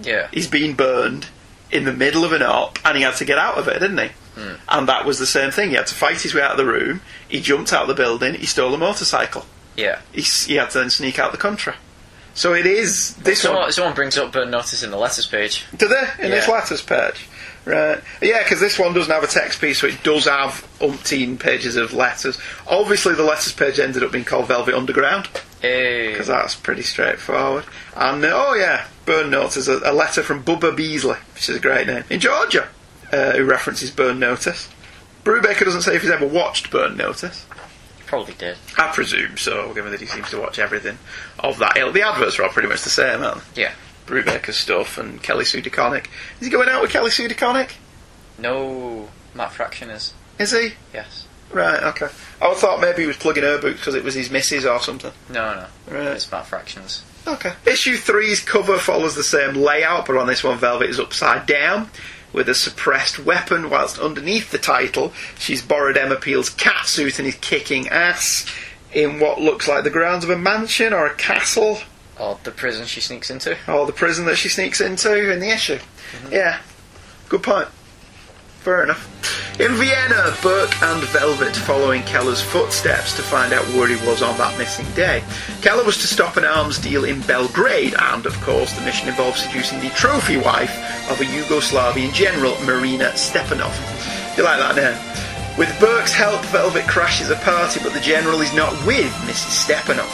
[0.00, 1.26] Yeah, He's been burned
[1.70, 3.98] in the middle of an op, and he had to get out of it, didn't
[3.98, 4.08] he?
[4.36, 4.54] Hmm.
[4.68, 5.70] And that was the same thing.
[5.70, 7.00] He had to fight his way out of the room.
[7.28, 8.34] He jumped out of the building.
[8.34, 9.44] He stole a motorcycle.
[9.76, 10.00] yeah.
[10.12, 11.74] He, he had to then sneak out the country.
[12.34, 13.52] So it is this one.
[13.54, 15.66] Someone, someone brings up burn notice in the letters page.
[15.76, 17.28] Do they in this letters page?
[17.64, 18.00] Right.
[18.20, 21.76] Yeah, because this one doesn't have a text piece, so it does have umpteen pages
[21.76, 22.36] of letters.
[22.66, 25.28] Obviously, the letters page ended up being called Velvet Underground
[25.60, 26.10] Hey.
[26.10, 27.64] because that's pretty straightforward.
[27.96, 31.56] And uh, oh yeah, Burn Notice is a, a letter from Bubba Beasley, which is
[31.56, 32.66] a great name in Georgia,
[33.12, 34.68] uh, who references Burn Notice.
[35.22, 37.46] Brubaker doesn't say if he's ever watched Burn Notice.
[38.06, 38.58] Probably did.
[38.76, 40.98] I presume so, given that he seems to watch everything
[41.38, 41.94] of that ilk.
[41.94, 43.62] The adverts are all pretty much the same, aren't they?
[43.62, 43.72] Yeah.
[44.06, 46.06] Brubaker stuff and Kelly Sue DeConnick.
[46.40, 47.72] Is he going out with Kelly Sue DeConnick?
[48.38, 50.14] No, Matt Fraction is.
[50.38, 50.72] Is he?
[50.92, 51.26] Yes.
[51.52, 52.08] Right, okay.
[52.40, 55.12] I thought maybe he was plugging her boots because it was his missus or something.
[55.28, 55.94] No, no.
[55.94, 56.16] Right.
[56.16, 57.04] It's Matt Fractions.
[57.26, 57.52] Okay.
[57.66, 61.90] Issue three's cover follows the same layout, but on this one, Velvet is upside down
[62.32, 67.28] with a suppressed weapon, whilst underneath the title, she's borrowed Emma Peel's cat suit and
[67.28, 68.46] is kicking ass
[68.92, 71.78] in what looks like the grounds of a mansion or a castle
[72.18, 73.56] Or the prison she sneaks into.
[73.68, 75.76] or the prison that she sneaks into in the issue.
[75.78, 76.32] Mm-hmm.
[76.32, 76.60] Yeah,
[77.28, 77.68] good point.
[78.60, 79.08] Fair enough.
[79.60, 84.38] In Vienna, Burke and Velvet following Keller's footsteps to find out where he was on
[84.38, 85.22] that missing day.
[85.62, 89.38] Keller was to stop an arms deal in Belgrade, and of course, the mission involved
[89.38, 90.70] seducing the trophy wife
[91.10, 93.74] of a Yugoslavian general, Marina Stepanov.
[94.36, 95.58] You like that name?
[95.58, 99.66] With Burke's help, Velvet crashes a party, but the general is not with Mrs.
[99.66, 100.08] Stepanov.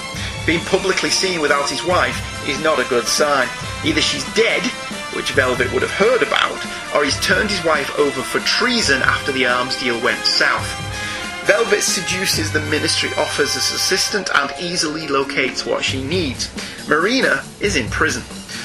[0.49, 3.47] Being publicly seen without his wife is not a good sign.
[3.85, 4.63] Either she's dead,
[5.15, 6.59] which Velvet would have heard about,
[6.97, 10.67] or he's turned his wife over for treason after the arms deal went south.
[11.47, 16.49] Velvet seduces the ministry offers as assistant and easily locates what she needs.
[16.89, 18.23] Marina is in prison.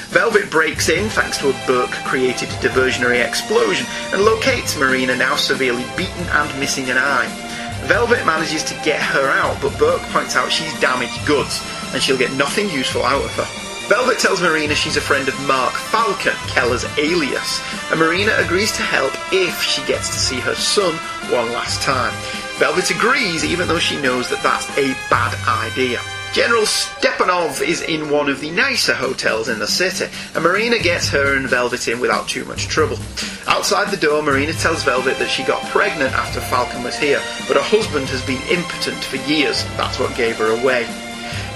[0.08, 5.84] Velvet breaks in thanks to a Burke created diversionary explosion and locates Marina now severely
[5.98, 7.53] beaten and missing an eye.
[7.86, 11.62] Velvet manages to get her out, but Burke points out she's damaged goods
[11.92, 13.46] and she'll get nothing useful out of her.
[13.88, 17.60] Velvet tells Marina she's a friend of Mark Falcon, Keller's alias,
[17.90, 20.94] and Marina agrees to help if she gets to see her son
[21.30, 22.14] one last time.
[22.58, 26.00] Velvet agrees even though she knows that that's a bad idea.
[26.34, 31.08] General Stepanov is in one of the nicer hotels in the city, and Marina gets
[31.10, 32.98] her and Velvet in without too much trouble.
[33.46, 37.56] Outside the door, Marina tells Velvet that she got pregnant after Falcon was here, but
[37.56, 39.62] her husband has been impotent for years.
[39.76, 40.90] That's what gave her away.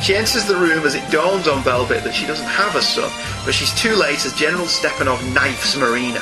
[0.01, 3.11] She enters the room as it dawns on Velvet that she doesn't have a son,
[3.45, 6.21] but she's too late as General Stepanov knifes Marina.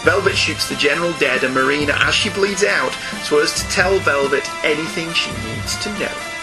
[0.00, 2.94] Velvet shoots the General dead and Marina as she bleeds out
[3.28, 6.37] so as to tell Velvet anything she needs to know.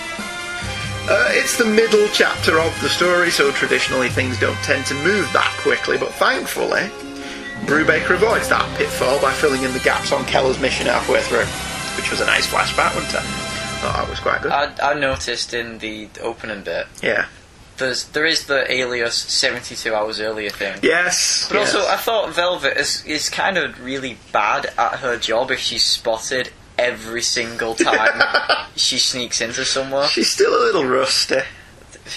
[1.08, 5.32] Uh, it's the middle chapter of the story, so traditionally things don't tend to move
[5.34, 6.90] that quickly, but thankfully,
[7.68, 11.46] Brubaker avoids that pitfall by filling in the gaps on Keller's mission halfway through.
[11.96, 13.28] which was a nice flashback, wasn't it?
[13.82, 14.52] Thought that was quite good.
[14.52, 17.28] I, I noticed in the opening bit, yeah.
[17.78, 20.80] there's there is the alias 72 hours earlier thing.
[20.82, 21.48] Yes.
[21.50, 21.76] But yes.
[21.76, 25.84] also, I thought Velvet is is kind of really bad at her job if she's
[25.84, 30.08] spotted every single time she sneaks into somewhere.
[30.08, 31.40] she's still a little rusty.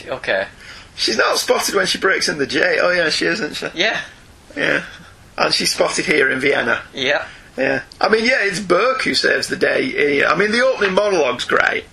[0.07, 0.47] Okay.
[0.97, 2.79] She's not spotted when she breaks in the J.
[2.81, 3.79] Oh yeah, she is, isn't she?
[3.79, 4.01] Yeah.
[4.57, 4.85] Yeah.
[5.37, 6.83] And she's spotted here in Vienna.
[6.93, 7.27] Yeah.
[7.57, 7.83] Yeah.
[8.01, 9.85] I mean, yeah, it's Burke who saves the day.
[9.91, 10.27] here.
[10.27, 11.85] I mean, the opening monologue's great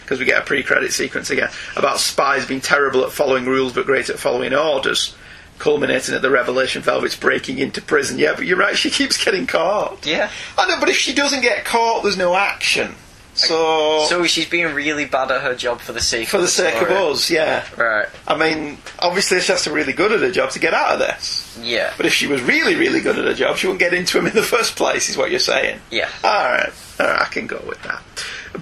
[0.00, 3.86] because we get a pre-credit sequence again about spies being terrible at following rules but
[3.86, 5.16] great at following orders,
[5.58, 8.18] culminating at the revelation Velvet's breaking into prison.
[8.18, 10.06] Yeah, but you're right, she keeps getting caught.
[10.06, 10.30] Yeah.
[10.56, 12.94] I know, but if she doesn't get caught, there's no action.
[13.36, 16.80] So, So she's being really bad at her job for the sake for the sake
[16.80, 17.66] of us, yeah.
[17.76, 18.08] Right.
[18.26, 20.94] I mean, obviously she has to be really good at her job to get out
[20.94, 21.58] of this.
[21.62, 21.92] Yeah.
[21.98, 24.26] But if she was really, really good at her job, she wouldn't get into him
[24.26, 25.80] in the first place, is what you're saying.
[25.90, 26.08] Yeah.
[26.24, 28.02] Alright, alright, I can go with that.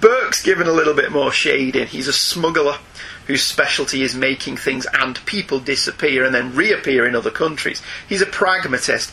[0.00, 1.86] Burke's given a little bit more shading.
[1.86, 2.78] He's a smuggler
[3.26, 7.82] whose specialty is making things and people disappear and then reappear in other countries.
[8.08, 9.12] He's a pragmatist.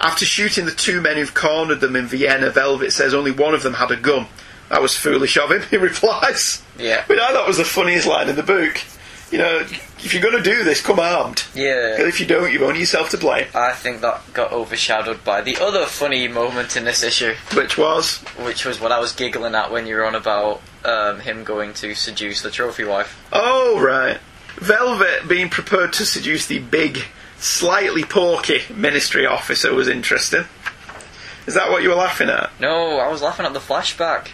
[0.00, 3.62] After shooting the two men who've cornered them in Vienna, Velvet says only one of
[3.62, 4.26] them had a gun.
[4.70, 6.62] That was foolish of him, he replies.
[6.78, 7.04] Yeah.
[7.06, 8.80] Which I thought was the funniest line in the book.
[9.30, 9.66] You know,
[10.04, 11.44] if you're going to do this, come armed.
[11.54, 11.90] Yeah.
[11.92, 13.46] Because if you don't, you've only yourself to blame.
[13.54, 18.18] I think that got overshadowed by the other funny moment in this issue, Which was,
[18.38, 21.74] which was what I was giggling at when you were on about um, him going
[21.74, 23.18] to seduce the trophy wife.
[23.32, 24.18] oh right,
[24.56, 27.02] Velvet being prepared to seduce the big,
[27.38, 30.44] slightly porky ministry officer was interesting.
[31.46, 32.50] Is that what you were laughing at?
[32.60, 34.28] No, I was laughing at the flashback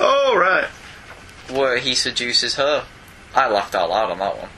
[0.00, 0.66] Oh right.
[1.50, 2.84] where he seduces her.
[3.34, 4.48] I laughed out loud on that one.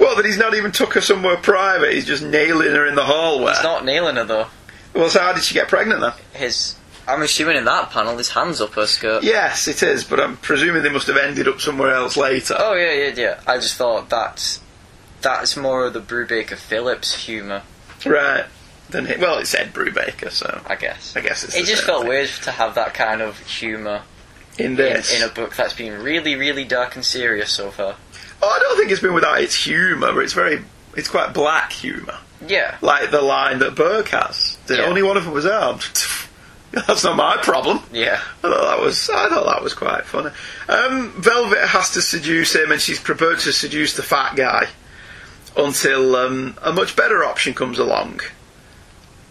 [0.00, 1.92] Well, that he's not even took her somewhere private.
[1.92, 3.52] He's just nailing her in the hallway.
[3.52, 4.46] He's not nailing her though.
[4.94, 6.12] Well, so how did she get pregnant then?
[6.32, 6.74] His,
[7.06, 9.22] I'm assuming in that panel, his hands up her skirt.
[9.22, 12.56] Yes, it is, but I'm presuming they must have ended up somewhere else later.
[12.58, 13.40] Oh yeah, yeah, yeah.
[13.46, 14.60] I just thought that's
[15.20, 17.62] that's more of the Brubaker Phillips humour,
[18.06, 18.46] Right.
[18.88, 21.16] Then he, well, it said Brubaker, so I guess.
[21.16, 21.54] I guess it's.
[21.54, 22.08] It just felt thing.
[22.08, 24.02] weird to have that kind of humour
[24.58, 25.16] in in, this.
[25.16, 27.96] in a book that's been really, really dark and serious so far.
[28.42, 30.62] Oh, I don't think it's been without its humour, but it's very,
[30.96, 32.16] it's quite black humour.
[32.46, 34.56] Yeah, Like the line that Burke has.
[34.66, 34.84] The Yeah.
[34.84, 35.82] only one of them was armed.
[36.72, 37.80] That's not my problem.
[37.92, 40.30] yeah, I thought that was, I thought that was quite funny.
[40.68, 44.68] Um, Velvet has to seduce him, and she's prepared to seduce the fat guy
[45.56, 48.20] until um, a much better option comes along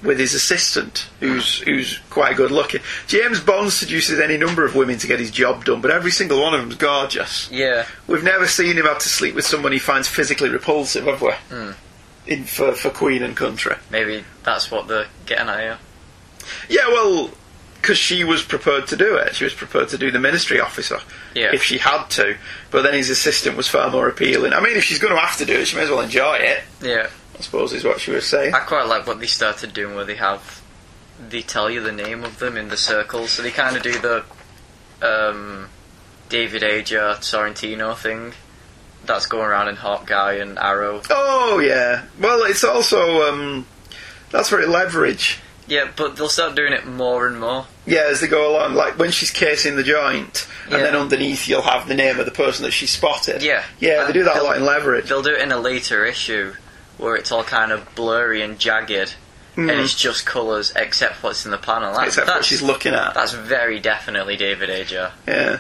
[0.02, 2.82] with his assistant, who's who's quite good looking.
[3.08, 6.42] James Bond seduces any number of women to get his job done, but every single
[6.42, 7.50] one of them's gorgeous.
[7.52, 7.86] yeah.
[8.08, 11.32] We've never seen him have to sleep with someone he finds physically repulsive, have we?
[11.50, 11.72] Hmm.
[12.28, 13.76] In for, for Queen and Country.
[13.92, 15.78] Maybe that's what they're getting at here.
[16.70, 17.32] Yeah, well,
[17.82, 19.36] because she was prepared to do it.
[19.36, 21.00] She was prepared to do the ministry officer
[21.34, 21.52] Yeah.
[21.54, 22.36] if she had to.
[22.72, 24.54] But then his assistant was far more appealing.
[24.54, 26.36] I mean, if she's going to have to do it, she may as well enjoy
[26.38, 26.62] it.
[26.82, 27.08] Yeah,
[27.40, 28.54] I suppose is what she was saying.
[28.54, 30.62] I quite like what they started doing where they have
[31.30, 33.94] they tell you the name of them in the circles, so they kind of do
[34.00, 34.24] the
[35.02, 35.70] um,
[36.28, 38.34] David Aja Sorrentino thing
[39.06, 41.02] that's going around in Hawkeye and Arrow.
[41.10, 42.06] Oh yeah.
[42.20, 43.66] Well, it's also um,
[44.32, 45.40] that's very leverage.
[45.68, 47.68] Yeah, but they'll start doing it more and more.
[47.86, 50.78] Yeah, as they go along, like when she's casing the joint, and Yeah.
[50.80, 53.44] then underneath you'll have the name of the person that she spotted.
[53.44, 53.64] Yeah.
[53.80, 55.08] yeah, they do that a lot in leverage.
[55.08, 56.54] They'll do it in a later issue
[57.00, 59.16] where it's all kind of blurry and jagged,
[59.56, 61.92] and it's just colours except what's in the panel.
[61.94, 62.08] That, Mm.
[62.08, 63.14] Except what she's looking at.
[63.14, 65.12] That's very definitely David Aja.
[65.28, 65.60] Yeah.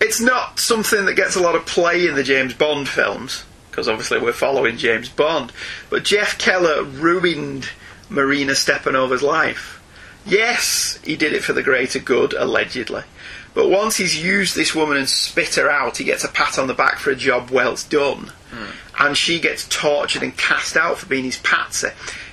[0.00, 3.88] It's not something that gets a lot of play in the James Bond films, because
[3.88, 5.52] obviously we're following James Bond.
[5.90, 7.68] But Jeff Keller ruined
[8.08, 9.82] Marina Stepanova's life.
[10.26, 13.02] Yes, he did it for the greater good, allegedly.
[13.52, 16.66] But once he's used this woman and spit her out, he gets a pat on
[16.66, 18.32] the back for a job well done.
[18.98, 21.88] And she gets tortured and cast out for being his patsy.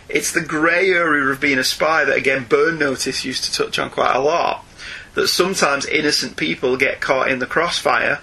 [0.10, 3.80] It's the grey area of being a spy that, again, Burn Notice used to touch
[3.80, 4.66] on quite a lot
[5.14, 8.20] that sometimes innocent people get caught in the crossfire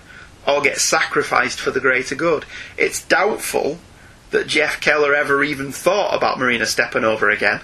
[0.47, 2.45] or get sacrificed for the greater good.
[2.77, 3.79] It's doubtful
[4.31, 7.61] that Jeff Keller ever even thought about Marina Stepanova again,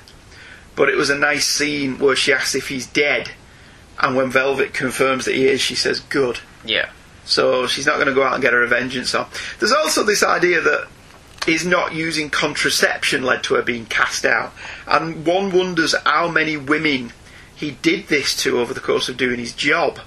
[0.77, 3.31] but it was a nice scene where she asks if he's dead,
[4.01, 6.41] and when Velvet confirms that he is, she says, Good.
[6.65, 6.91] Yeah.
[7.25, 9.27] So she's not going to go out and get her vengeance on.
[9.59, 10.89] There's also this idea that
[11.47, 14.53] his not using contraception led to her being cast out.
[14.87, 17.13] And one wonders how many women
[17.55, 20.01] he did this to over the course of doing his job.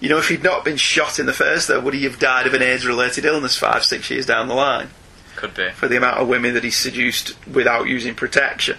[0.00, 2.46] You know, if he'd not been shot in the first, though, would he have died
[2.46, 4.88] of an AIDS related illness five, six years down the line?
[5.36, 5.70] Could be.
[5.70, 8.76] For the amount of women that he seduced without using protection.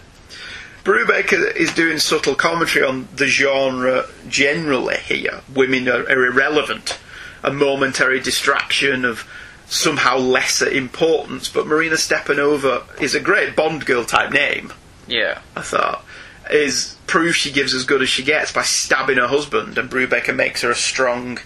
[0.83, 5.41] Brubaker is doing subtle commentary on the genre generally here.
[5.53, 6.99] Women are, are irrelevant,
[7.45, 9.25] a momentary distraction of
[9.67, 11.47] somehow lesser importance.
[11.47, 14.73] But Marina Stepanova is a great Bond girl type name.
[15.07, 15.39] Yeah.
[15.55, 16.03] I thought
[16.49, 20.35] is proof she gives as good as she gets by stabbing her husband, and Brubaker
[20.35, 21.39] makes her a strong,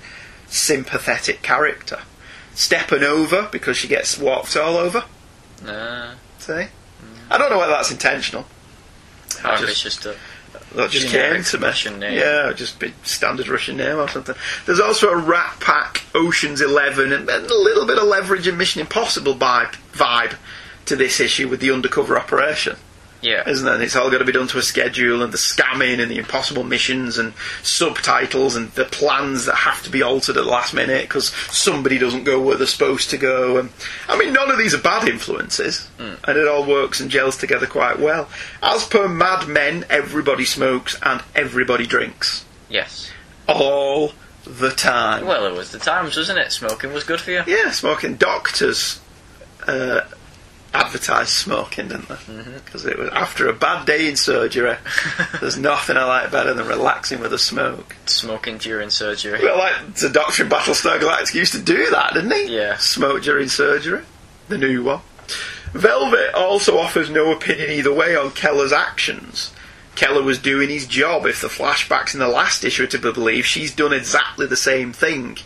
[0.48, 2.00] sympathetic character.
[2.54, 5.06] Stepanova because she gets walked all over.
[5.64, 6.16] Nah.
[6.40, 6.66] See,
[7.30, 8.46] I don't know whether that's intentional.
[9.28, 10.16] If just- it's just a.
[10.76, 11.66] That just came to me.
[11.66, 12.18] Russian name.
[12.18, 14.36] Yeah, just be standard Russian name or something.
[14.66, 18.82] There's also a Rat Pack, Ocean's Eleven, and a little bit of leverage and Mission
[18.82, 20.36] Impossible vibe, vibe
[20.86, 22.78] to this issue with the undercover operation.
[23.22, 23.48] Yeah.
[23.50, 23.74] isn't it?
[23.74, 26.18] And it's all got to be done to a schedule, and the scamming, and the
[26.18, 30.74] impossible missions, and subtitles, and the plans that have to be altered at the last
[30.74, 33.58] minute because somebody doesn't go where they're supposed to go.
[33.58, 33.70] And
[34.08, 37.68] I mean, none of these are bad influences, and it all works and gels together
[37.68, 38.30] quite well.
[38.64, 43.10] As per Mad Men, everybody smokes and everybody drinks Yes.
[43.48, 44.14] all
[44.46, 45.26] the time.
[45.26, 46.52] Well, it was the times, wasn't it?
[46.52, 47.44] Smoking was good for you.
[47.48, 48.16] Yeah, smoking.
[48.16, 49.00] Doctors
[49.68, 50.02] uh,
[50.74, 52.16] advertised smoking, didn't they?
[52.16, 52.54] Mm-hmm.
[52.66, 54.76] Because it was after a bad day in surgery.
[55.42, 57.96] there's nothing I like better than relaxing with a smoke.
[58.06, 59.40] Smoking during surgery.
[59.42, 62.56] Well, like the doctor in Battlestar Galactica used to do that, didn't he?
[62.56, 62.78] Yeah.
[62.78, 64.04] Smoke during surgery.
[64.48, 65.02] The new one.
[65.74, 69.54] Velvet also offers no opinion either way on Keller's actions.
[69.96, 71.26] Keller was doing his job.
[71.26, 74.56] If the flashbacks in the last issue are to be believed, she's done exactly the
[74.56, 75.38] same thing.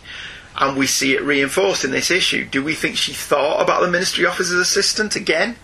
[0.56, 2.44] And we see it reinforced in this issue.
[2.44, 5.56] Do we think she thought about the ministry officer's assistant again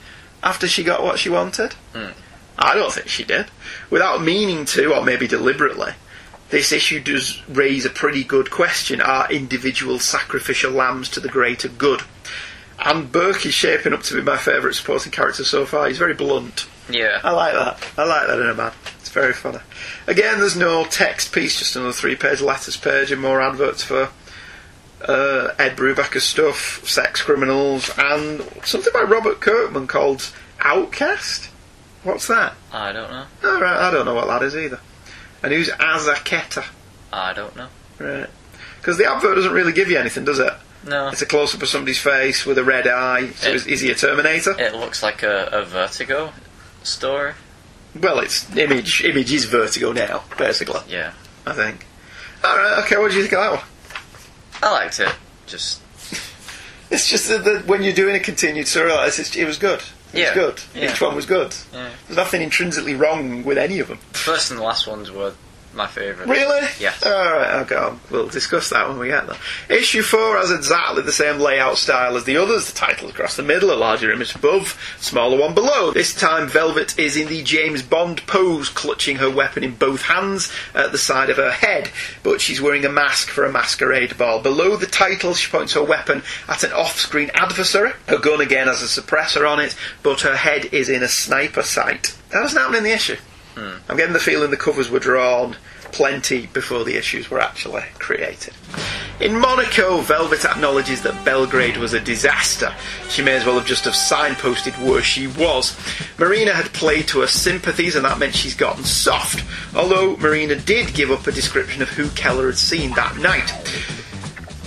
[0.42, 1.74] after she got what she wanted?
[1.94, 2.10] Hmm.
[2.58, 3.46] I don't think she did.
[3.88, 5.92] Without meaning to, or maybe deliberately,
[6.50, 9.00] this issue does raise a pretty good question.
[9.00, 12.02] Are individual sacrificial lambs to the greater good?
[12.78, 15.86] And Burke is shaping up to be my favourite supporting character so far.
[15.86, 16.66] He's very blunt.
[16.90, 17.20] Yeah.
[17.22, 17.86] I like that.
[17.96, 18.72] I like that in a man.
[18.98, 19.58] It's very funny.
[20.06, 24.08] Again, there's no text piece, just another three page letters page and more adverts for
[25.06, 31.50] uh, Ed Brubaker's stuff, Sex Criminals, and something by Robert Kirkman called Outcast?
[32.02, 32.54] What's that?
[32.72, 33.24] I don't know.
[33.44, 34.80] Alright, I don't know what that is either.
[35.42, 36.64] And who's Azaketa?
[37.12, 37.68] I don't know.
[37.98, 38.28] Right.
[38.78, 40.52] Because the advert doesn't really give you anything, does it?
[40.86, 41.08] No.
[41.08, 43.28] It's a close up of somebody's face with a red eye.
[43.30, 44.58] So It- is, is he a Terminator?
[44.58, 46.32] It looks like a, a Vertigo
[46.82, 47.34] story.
[48.00, 49.04] Well, it's image.
[49.04, 50.80] Image is Vertigo now, basically.
[50.88, 51.12] Yeah.
[51.46, 51.86] I think.
[52.44, 52.82] All right.
[52.84, 52.96] Okay.
[52.96, 53.64] What do you think of that one?
[54.62, 55.12] I liked it.
[55.46, 55.80] Just
[56.90, 58.66] It's just that, that when you're doing a continued
[59.18, 59.80] it's, it was good.
[60.12, 60.34] It Yeah.
[60.34, 60.34] was
[60.74, 60.80] good.
[60.82, 60.90] Yeah.
[60.92, 61.54] Each one was good.
[61.72, 61.90] Yeah.
[62.08, 63.98] There's nothing intrinsically wrong with any of them.
[64.12, 65.34] the first and the last ones were
[65.72, 66.28] my favourite.
[66.28, 66.66] Really?
[66.78, 67.04] Yes.
[67.04, 67.60] All right.
[67.60, 67.96] Okay.
[68.10, 69.36] We'll discuss that when we get there.
[69.68, 72.70] Issue four has exactly the same layout style as the others.
[72.70, 75.92] The title across the middle, a larger image above, smaller one below.
[75.92, 80.52] This time, Velvet is in the James Bond pose, clutching her weapon in both hands
[80.74, 81.90] at the side of her head.
[82.22, 84.40] But she's wearing a mask for a masquerade ball.
[84.42, 87.92] Below the title, she points her weapon at an off-screen adversary.
[88.08, 91.62] Her gun again has a suppressor on it, but her head is in a sniper
[91.62, 92.16] sight.
[92.30, 93.16] That doesn't happen in the issue.
[93.56, 95.56] I'm getting the feeling the covers were drawn
[95.92, 98.54] plenty before the issues were actually created.
[99.20, 102.72] In Monaco, Velvet acknowledges that Belgrade was a disaster.
[103.08, 105.76] She may as well have just have signposted where she was.
[106.18, 109.44] Marina had played to her sympathies and that meant she's gotten soft,
[109.76, 113.50] although Marina did give up a description of who Keller had seen that night.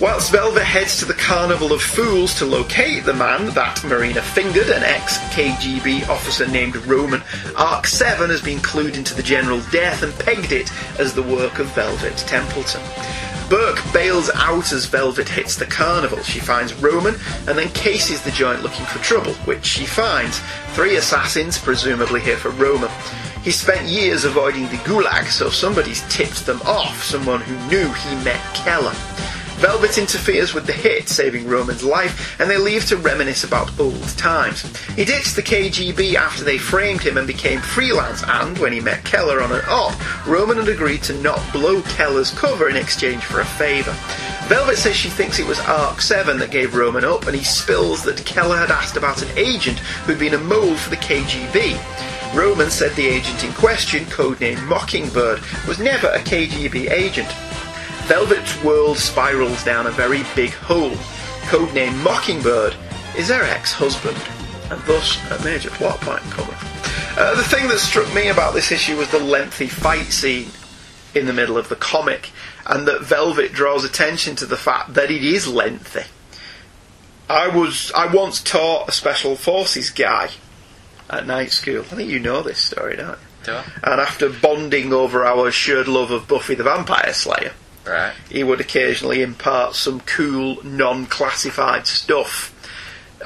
[0.00, 4.68] Whilst Velvet heads to the Carnival of Fools to locate the man that Marina fingered,
[4.68, 7.22] an ex KGB officer named Roman,
[7.56, 11.60] Arc 7 has been clued into the general death and pegged it as the work
[11.60, 12.82] of Velvet Templeton.
[13.48, 16.18] Burke bails out as Velvet hits the carnival.
[16.24, 17.14] She finds Roman
[17.46, 20.40] and then cases the joint looking for trouble, which she finds.
[20.70, 22.90] Three assassins, presumably here for Roman.
[23.44, 28.24] He spent years avoiding the gulag, so somebody's tipped them off, someone who knew he
[28.24, 28.94] met Keller.
[29.64, 34.06] Velvet interferes with the hit, saving Roman's life, and they leave to reminisce about old
[34.18, 34.60] times.
[34.88, 39.06] He ditched the KGB after they framed him and became freelance, and when he met
[39.06, 43.40] Keller on an op, Roman had agreed to not blow Keller's cover in exchange for
[43.40, 43.96] a favour.
[44.48, 48.04] Velvet says she thinks it was Arc 7 that gave Roman up, and he spills
[48.04, 51.80] that Keller had asked about an agent who'd been a mole for the KGB.
[52.34, 57.34] Roman said the agent in question, codenamed Mockingbird, was never a KGB agent.
[58.06, 60.90] Velvet's world spirals down a very big hole.
[61.48, 62.76] Codename Mockingbird
[63.16, 64.16] is her ex-husband,
[64.70, 66.54] and thus a major plot point coming.
[67.16, 70.50] Uh, the thing that struck me about this issue was the lengthy fight scene
[71.14, 72.30] in the middle of the comic,
[72.66, 76.04] and that Velvet draws attention to the fact that it is lengthy.
[77.28, 80.28] I was I once taught a special forces guy
[81.08, 81.80] at night school.
[81.80, 83.44] I think you know this story, don't you?
[83.44, 83.64] Do I?
[83.82, 87.52] And after bonding over our shared love of Buffy the Vampire Slayer,
[87.86, 88.14] Right.
[88.30, 92.50] he would occasionally impart some cool, non-classified stuff.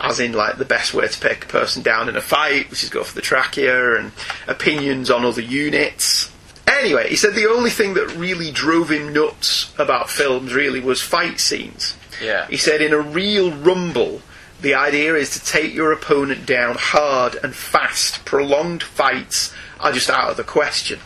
[0.01, 2.83] As in, like, the best way to take a person down in a fight, which
[2.83, 4.13] is go for the trachea, and
[4.47, 6.31] opinions on other units.
[6.69, 11.01] Anyway, he said the only thing that really drove him nuts about films, really, was
[11.03, 11.97] fight scenes.
[12.23, 12.47] Yeah.
[12.49, 14.23] He said, in a real rumble,
[14.61, 18.25] the idea is to take your opponent down hard and fast.
[18.25, 20.99] Prolonged fights are just out of the question.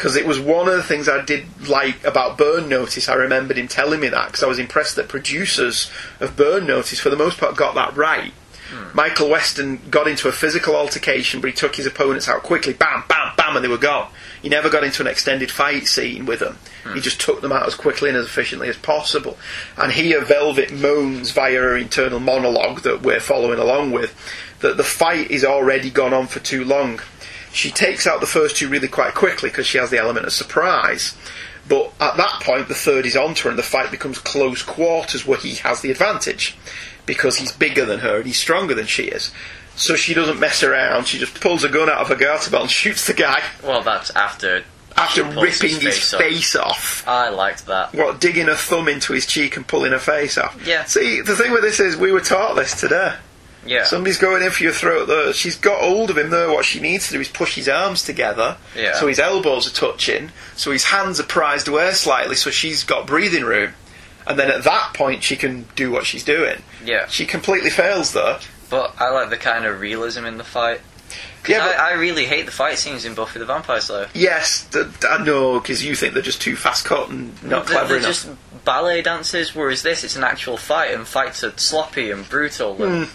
[0.00, 3.06] Because it was one of the things I did like about Burn Notice.
[3.06, 5.90] I remembered him telling me that because I was impressed that producers
[6.20, 8.32] of Burn Notice, for the most part, got that right.
[8.70, 8.96] Hmm.
[8.96, 12.72] Michael Weston got into a physical altercation, but he took his opponents out quickly.
[12.72, 14.10] Bam, bam, bam, and they were gone.
[14.40, 16.56] He never got into an extended fight scene with them.
[16.84, 17.00] He hmm.
[17.00, 19.36] just took them out as quickly and as efficiently as possible.
[19.76, 24.16] And here, Velvet moans via her internal monologue that we're following along with
[24.60, 27.00] that the fight is already gone on for too long.
[27.52, 30.32] She takes out the first two really quite quickly because she has the element of
[30.32, 31.16] surprise.
[31.68, 35.26] But at that point, the third is onto her, and the fight becomes close quarters
[35.26, 36.56] where he has the advantage
[37.06, 39.30] because he's bigger than her and he's stronger than she is.
[39.76, 41.06] So she doesn't mess around.
[41.06, 43.82] She just pulls a gun out of her garter belt and shoots the guy Well,
[43.82, 44.64] that's after.
[44.96, 46.20] after ripping his face off.
[46.20, 47.04] face off.
[47.08, 47.94] I liked that.
[47.94, 50.60] What, digging her thumb into his cheek and pulling her face off?
[50.66, 50.84] Yeah.
[50.84, 53.14] See, the thing with this is, we were taught this today.
[53.66, 53.84] Yeah.
[53.84, 55.32] Somebody's going in for your throat there.
[55.32, 56.48] She's got hold of him there.
[56.50, 58.56] What she needs to do is push his arms together.
[58.76, 58.94] Yeah.
[58.98, 60.30] So his elbows are touching.
[60.56, 63.72] So his hands are prized away slightly so she's got breathing room.
[64.26, 66.62] And then at that point she can do what she's doing.
[66.84, 67.06] Yeah.
[67.08, 68.38] She completely fails there.
[68.70, 70.80] But I like the kind of realism in the fight.
[71.48, 74.08] Yeah, but- I, I really hate the fight scenes in Buffy the Vampire Slayer.
[74.14, 77.74] Yes, th- I know, because you think they're just too fast cut and not They're-
[77.76, 78.08] clever they're enough.
[78.10, 82.80] just ballet dances, whereas this it's an actual fight, and fights are sloppy and brutal.
[82.84, 83.12] And, hmm.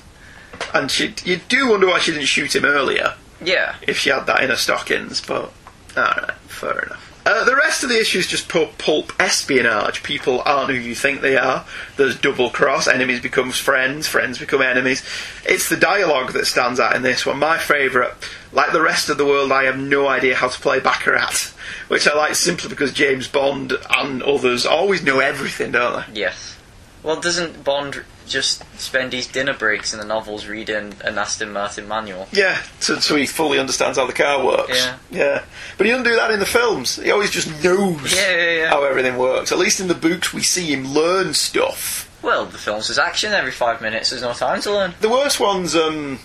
[0.73, 3.15] And she, you do wonder why she didn't shoot him earlier.
[3.43, 5.51] Yeah, if she had that in her stockings, but
[5.97, 7.11] alright, fair enough.
[7.27, 10.03] Uh, the rest of the issue is just pu- pulp espionage.
[10.03, 11.65] People aren't who you think they are.
[11.97, 12.87] There's double cross.
[12.87, 14.07] Enemies become friends.
[14.07, 15.03] Friends become enemies.
[15.43, 17.39] It's the dialogue that stands out in this one.
[17.39, 18.13] My favourite.
[18.51, 21.51] Like the rest of the world, I have no idea how to play Baccarat,
[21.87, 26.19] which I like simply because James Bond and others always know everything, don't they?
[26.21, 26.57] yes.
[27.01, 31.87] Well, doesn't Bond just spend his dinner breaks in the novels reading an Aston Martin
[31.87, 32.27] manual?
[32.31, 34.77] Yeah, so, so he fully understands how the car works.
[34.77, 34.97] Yeah.
[35.11, 35.43] yeah.
[35.77, 36.95] But he doesn't do that in the films.
[36.97, 38.69] He always just knows Yeah, yeah, yeah.
[38.69, 39.51] how everything works.
[39.51, 42.09] At least in the books, we see him learn stuff.
[42.21, 44.09] Well, the films is action every five minutes.
[44.09, 44.93] There's no time to learn.
[44.99, 46.19] The worst one's um,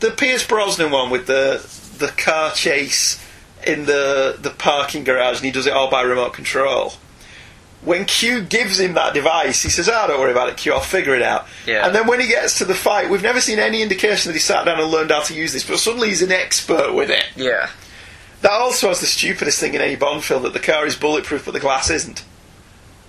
[0.00, 1.66] the Pierce Brosnan one with the
[1.98, 3.22] the car chase
[3.66, 6.94] in the the parking garage, and he does it all by remote control.
[7.82, 10.74] When Q gives him that device, he says, "Ah, don't worry about it, Q.
[10.74, 11.86] I'll figure it out." Yeah.
[11.86, 14.40] And then when he gets to the fight, we've never seen any indication that he
[14.40, 17.24] sat down and learned how to use this, but suddenly he's an expert with it.
[17.36, 17.70] Yeah.
[18.42, 21.44] That also was the stupidest thing in any Bond film that the car is bulletproof,
[21.46, 22.22] but the glass isn't.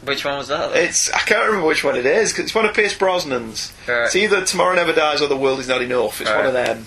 [0.03, 0.75] Which one was that?
[0.75, 3.71] It's I can't remember which one it is 'cause it's one of Pierce Brosnan's.
[3.87, 4.05] Right.
[4.05, 6.21] It's either Tomorrow Never Dies or The World Is Not Enough.
[6.21, 6.85] It's one of them,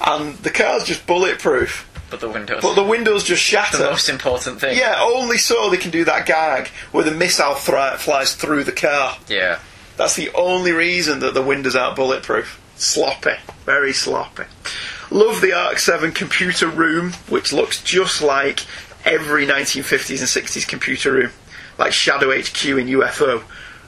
[0.00, 2.60] and the car's just bulletproof, but the windows.
[2.62, 3.78] but the windows just shatter.
[3.78, 4.76] the most important thing.
[4.76, 8.72] yeah, only so they can do that gag where the missile thri- flies through the
[8.72, 9.16] car.
[9.28, 9.58] Yeah.
[9.96, 12.60] That's the only reason that the windows aren't bulletproof.
[12.76, 13.34] Sloppy,
[13.66, 14.44] very sloppy.
[15.10, 18.64] Love the Arc 7 computer room, which looks just like
[19.04, 21.30] every 1950s and 60s computer room,
[21.78, 23.42] like Shadow HQ in UFO.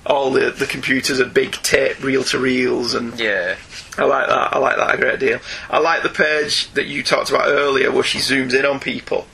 [0.04, 3.56] All the, the computers are big tape reel to reels, and Yeah.
[3.98, 4.54] I like that.
[4.54, 5.38] I like that a great deal.
[5.70, 9.26] I like the page that you talked about earlier, where she zooms in on people.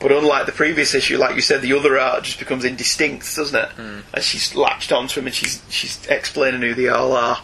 [0.00, 3.58] But unlike the previous issue, like you said, the other art just becomes indistinct, doesn't
[3.64, 3.68] it?
[3.70, 3.98] Hmm.
[4.14, 7.38] And she's latched onto him, and she's she's explaining who they all are.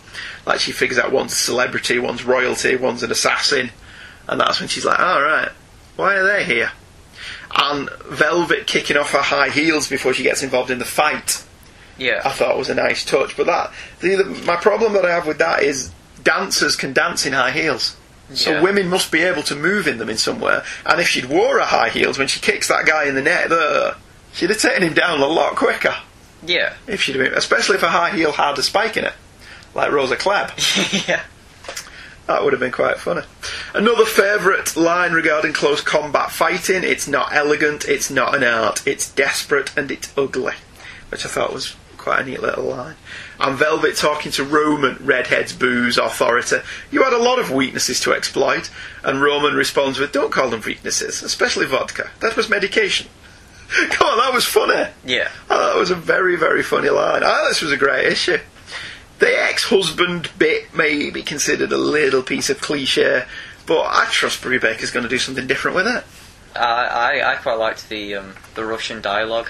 [0.47, 3.71] Like she figures out one's a celebrity, one's royalty, one's an assassin,
[4.29, 5.51] and that's when she's like, "All right,
[5.97, 6.71] why are they here?"
[7.57, 11.45] And Velvet kicking off her high heels before she gets involved in the fight.
[11.99, 12.29] I Yeah.
[12.33, 13.37] thought was a nice touch.
[13.37, 15.91] But that the, the, my problem that I have with that is
[16.23, 17.97] dancers can dance in high heels.
[18.33, 18.61] So Yeah.
[18.63, 20.65] women must be able to move in them in somewhere.
[20.87, 23.49] And if she'd wore her high heels when she kicks that guy in the neck
[23.49, 23.95] there,
[24.33, 25.95] she'd have taken him down a lot quicker.
[26.47, 26.75] Yeah.
[26.87, 29.13] If she'd been, especially if a high heel had a spike in it,
[29.75, 31.07] like Rosa Klebb.
[31.09, 31.21] yeah.
[32.27, 33.21] That would have been quite funny.
[33.75, 39.11] Another favourite line regarding close combat fighting it's not elegant, it's not an art, it's
[39.11, 40.55] desperate and it's ugly.
[41.11, 42.97] Which I thought was quite a neat little line.
[43.41, 46.59] And Velvet talking to Roman, Redhead's booze, authority.
[46.91, 48.71] You had a lot of weaknesses to exploit.
[49.03, 52.11] And Roman responds with, Don't call them weaknesses, especially vodka.
[52.21, 53.09] That was medication.
[53.91, 54.91] Come on, that was funny.
[55.05, 55.31] Yeah.
[55.49, 57.25] Oh, that was a very, very funny line.
[57.25, 58.39] I thought this was a great issue.
[59.19, 63.25] The ex-husband bit may be considered a little piece of cliche,
[63.65, 66.05] but I trust Brubaker's going to do something different with it.
[66.55, 66.85] I,
[67.23, 69.49] I I quite liked the um, the Russian dialogue.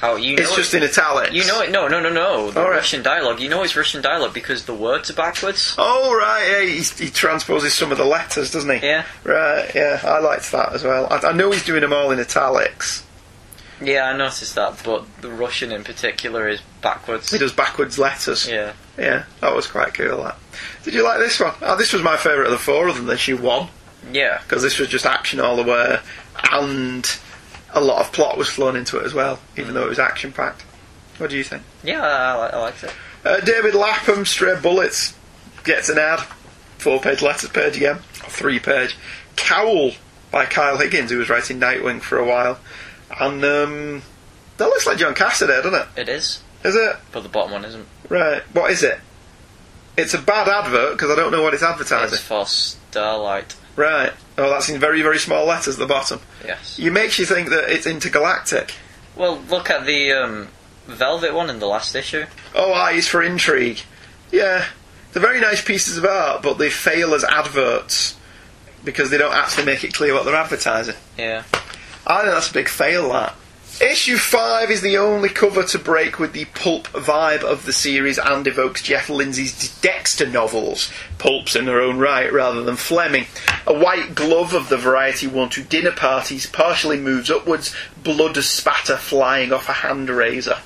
[0.00, 1.32] How you It's just it, in italics.
[1.32, 1.70] you know it?
[1.70, 2.50] No, no, no, no.
[2.50, 2.76] The All right.
[2.76, 3.40] Russian dialogue.
[3.40, 5.74] You know it's Russian dialogue because the words are backwards.
[5.78, 8.86] Oh right, yeah, he, he transposes some of the letters, doesn't he?
[8.86, 9.04] Yeah.
[9.24, 11.06] Right, yeah, I liked that as well.
[11.10, 13.06] I, I know he's doing them all in italics.
[13.80, 17.30] Yeah, I noticed that, but the Russian in particular is backwards.
[17.32, 18.48] He does backwards letters.
[18.48, 18.72] Yeah.
[18.96, 20.22] Yeah, that was quite cool.
[20.22, 20.36] That.
[20.84, 21.54] Did you like this one?
[21.62, 23.68] Oh, this was my favourite of the four, other than issue one,
[24.12, 24.40] Yeah.
[24.42, 25.98] because this was just action all the way,
[26.52, 27.04] and
[27.74, 30.32] a lot of plot was flown into it as well, even though it was action
[30.32, 30.62] packed.
[31.18, 31.62] What do you think?
[31.82, 32.92] Yeah, I, I, liked it.
[33.24, 35.14] Uh, David Lapham, Stray Bullets,
[35.64, 36.20] gets an ad.
[36.78, 37.98] Four page letters page again.
[38.12, 38.96] Three page.
[39.36, 39.92] Cowl
[40.30, 42.58] by Kyle Higgins, who was writing Nightwing for a while.
[43.20, 44.02] And um,
[44.56, 45.86] that looks like John Cassaday, doesn't it?
[46.00, 46.96] It is, Is it?
[47.12, 47.86] but the bottom one isn't.
[48.08, 48.42] Right.
[48.52, 48.98] What is it?
[49.96, 52.14] It's a bad advert because I don't know what it's advertising.
[52.14, 53.54] It's for Starlight.
[53.76, 54.12] Right.
[54.38, 56.20] Oh, that's in very, very small letters at the bottom.
[56.44, 56.78] Yes.
[56.78, 58.74] You makes you think that it's intergalactic.
[59.16, 60.48] Well, look at the um,
[60.86, 62.26] Velvet one in the last issue.
[62.54, 63.80] Oh, eyes for intrigue.
[64.30, 64.64] Yeah.
[65.12, 68.16] They're very nice pieces of art, but they fail as adverts
[68.84, 70.96] because they don't actually make it clear what they're advertising.
[71.16, 71.44] Yeah.
[72.06, 73.34] I think that's a big fail, that.
[73.80, 78.18] Issue 5 is the only cover to break with the pulp vibe of the series
[78.18, 83.26] and evokes Jeff Lindsay's Dexter novels, pulps in their own right rather than Fleming.
[83.66, 88.96] A white glove of the variety worn to dinner parties partially moves upwards, blood spatter
[88.96, 90.58] flying off a hand razor.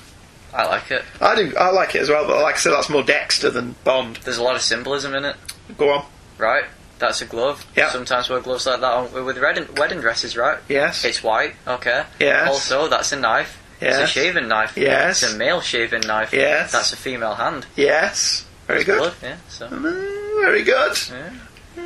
[0.53, 1.03] I like it.
[1.19, 3.75] I do, I like it as well, but like I said, that's more Dexter than
[3.83, 4.17] Bond.
[4.17, 5.35] There's a lot of symbolism in it,
[5.77, 6.05] Go on.
[6.37, 6.65] right?
[6.99, 7.65] That's a glove.
[7.75, 7.89] Yeah.
[7.89, 10.59] Sometimes wear gloves like that on, with wedding, wedding dresses, right?
[10.67, 11.03] Yes.
[11.05, 12.03] It's white, okay.
[12.19, 12.47] Yes.
[12.49, 13.57] Also, that's a knife.
[13.81, 14.75] It's a shaving knife.
[14.77, 15.23] Yes.
[15.23, 16.33] It's a male shaving knife.
[16.33, 16.73] Yes.
[16.73, 17.65] That's a female hand.
[17.77, 18.45] Yes.
[18.67, 18.97] Very It's good.
[18.99, 19.37] blood, yeah.
[19.47, 20.97] So Mm, very good.
[21.09, 21.29] Yeah.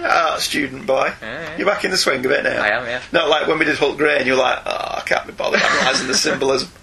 [0.04, 1.14] Ah, student boy.
[1.22, 1.58] Yeah, yeah.
[1.58, 2.64] You're back in the swing of it now.
[2.64, 3.02] I am, yeah.
[3.12, 5.34] Not like when we did Hulk Grey and you were like, oh, I can't be
[5.34, 6.70] bothered analysing the symbolism.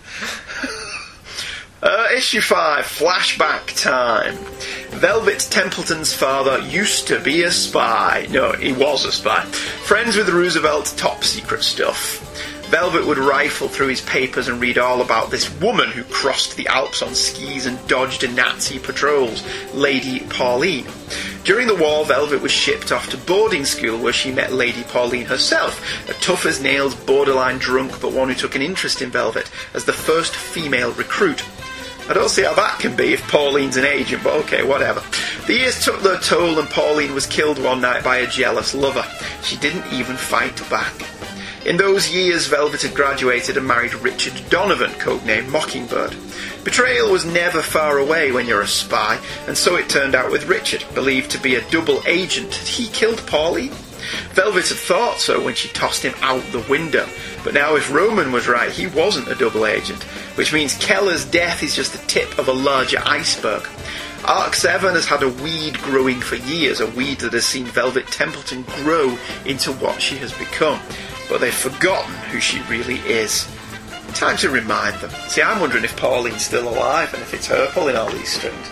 [1.83, 4.35] Uh, issue 5, Flashback Time.
[4.91, 8.27] Velvet Templeton's father used to be a spy.
[8.29, 9.47] No, he was a spy.
[9.87, 12.19] Friends with Roosevelt's top secret stuff.
[12.69, 16.67] Velvet would rifle through his papers and read all about this woman who crossed the
[16.69, 19.43] Alps on skis and dodged a Nazi patrols,
[19.73, 20.87] Lady Pauline.
[21.45, 25.25] During the war, Velvet was shipped off to boarding school where she met Lady Pauline
[25.25, 29.51] herself, a tough as nails, borderline drunk, but one who took an interest in Velvet
[29.73, 31.43] as the first female recruit.
[32.11, 35.01] I don't see how that can be if Pauline's an agent, but okay, whatever.
[35.47, 39.05] The years took their toll and Pauline was killed one night by a jealous lover.
[39.45, 40.93] She didn't even fight back.
[41.65, 46.17] In those years, Velvet had graduated and married Richard Donovan, codenamed Mockingbird.
[46.65, 50.49] Betrayal was never far away when you're a spy, and so it turned out with
[50.49, 52.53] Richard, believed to be a double agent.
[52.53, 53.73] He killed Pauline?
[54.33, 57.09] Velvet had thought so when she tossed him out the window,
[57.45, 60.03] but now if Roman was right, he wasn't a double agent,
[60.37, 63.67] which means Keller's death is just the tip of a larger iceberg.
[64.25, 68.07] Arc 7 has had a weed growing for years, a weed that has seen Velvet
[68.09, 69.17] Templeton grow
[69.47, 70.81] into what she has become,
[71.29, 73.49] but they've forgotten who she really is.
[74.15, 75.11] Time to remind them.
[75.29, 78.71] See, I'm wondering if Pauline's still alive and if it's her pulling all these strings.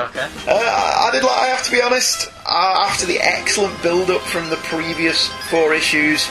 [0.00, 0.28] Okay.
[0.46, 1.22] Uh, I did.
[1.22, 2.30] Like, I have to be honest.
[2.50, 6.30] Uh, after the excellent build-up from the previous four issues,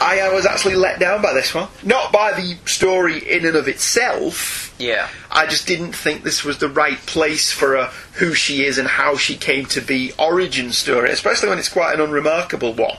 [0.00, 1.68] I, I was actually let down by this one.
[1.84, 4.74] Not by the story in and of itself.
[4.78, 5.08] Yeah.
[5.30, 8.88] I just didn't think this was the right place for a who she is and
[8.88, 12.98] how she came to be origin story, especially when it's quite an unremarkable one.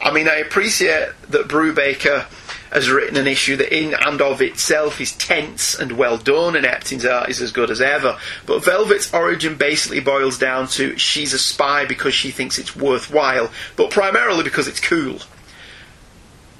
[0.00, 2.26] I mean, I appreciate that Brubaker
[2.70, 6.66] has written an issue that in and of itself is tense and well done, and
[6.66, 8.18] Epting's art is as good as ever.
[8.46, 13.50] But Velvet's origin basically boils down to she's a spy because she thinks it's worthwhile,
[13.76, 15.18] but primarily because it's cool.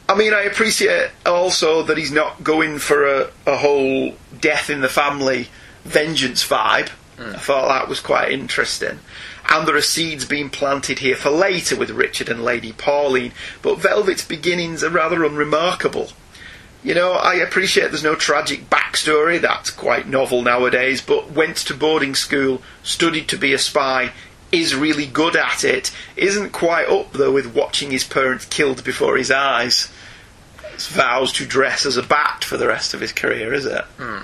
[0.08, 4.80] I mean, I appreciate also that he's not going for a, a whole death in
[4.80, 5.48] the family
[5.84, 6.90] vengeance vibe.
[7.18, 7.34] Mm.
[7.34, 9.00] I thought that was quite interesting.
[9.48, 13.78] And there are seeds being planted here for later with Richard and Lady Pauline, but
[13.78, 16.10] Velvet's beginnings are rather unremarkable.
[16.84, 21.74] You know, I appreciate there's no tragic backstory, that's quite novel nowadays, but went to
[21.74, 24.12] boarding school, studied to be a spy,
[24.52, 29.16] is really good at it, isn't quite up though with watching his parents killed before
[29.16, 29.90] his eyes.
[30.76, 33.84] Vows to dress as a bat for the rest of his career, is it?
[33.96, 34.22] Hmm.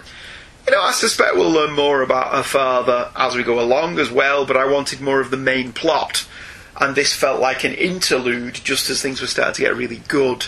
[0.66, 4.10] You know, I suspect we'll learn more about her father as we go along as
[4.10, 6.26] well, but I wanted more of the main plot.
[6.80, 10.46] And this felt like an interlude just as things were starting to get really good.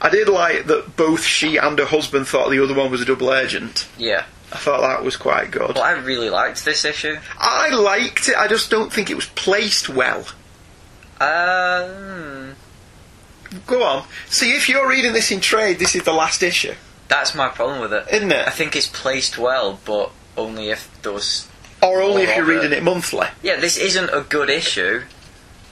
[0.00, 3.04] I did like that both she and her husband thought the other one was a
[3.04, 3.86] double agent.
[3.98, 4.24] Yeah.
[4.52, 5.74] I thought that was quite good.
[5.76, 7.18] Well, I really liked this issue.
[7.38, 10.24] I liked it, I just don't think it was placed well.
[11.20, 12.50] Hmm,
[13.66, 14.04] Go on.
[14.28, 16.74] See, if you're reading this in trade, this is the last issue,
[17.10, 18.06] that's my problem with it.
[18.10, 18.46] isn't it?
[18.46, 21.46] I think it's placed well, but only if those.
[21.82, 23.26] Or only if you're reading it monthly.
[23.42, 25.02] Yeah, this isn't a good issue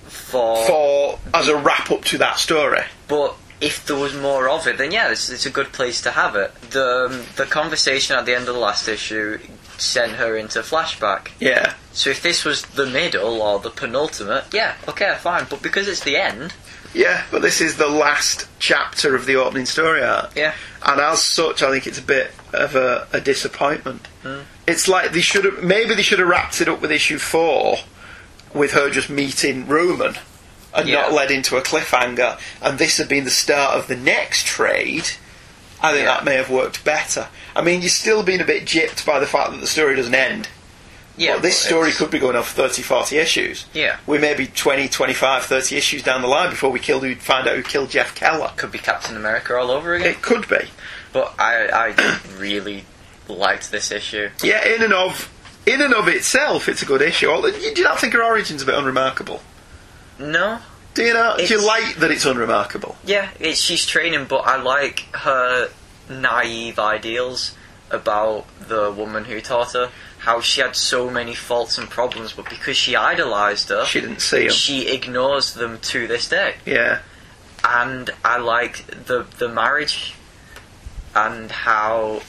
[0.06, 0.66] for.
[0.66, 2.82] For as a wrap up to that story.
[3.06, 6.10] But if there was more of it, then yeah, it's, it's a good place to
[6.10, 6.54] have it.
[6.70, 9.38] The um, the conversation at the end of the last issue
[9.78, 11.28] sent her into flashback.
[11.38, 11.74] Yeah.
[11.92, 15.46] So if this was the middle or the penultimate, yeah, okay, fine.
[15.48, 16.54] But because it's the end,
[16.94, 20.34] Yeah, but this is the last chapter of the opening story arc.
[20.34, 20.54] yeah,
[20.84, 24.06] and as such, I think it's a bit of a, a disappointment.
[24.22, 24.40] Hmm.
[24.66, 27.76] It's like they should have maybe they should have wrapped it up with issue four,
[28.54, 30.16] with her just meeting Roman,
[30.74, 31.02] and Yeah.
[31.02, 35.10] not led into a cliffhanger, and this had been the start of the next trade.
[35.80, 36.14] I think Yeah.
[36.14, 37.28] that may have worked better.
[37.54, 40.14] I mean, you're still being a bit gypped by the fact that the story doesn't
[40.14, 40.48] end.
[41.18, 41.32] Yeah.
[41.32, 43.66] Well, this story could be going for 30, 40 issues.
[43.74, 43.98] Yeah.
[44.06, 47.46] We may be 20, 25, 30 issues down the line before we kill who find
[47.46, 48.52] out who killed Jeff Keller.
[48.56, 50.08] could be Captain America all over again.
[50.08, 50.68] It could be.
[51.12, 52.84] But I I really
[53.28, 54.30] liked this issue.
[54.42, 55.30] Yeah, in and of
[55.66, 57.28] in and of itself, it's a good issue.
[57.28, 59.42] Although, you do not think her origin's a bit unremarkable?
[60.18, 60.60] No,
[60.94, 61.36] Do you know?
[61.36, 62.96] Do you like that it's unremarkable?
[63.04, 65.68] yeah, it's, she's training, but I like her
[66.08, 67.54] naive ideals
[67.90, 69.90] about the woman who taught her.
[70.28, 74.20] How she had so many faults and problems, but because she idolised her, She didn't
[74.20, 74.50] see him.
[74.50, 76.56] she ignores them to this day.
[76.66, 77.00] Yeah,
[77.64, 80.14] and I like the the marriage
[81.14, 82.20] and how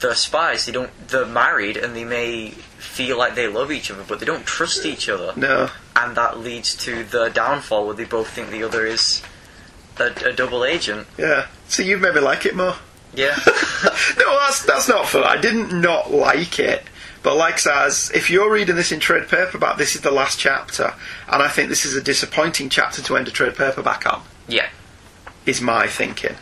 [0.00, 2.50] the spies they don't they're married and they may
[2.96, 6.38] feel like they love each other but they don't trust each other no, and that
[6.40, 9.22] leads to the downfall where they both think the other is
[9.98, 11.46] a, a double agent yeah.
[11.68, 12.74] So you've made me like it more.
[13.14, 13.36] yeah
[14.18, 15.24] no, that's that's not fair.
[15.24, 16.82] I didn't not like it,
[17.24, 20.94] but like says, if you're reading this in trade paperback, this is the last chapter,
[21.28, 24.22] and I think this is a disappointing chapter to end a trade paperback on.
[24.46, 24.68] yeah
[25.46, 26.36] is my thinking.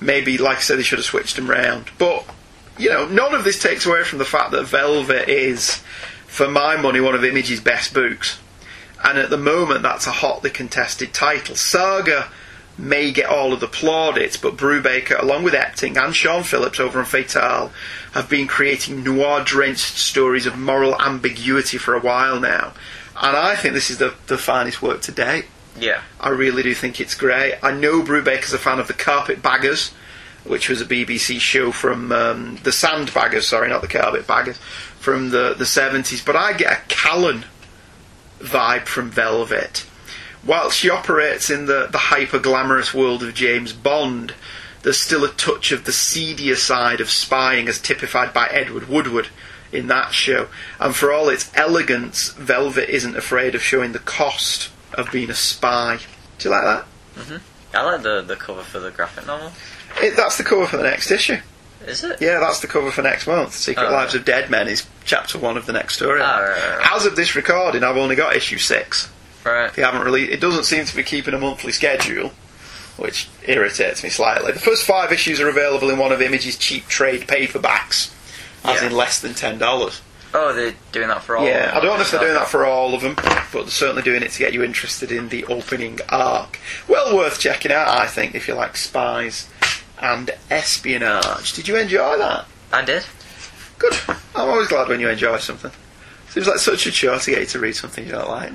[0.00, 1.90] Maybe, like I said, they should have switched them round.
[1.98, 2.24] But,
[2.78, 5.82] you know, none of this takes away from the fact that Velvet is,
[6.26, 8.38] for my money, one of Image's best books.
[9.04, 11.54] And at the moment, that's a hotly contested title.
[11.54, 12.30] Saga
[12.78, 16.98] may get all of the plaudits, but Brubaker, along with Epting and Sean Phillips over
[16.98, 17.72] on Fatale,
[18.12, 22.74] have been creating noir drenched stories of moral ambiguity for a while now.
[23.20, 25.46] And I think this is the, the finest work to date.
[25.78, 27.54] yeah I really do think it's great.
[27.62, 29.92] I know Brubaker's a fan of the Carpet Baggers,
[30.44, 34.58] which was a BBC show from um, the Sandbaggers, sorry, not the Carpet Baggers,
[35.00, 36.24] from the, the 70s.
[36.24, 37.44] But I get a Callan
[38.38, 39.86] vibe from Velvet.
[40.46, 44.32] While she operates in the, the hyper glamorous world of James Bond,
[44.82, 49.28] there's still a touch of the seedier side of spying as typified by Edward Woodward
[49.72, 50.46] in that show.
[50.78, 55.34] And for all its elegance, Velvet isn't afraid of showing the cost of being a
[55.34, 55.98] spy.
[56.38, 56.84] Do you like that?
[57.16, 57.36] hmm
[57.74, 59.50] I like the the cover for the graphic novel
[60.00, 61.38] It, that's the cover for the next issue.
[61.86, 63.52] is it Yeah, that's the cover for next month.
[63.54, 63.92] Secret Oh.
[63.92, 66.20] Lives of Dead Men is chapter one of the next story.
[66.20, 66.92] Right, right, right.
[66.94, 69.10] As of this recording, I've only got issue six.
[69.46, 70.30] Right They haven't really.
[70.32, 72.32] It doesn't seem to be keeping a monthly schedule,
[72.96, 74.52] which irritates me slightly.
[74.52, 78.12] The first five issues are available in one of Image's cheap trade paperbacks,
[78.64, 78.88] as Yeah.
[78.88, 80.00] in less than ten dollars.
[80.34, 82.66] oh they're doing that for all Yeah, I don't know if they're doing that for
[82.66, 85.98] all of them, but they're certainly doing it to get you interested in the opening
[86.10, 86.58] arc.
[86.88, 89.48] Well worth checking out, I think, if you like spies
[90.00, 91.52] and espionage.
[91.54, 92.44] Did you enjoy that?
[92.72, 93.04] I did
[93.78, 93.94] Good.
[94.08, 95.70] I'm always glad when you enjoy something.
[96.36, 98.52] Seems like such a chore to get you to read something you don't like.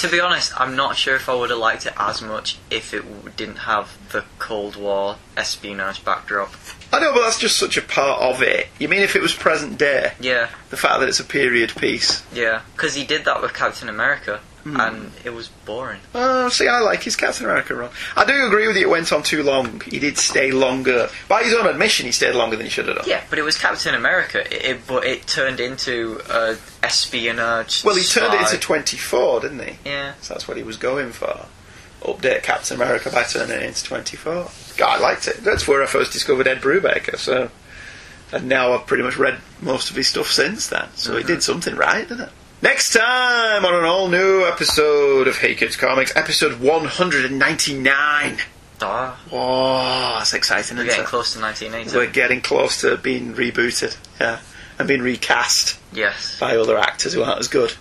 [0.00, 2.94] To be honest, I'm not sure if I would have liked it as much if
[2.94, 6.54] it w- didn't have the Cold War espionage backdrop.
[6.90, 8.68] I know, but that's just such a part of it.
[8.78, 10.14] You mean if it was present day?
[10.20, 12.22] Yeah, The fact that it's a period piece.
[12.32, 12.62] yeah.
[12.74, 14.78] Because he did that with Captain America, Hmm.
[14.78, 16.00] and it was boring.
[16.14, 17.90] Oh, see, I like his Captain America run.
[18.16, 19.80] I do agree with you, it went on too long.
[19.80, 21.08] He did stay longer.
[21.28, 23.04] By his own admission, he stayed longer than he should have done.
[23.08, 24.40] Yeah, but it was Captain America.
[24.54, 27.84] It, it, but it turned into a espionage.
[27.84, 29.78] Well, he turned it into 24, didn't he?
[29.84, 31.46] Yeah, So that's what he was going for.
[32.02, 34.48] Update Captain America by turning it into 24.
[34.76, 35.38] God, I liked it.
[35.38, 37.50] That's where I first discovered Ed Brubaker, so.
[38.32, 41.42] And now I've pretty much read most of his stuff since then, so he did
[41.42, 42.32] something right, didn't it?
[42.62, 48.36] Next time on an all new episode of Hey Kids Comics, episode 199.
[48.82, 51.06] ah, Oh, that's exciting, we're getting it?
[51.06, 51.96] close to 1980.
[51.96, 54.40] We're getting close to being rebooted, yeah,
[54.78, 56.38] and being recast yes.
[56.38, 57.72] by other actors who aren't as good,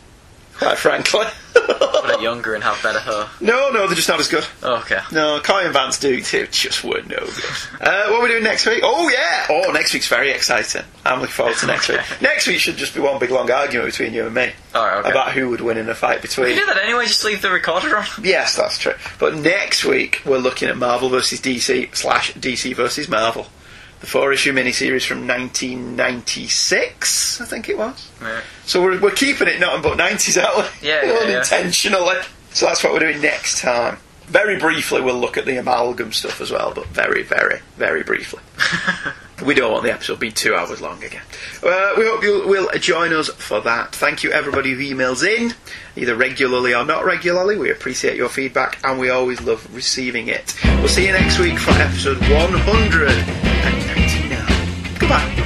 [0.60, 1.26] quite frankly.
[1.53, 3.26] but are younger and have better hair.
[3.41, 4.45] No, no, they're just not as good.
[4.64, 4.99] Oh, okay.
[5.11, 6.48] No, Kai and Vance do too.
[6.52, 7.44] Just were no good.
[7.81, 8.81] Uh, what are we doing next week?
[8.84, 9.48] Oh yeah!
[9.49, 10.84] Oh, next week's very exciting.
[11.06, 11.99] I'm looking forward to next Okay.
[11.99, 12.22] week.
[12.22, 15.10] Next week should just be one big long argument between you and me okay.
[15.10, 16.56] about who would win in a fight We between.
[16.56, 18.06] do that anyway, just leave the recorder on.
[18.23, 18.94] Yes, that's true.
[19.18, 23.48] But next week we're looking at Marvel versus DC slash DC versus Marvel,
[23.99, 28.09] the four issue miniseries from 1996, I think it was.
[28.21, 28.41] Yeah.
[28.65, 30.63] So we're, we're keeping it nothing but 90s, aren't we?
[30.88, 31.38] Yeah, yeah, yeah.
[31.38, 32.17] Unintentionally.
[32.51, 33.97] So that's what we're doing next time.
[34.27, 38.41] Very briefly, we'll look at the amalgam stuff as well, but very, very, very briefly.
[39.45, 41.23] we don't want the episode to be two hours long again.
[41.63, 43.95] Uh, we hope you will join us for that.
[43.95, 45.55] Thank you, everybody who emails in,
[45.95, 47.57] either regularly or not regularly.
[47.57, 50.53] We appreciate your feedback and we always love receiving it.
[50.63, 53.48] We'll see you next week for episode 199.
[55.10, 55.40] Goodbye.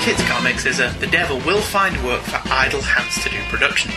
[0.00, 3.92] Kids Comics is a The Devil Will Find Work for Idle Hands to Do production.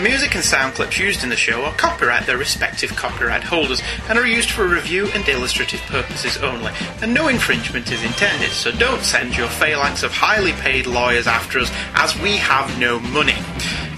[0.00, 3.82] The music and sound clips used in the show are copyright their respective copyright holders
[4.08, 6.72] and are used for review and illustrative purposes only,
[7.02, 11.58] and no infringement is intended, so don't send your phalanx of highly paid lawyers after
[11.58, 13.36] us as we have no money.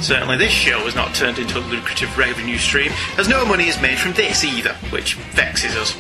[0.01, 3.81] Certainly this show has not turned into a lucrative revenue stream, as no money is
[3.81, 5.97] made from this either, which vexes us.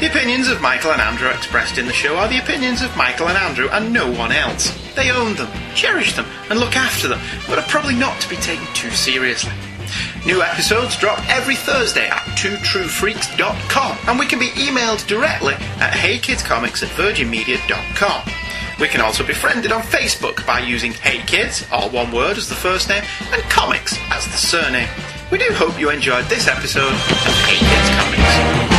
[0.00, 3.28] The opinions of Michael and Andrew expressed in the show are the opinions of Michael
[3.28, 4.72] and Andrew and no one else.
[4.94, 8.36] They own them, cherish them, and look after them, but are probably not to be
[8.36, 9.50] taken too seriously.
[10.24, 16.84] New episodes drop every Thursday at twotruefreaks.com, and we can be emailed directly at heykidscomics
[16.84, 18.30] at virginmedia.com.
[18.78, 22.48] We can also be friended on Facebook by using Hey Kids, all one word as
[22.48, 23.02] the first name,
[23.32, 24.88] and Comics as the surname.
[25.32, 27.00] We do hope you enjoyed this episode of
[27.46, 28.77] Hey Kids Comics.